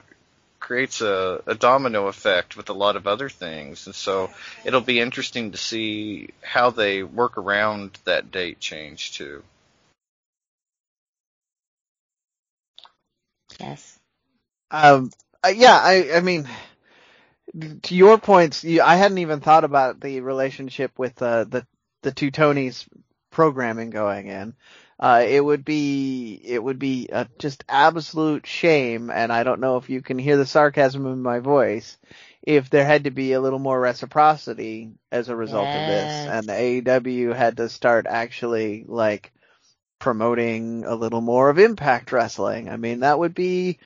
[0.60, 4.30] creates a, a domino effect with a lot of other things, and so
[4.64, 9.42] it'll be interesting to see how they work around that date change too.
[13.60, 13.98] Yes.
[14.70, 15.10] Um,
[15.44, 16.48] uh, yeah, I, I mean,
[17.82, 21.66] to your points, you, I hadn't even thought about the relationship with uh, the
[22.02, 22.86] the two Tonys
[23.30, 24.54] programming going in.
[25.00, 29.76] Uh, it would be it would be a just absolute shame, and I don't know
[29.76, 31.96] if you can hear the sarcasm in my voice,
[32.42, 36.48] if there had to be a little more reciprocity as a result of this, and
[36.48, 39.32] the AEW had to start actually like
[39.98, 42.68] promoting a little more of Impact Wrestling.
[42.68, 43.78] I mean, that would be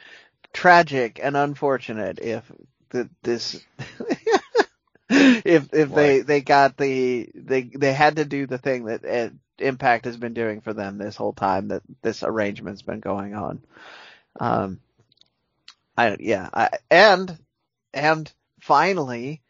[0.53, 2.51] tragic and unfortunate if
[2.93, 3.61] th- this
[5.11, 9.05] if if they they got the they they had to do the thing that
[9.59, 13.63] Impact has been doing for them this whole time that this arrangement's been going on.
[14.41, 14.81] Um,
[15.97, 17.39] I yeah, I, and
[17.93, 19.41] and finally.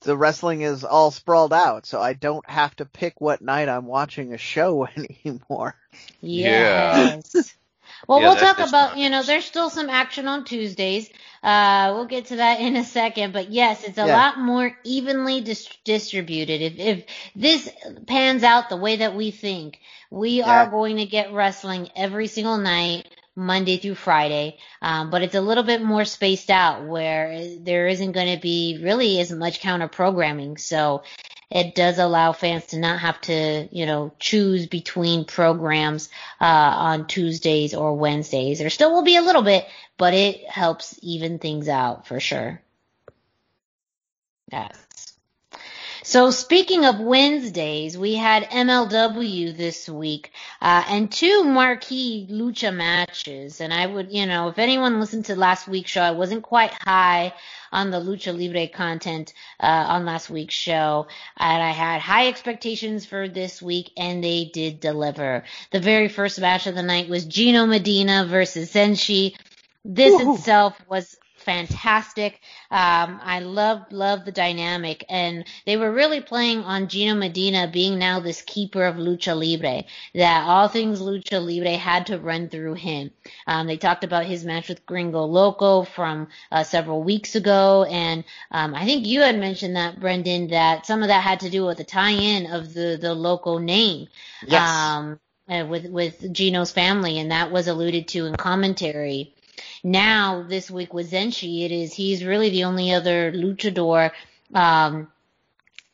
[0.00, 3.86] The wrestling is all sprawled out, so I don't have to pick what night I'm
[3.86, 4.86] watching a show
[5.24, 5.74] anymore.
[6.20, 7.20] Yeah.
[7.34, 7.56] Yes.
[8.06, 8.98] Well, Yeah, we'll talk about, nice.
[8.98, 11.08] you know, there's still some action on Tuesdays.
[11.42, 14.16] Uh, we'll get to that in a second, but yes, it's a Yeah.
[14.16, 16.60] lot more evenly dis- distributed.
[16.62, 17.04] If, if
[17.34, 17.70] this
[18.06, 20.50] pans out the way that we think, we Yeah.
[20.64, 23.08] are going to get wrestling every single night,
[23.38, 24.56] Monday through Friday.
[24.80, 28.80] Um, but it's a little bit more spaced out where there isn't going to be
[28.82, 30.56] really as much counter programming.
[30.56, 31.02] So,
[31.50, 36.08] it does allow fans to not have to, you know, choose between programs
[36.40, 38.58] uh, on Tuesdays or Wednesdays.
[38.58, 39.66] There still will be a little bit,
[39.96, 42.60] but it helps even things out for sure.
[44.50, 44.85] Yes.
[46.06, 50.30] So speaking of Wednesdays, we had MLW this week,
[50.62, 53.60] uh, and two marquee lucha matches.
[53.60, 56.70] And I would, you know, if anyone listened to last week's show, I wasn't quite
[56.72, 57.34] high
[57.72, 61.08] on the lucha libre content, uh, on last week's show.
[61.36, 65.42] And I had high expectations for this week, and they did deliver.
[65.72, 69.34] The very first match of the night was Gino Medina versus Zenshi.
[69.84, 70.38] This Woohoo.
[70.38, 71.16] itself was
[71.46, 72.40] fantastic.
[72.70, 77.98] Um, I loved, loved the dynamic and they were really playing on Gino Medina being
[77.98, 82.74] now this keeper of lucha libre, that all things lucha libre had to run through
[82.74, 83.12] him.
[83.46, 88.24] Um, they talked about his match with Gringo Loco from uh, several weeks ago and
[88.52, 91.64] um, I think you had mentioned that Brendan that some of that had to do
[91.66, 94.08] with the tie-in of the the Loco name
[94.46, 94.68] Yes.
[94.68, 99.35] um, uh, with with Gino's family, and that was alluded to in commentary.
[99.86, 104.10] Now this week with Zenshi, it is he's really the only other luchador.
[104.52, 105.06] Um,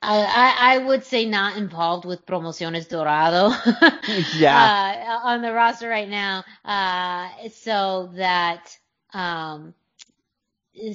[0.00, 3.50] I, I, would say not involved with Promociones Dorado.
[4.38, 5.20] Yeah.
[5.22, 6.42] uh, on the roster right now.
[6.64, 8.74] Uh, so that,
[9.12, 9.74] um,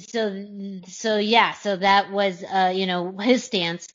[0.00, 0.46] so,
[0.88, 3.86] so yeah, so that was, uh, you know, his stance,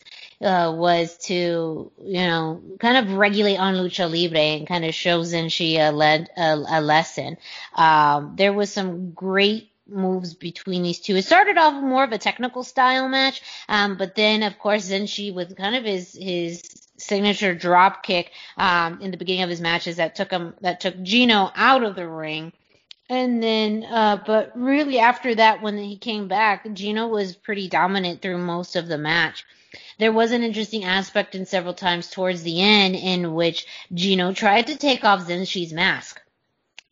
[0.44, 5.22] uh, was to, you know, kind of regulate on lucha libre and kind of show
[5.22, 7.38] Zenshi a, led, a, a lesson.
[7.76, 11.16] Um, there was some great moves between these two.
[11.16, 15.34] It started off more of a technical style match, um, but then of course Zenshi
[15.34, 16.64] with kind of his his
[16.98, 21.02] signature drop kick um, in the beginning of his matches that took him that took
[21.02, 22.54] Gino out of the ring.
[23.10, 28.22] And then, uh, but really after that, when he came back, Gino was pretty dominant
[28.22, 29.46] through most of the match.
[30.00, 34.68] There was an interesting aspect in several times towards the end in which Gino tried
[34.68, 36.22] to take off Zenshi's mask.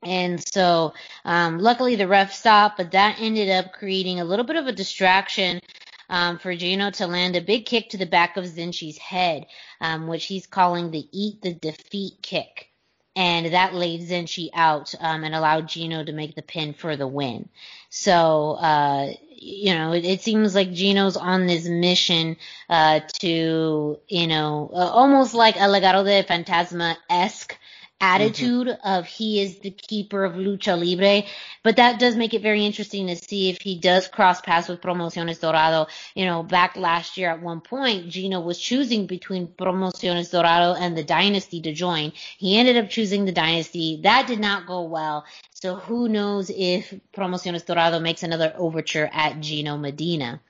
[0.03, 0.94] And so,
[1.24, 4.72] um, luckily the ref stopped, but that ended up creating a little bit of a
[4.72, 5.62] distraction
[6.10, 9.45] um, for Gino to land a big kick to the back of Zenshi's head,
[9.80, 12.68] um, which he's calling the eat the defeat kick.
[13.16, 17.08] And that laid Zenshi out um, and allowed Gino to make the pin for the
[17.08, 17.49] win.
[17.90, 22.38] So, uh, you know, it, it, seems like Gino's on this mission
[22.70, 27.58] uh, to, you know, uh, almost like a Legado del Fantasma esque
[28.02, 28.88] attitude mm-hmm.
[28.88, 31.28] of he is the keeper of lucha libre
[31.64, 34.82] but that does make it very interesting to see if he does cross paths with
[34.82, 35.88] promociones dorado.
[36.15, 40.98] You know back last year at one point gino was choosing between promociones dorado and
[40.98, 42.14] the dynasty to join.
[42.38, 44.02] He ended up choosing the dynasty.
[44.03, 45.26] That did not go well.
[45.52, 50.41] So who knows if promociones dorado makes another overture at gino medina.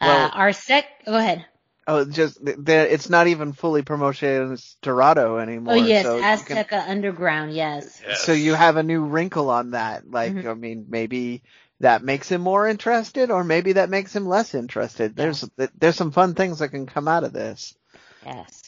[0.00, 1.44] Uh, well, uh, our sec go ahead
[1.86, 5.74] Oh, just it's not even fully Promociones Dorado anymore.
[5.74, 8.00] Oh yes, so Azteca can, Underground, yes.
[8.06, 8.22] yes.
[8.22, 10.08] So you have a new wrinkle on that.
[10.08, 10.48] Like, mm-hmm.
[10.48, 11.42] I mean, maybe
[11.80, 15.16] that makes him more interested, or maybe that makes him less interested.
[15.16, 15.48] There's
[15.78, 17.74] there's some fun things that can come out of this.
[18.24, 18.62] Yes.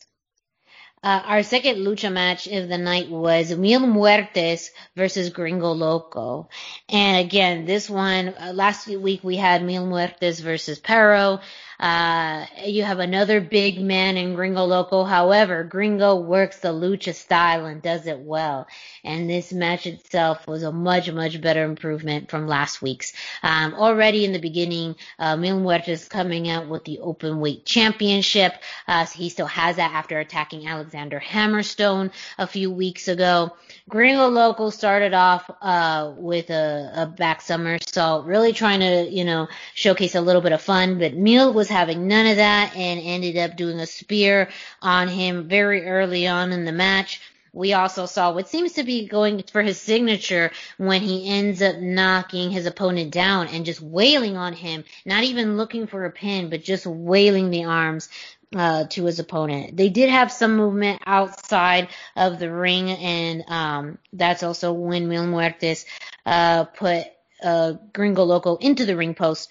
[1.04, 6.48] Uh, our second lucha match of the night was Mil Muertes versus Gringo Loco.
[6.88, 11.40] And again, this one, uh, last week we had Mil Muertes versus Perro.
[11.82, 15.02] Uh, you have another big man in Gringo Loco.
[15.02, 18.68] However, Gringo works the lucha style and does it well.
[19.02, 23.12] And this match itself was a much, much better improvement from last week's.
[23.42, 28.54] Um, already in the beginning, uh, Mil Muertes coming out with the open weight championship.
[28.86, 33.56] Uh, so he still has that after attacking Alexander Hammerstone a few weeks ago.
[33.88, 39.48] Gringo Loco started off, uh, with a, a back somersault, really trying to, you know,
[39.74, 43.36] showcase a little bit of fun, but Mil was having none of that and ended
[43.36, 44.48] up doing a spear
[44.80, 47.20] on him very early on in the match.
[47.54, 51.76] We also saw what seems to be going for his signature when he ends up
[51.76, 56.48] knocking his opponent down and just wailing on him, not even looking for a pin,
[56.48, 58.08] but just wailing the arms
[58.56, 59.76] uh, to his opponent.
[59.76, 65.26] They did have some movement outside of the ring, and um, that's also when Mil
[65.26, 65.84] Muertes
[66.24, 67.04] uh, put
[67.42, 69.50] uh, Gringo Loco into the ring post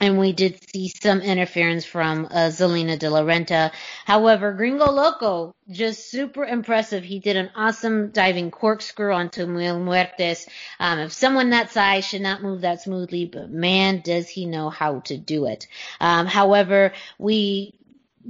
[0.00, 3.72] and we did see some interference from uh, Salina De La Renta.
[4.04, 7.04] However, Gringo Loco, just super impressive.
[7.04, 10.46] He did an awesome diving corkscrew onto Mil Muertes.
[10.80, 14.68] Um, if someone that size should not move that smoothly, but man, does he know
[14.68, 15.68] how to do it.
[16.00, 17.74] Um, however, we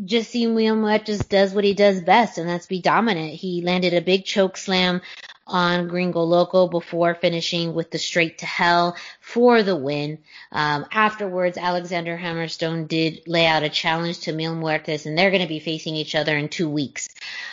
[0.05, 3.35] just see Mil Muertes does what he does best, and that's be dominant.
[3.35, 5.01] He landed a big choke slam
[5.47, 10.19] on Gringo Loco before finishing with the straight to hell for the win.
[10.53, 15.43] Um, afterwards, Alexander Hammerstone did lay out a challenge to Mil Muertes, and they're going
[15.43, 17.09] to be facing each other in two weeks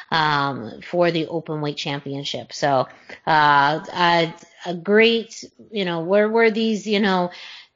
[0.10, 2.54] um, for the open weight championship.
[2.54, 2.88] So,
[3.26, 4.34] uh, a,
[4.66, 7.32] a great, you know, where were these, you know,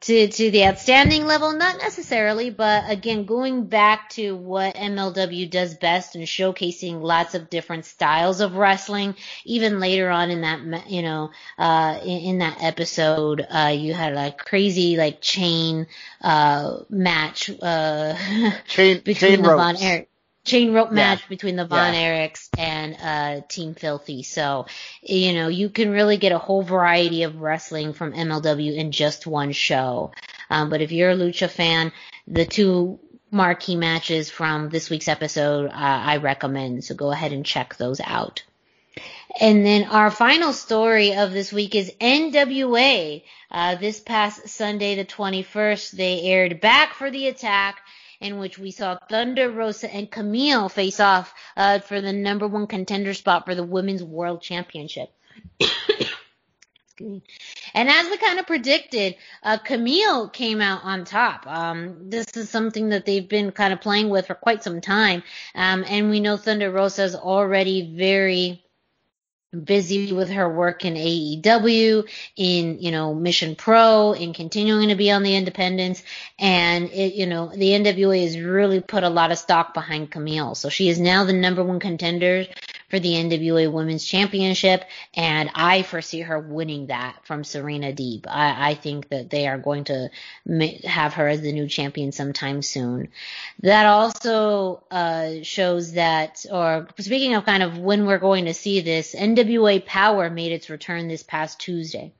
[0.06, 5.74] to, to the outstanding level, not necessarily, but again, going back to what MLW does
[5.74, 9.16] best and showcasing lots of different styles of wrestling.
[9.46, 14.14] Even later on in that, you know, uh, in, in that episode, uh, you had
[14.14, 15.88] like crazy like chain,
[16.22, 18.16] uh, match, uh,
[18.68, 19.56] chain, between chain ropes.
[19.58, 20.10] Von Erich
[20.46, 21.30] chain rope match yeah.
[21.30, 22.28] between the Von yeah.
[22.28, 24.24] Erichs and uh, Team Filthy.
[24.24, 24.68] So,
[25.02, 29.28] you know, you can really get a whole variety of wrestling from MLW in just
[29.28, 30.12] one show.
[30.50, 31.92] Um, but if you're a Lucha fan,
[32.28, 33.00] the two
[33.32, 36.86] marquee matches from this week's episode, uh, I recommend.
[36.86, 38.44] So go ahead and check those out.
[39.40, 43.24] And then our final story of this week is NWA.
[43.52, 47.82] Uh, this past Sunday, the 21st, they aired Back for the Attack
[48.26, 52.68] in which we saw Thunder Rosa and Kamille face off uh, for the number one
[52.68, 55.10] contender spot for the Women's World Championship.
[56.98, 61.46] And as we kind of predicted, uh, Kamille came out on top.
[61.46, 65.22] Um, this is something that they've been kind of playing with for quite some time.
[65.54, 68.65] Um, and we know Thunder Rosa is already very
[69.56, 75.12] busy with her work in AEW, in, you know, Mission Pro, in continuing to be
[75.12, 76.04] on the independents.
[76.38, 80.56] And it, you know, the NWA has really put a lot of stock behind Kamille.
[80.56, 82.46] So she is now the number one contender
[82.90, 88.26] for the NWA Women's Championship, and I foresee her winning that from Serena Deeb.
[88.28, 90.10] I, I think that they are going to
[90.84, 93.10] have her as the new champion sometime soon.
[93.62, 98.82] That also uh, shows that, or speaking of kind of when we're going to see
[98.82, 102.14] this, NWA Power made its return this past Tuesday.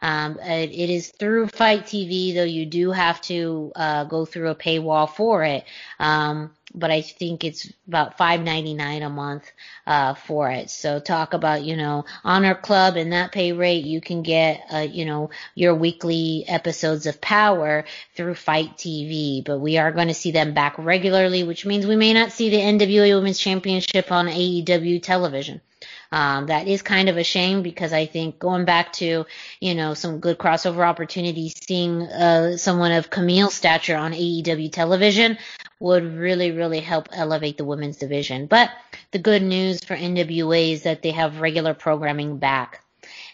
[0.00, 4.50] Um, it, it is through FITE TV, though you do have to uh, go through
[4.50, 5.64] a paywall for it.
[5.98, 9.50] Um, but I think it's about five ninety nine a month
[9.86, 10.70] uh, for it.
[10.70, 14.78] So talk about you know Honor Club and that pay rate, you can get uh,
[14.78, 17.84] you know your weekly episodes of Power
[18.14, 19.44] through FITE TV.
[19.44, 22.50] But we are going to see them back regularly, which means we may not see
[22.50, 25.60] the NWA Women's Championship on AEW television.
[26.10, 29.26] Um, that is kind of a shame because I think going back to,
[29.60, 35.38] you know, some good crossover opportunities, seeing uh, someone of Kamille's stature on AEW television
[35.80, 38.46] would really, really help elevate the women's division.
[38.46, 38.70] But
[39.10, 42.82] the good news for NWA is that they have regular programming back.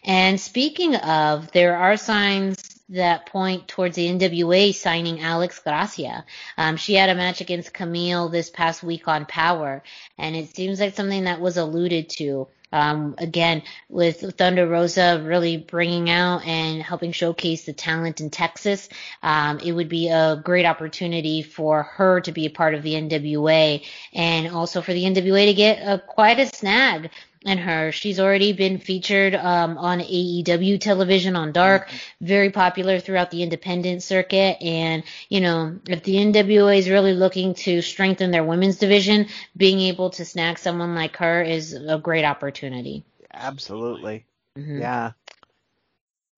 [0.05, 6.25] And speaking of, there are signs that point towards the NWA signing Alex Gracia.
[6.59, 9.83] Um, she had a match against Kamille this past week on Power,
[10.19, 12.49] and it seems like something that was alluded to.
[12.73, 18.89] Um, again, with Thunder Rosa really bringing out and helping showcase the talent in Texas,
[19.23, 22.95] um, it would be a great opportunity for her to be a part of the
[22.95, 27.11] NWA and also for the NWA to get a, quite a snag
[27.45, 27.93] and her.
[27.93, 32.27] She's already been featured um, on AEW television on Dark, mm-hmm.
[32.27, 34.59] very popular throughout the independent circuit.
[34.63, 39.81] And you know, if the NWA is really looking to strengthen their women's division, being
[39.81, 43.05] able to snag someone like her is a great opportunity.
[43.33, 44.25] Absolutely,
[44.59, 44.81] mm-hmm.
[44.81, 45.13] yeah.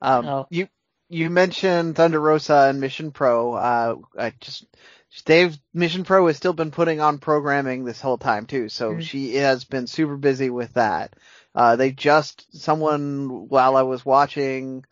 [0.02, 0.68] Um, you
[1.08, 3.54] you mentioned Thunder Rosa and Mission Pro.
[3.54, 4.66] Uh, I just
[5.24, 9.00] Dave Mission Pro has still been putting on programming this whole time too, so mm-hmm.
[9.00, 11.14] she has been super busy with that.
[11.54, 14.84] Uh, they just someone while I was watching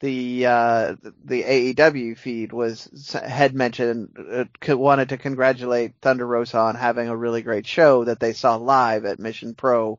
[0.00, 6.74] the uh, the AEW feed was had mentioned uh, wanted to congratulate Thunder Rosa on
[6.74, 9.98] having a really great show that they saw live at Mission Pro.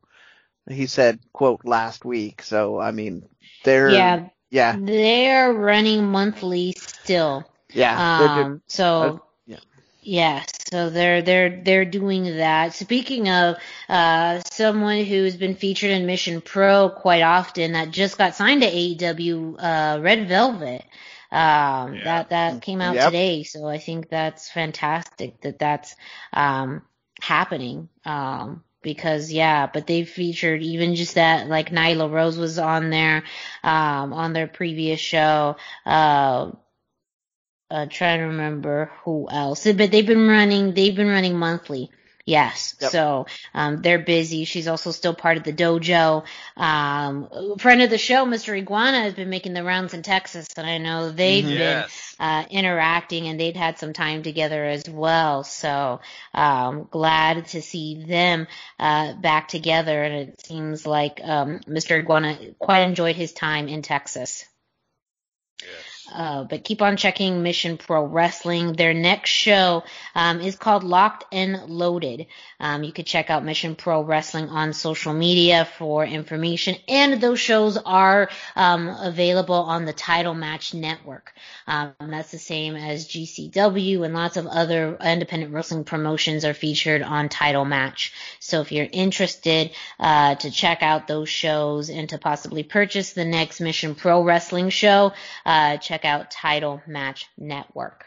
[0.69, 3.27] He said, "quote last week." So I mean,
[3.64, 7.44] they're yeah yeah they're running monthly still.
[7.73, 8.22] Yeah.
[8.22, 9.23] Um, so
[10.07, 12.73] Yes, so they're they're they're doing that.
[12.73, 13.57] Speaking of
[13.89, 18.71] uh, someone who's been featured in Mission Pro quite often, that just got signed to
[18.71, 20.85] AEW, uh, Red Velvet.
[21.29, 22.03] Um, yeah.
[22.05, 23.07] That that came out yep.
[23.07, 25.93] today, so I think that's fantastic that that's
[26.31, 26.84] um,
[27.19, 27.89] happening.
[28.05, 33.23] Um, because yeah, but they featured even just that like Nyla Rose was on there
[33.61, 35.57] um, on their previous show.
[35.85, 36.51] Uh,
[37.69, 41.89] uh, trying to remember who else, but they've been running, they've been running monthly.
[42.27, 42.76] Yes.
[42.81, 42.91] Yep.
[42.91, 44.44] So, um, they're busy.
[44.44, 46.26] She's also still part of the dojo.
[46.57, 48.53] Um, friend of the show, Mr.
[48.53, 51.53] Iguana has been making the rounds in Texas and I know they've mm-hmm.
[51.53, 52.15] yes.
[52.18, 55.45] been, uh, interacting and they'd had some time together as well.
[55.45, 56.02] So,
[56.34, 61.98] um, glad to see them, uh, back together and it seems like, um, Mr.
[61.98, 64.44] Iguana quite enjoyed his time in Texas.
[65.61, 65.97] Yes.
[66.13, 68.73] Uh, but keep on checking Mission Pro Wrestling.
[68.73, 69.84] Their next show
[70.15, 72.27] um, is called Locked and Loaded.
[72.59, 77.39] Um, you could check out Mission Pro Wrestling on social media for information, and those
[77.39, 81.34] shows are um, available on the Title Match Network.
[81.67, 87.01] Um, that's the same as GCW, and lots of other independent wrestling promotions are featured
[87.01, 88.13] on Title Match.
[88.39, 93.25] So if you're interested uh, to check out those shows and to possibly purchase the
[93.25, 95.13] next Mission Pro Wrestling show,
[95.45, 98.06] uh, check out Title Match Network.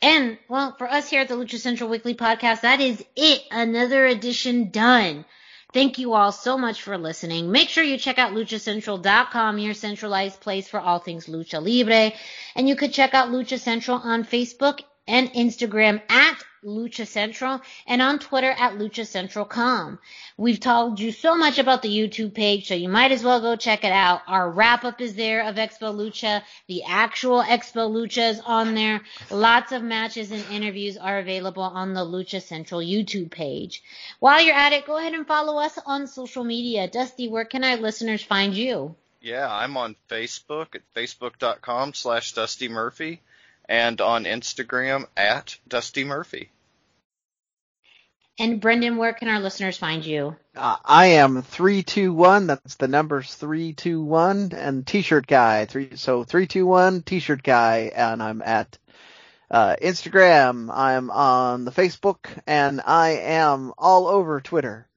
[0.00, 3.42] And, well, for us here at the Lucha Central Weekly Podcast, that is it.
[3.50, 5.24] Another edition done.
[5.74, 7.52] Thank you all so much for listening.
[7.52, 12.12] Make sure you check out luchacentral.com, your centralized place for all things lucha libre.
[12.54, 18.02] And you could check out Lucha Central on Facebook and Instagram at Lucha Central and
[18.02, 19.98] on Twitter at Lucha Central Com.
[20.36, 23.56] We've told you so much about the YouTube page, so you might as well go
[23.56, 24.22] check it out.
[24.26, 26.42] Our wrap up is there of Expo Lucha.
[26.66, 29.02] The actual Expo Lucha is on there.
[29.30, 33.82] Lots of matches and interviews are available on the Lucha Central YouTube page.
[34.20, 36.88] While you're at it, go ahead and follow us on social media.
[36.88, 38.94] Dusty, where can our listeners find you?
[39.20, 43.20] Yeah, I'm on Facebook at facebook.com slash Dusty Murphy
[43.68, 46.50] and on Instagram at Dusty Murphy.
[48.40, 50.36] And Brendan, where can our listeners find you?
[50.56, 52.46] Uh, I am three two one.
[52.46, 55.64] That's the numbers three two one and T-shirt guy.
[55.64, 58.78] Three so three two one T-shirt guy, and I'm at
[59.50, 60.70] uh, Instagram.
[60.72, 64.87] I'm on the Facebook, and I am all over Twitter.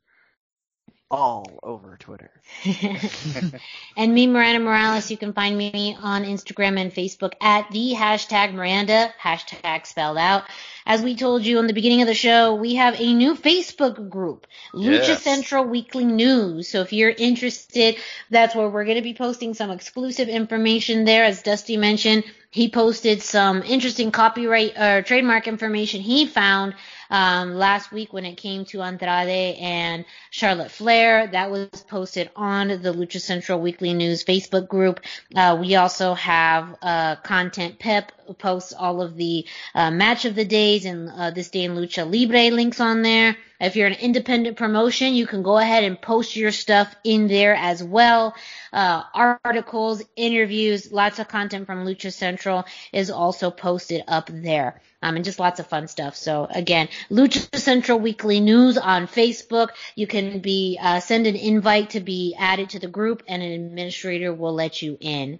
[1.12, 2.32] All over Twitter.
[3.98, 8.54] and me, Miranda Morales, you can find me on Instagram and Facebook at the hashtag
[8.54, 10.44] Miranda, hashtag spelled out.
[10.86, 14.10] As we told you in the beginning of the show, we have a new Facebook
[14.10, 15.22] group, Lucha Yes.
[15.22, 16.70] Central Weekly News.
[16.70, 17.98] So if you're interested,
[18.30, 21.26] that's where we're going to be posting some exclusive information there.
[21.26, 26.74] As Dusty mentioned, he posted some interesting copyright or trademark information he found
[27.12, 31.28] um, last week when it came to Andrade and Charlotte Flair.
[31.28, 35.02] That was posted on the Lucha Central Weekly News Facebook group.
[35.36, 40.46] Uh, we also have uh, Content Pep posts all of the uh, match of the
[40.46, 43.36] days and uh, this day in Lucha Libre links on there.
[43.60, 47.54] If you're an independent promotion, you can go ahead and post your stuff in there
[47.54, 48.34] as well.
[48.74, 55.15] Uh, articles, interviews, lots of content from Lucha Central is also posted up there um,
[55.15, 56.15] and just lots of fun stuff.
[56.15, 59.69] So again, Lucha Central Weekly News on Facebook.
[59.95, 63.52] You can be uh, send an invite to be added to the group, and an
[63.52, 65.40] administrator will let you in.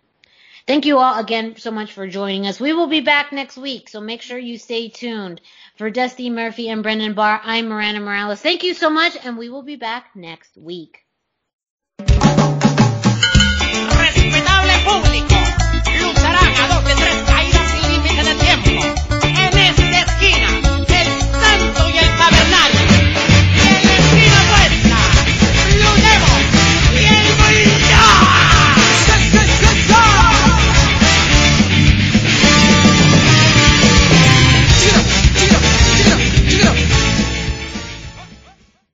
[0.68, 2.60] Thank you all again so much for joining us.
[2.60, 5.42] We will be back next week, so make sure you stay tuned.
[5.78, 8.42] For Dusty Murphy and Brendan Barr, I'm Miranda Morales.
[8.42, 11.00] Thank you so much, and we will be back next week.
[14.02, 15.36] Respetable público,
[16.00, 19.31] lucharán a dos de tres caídas sin límite de tiempo.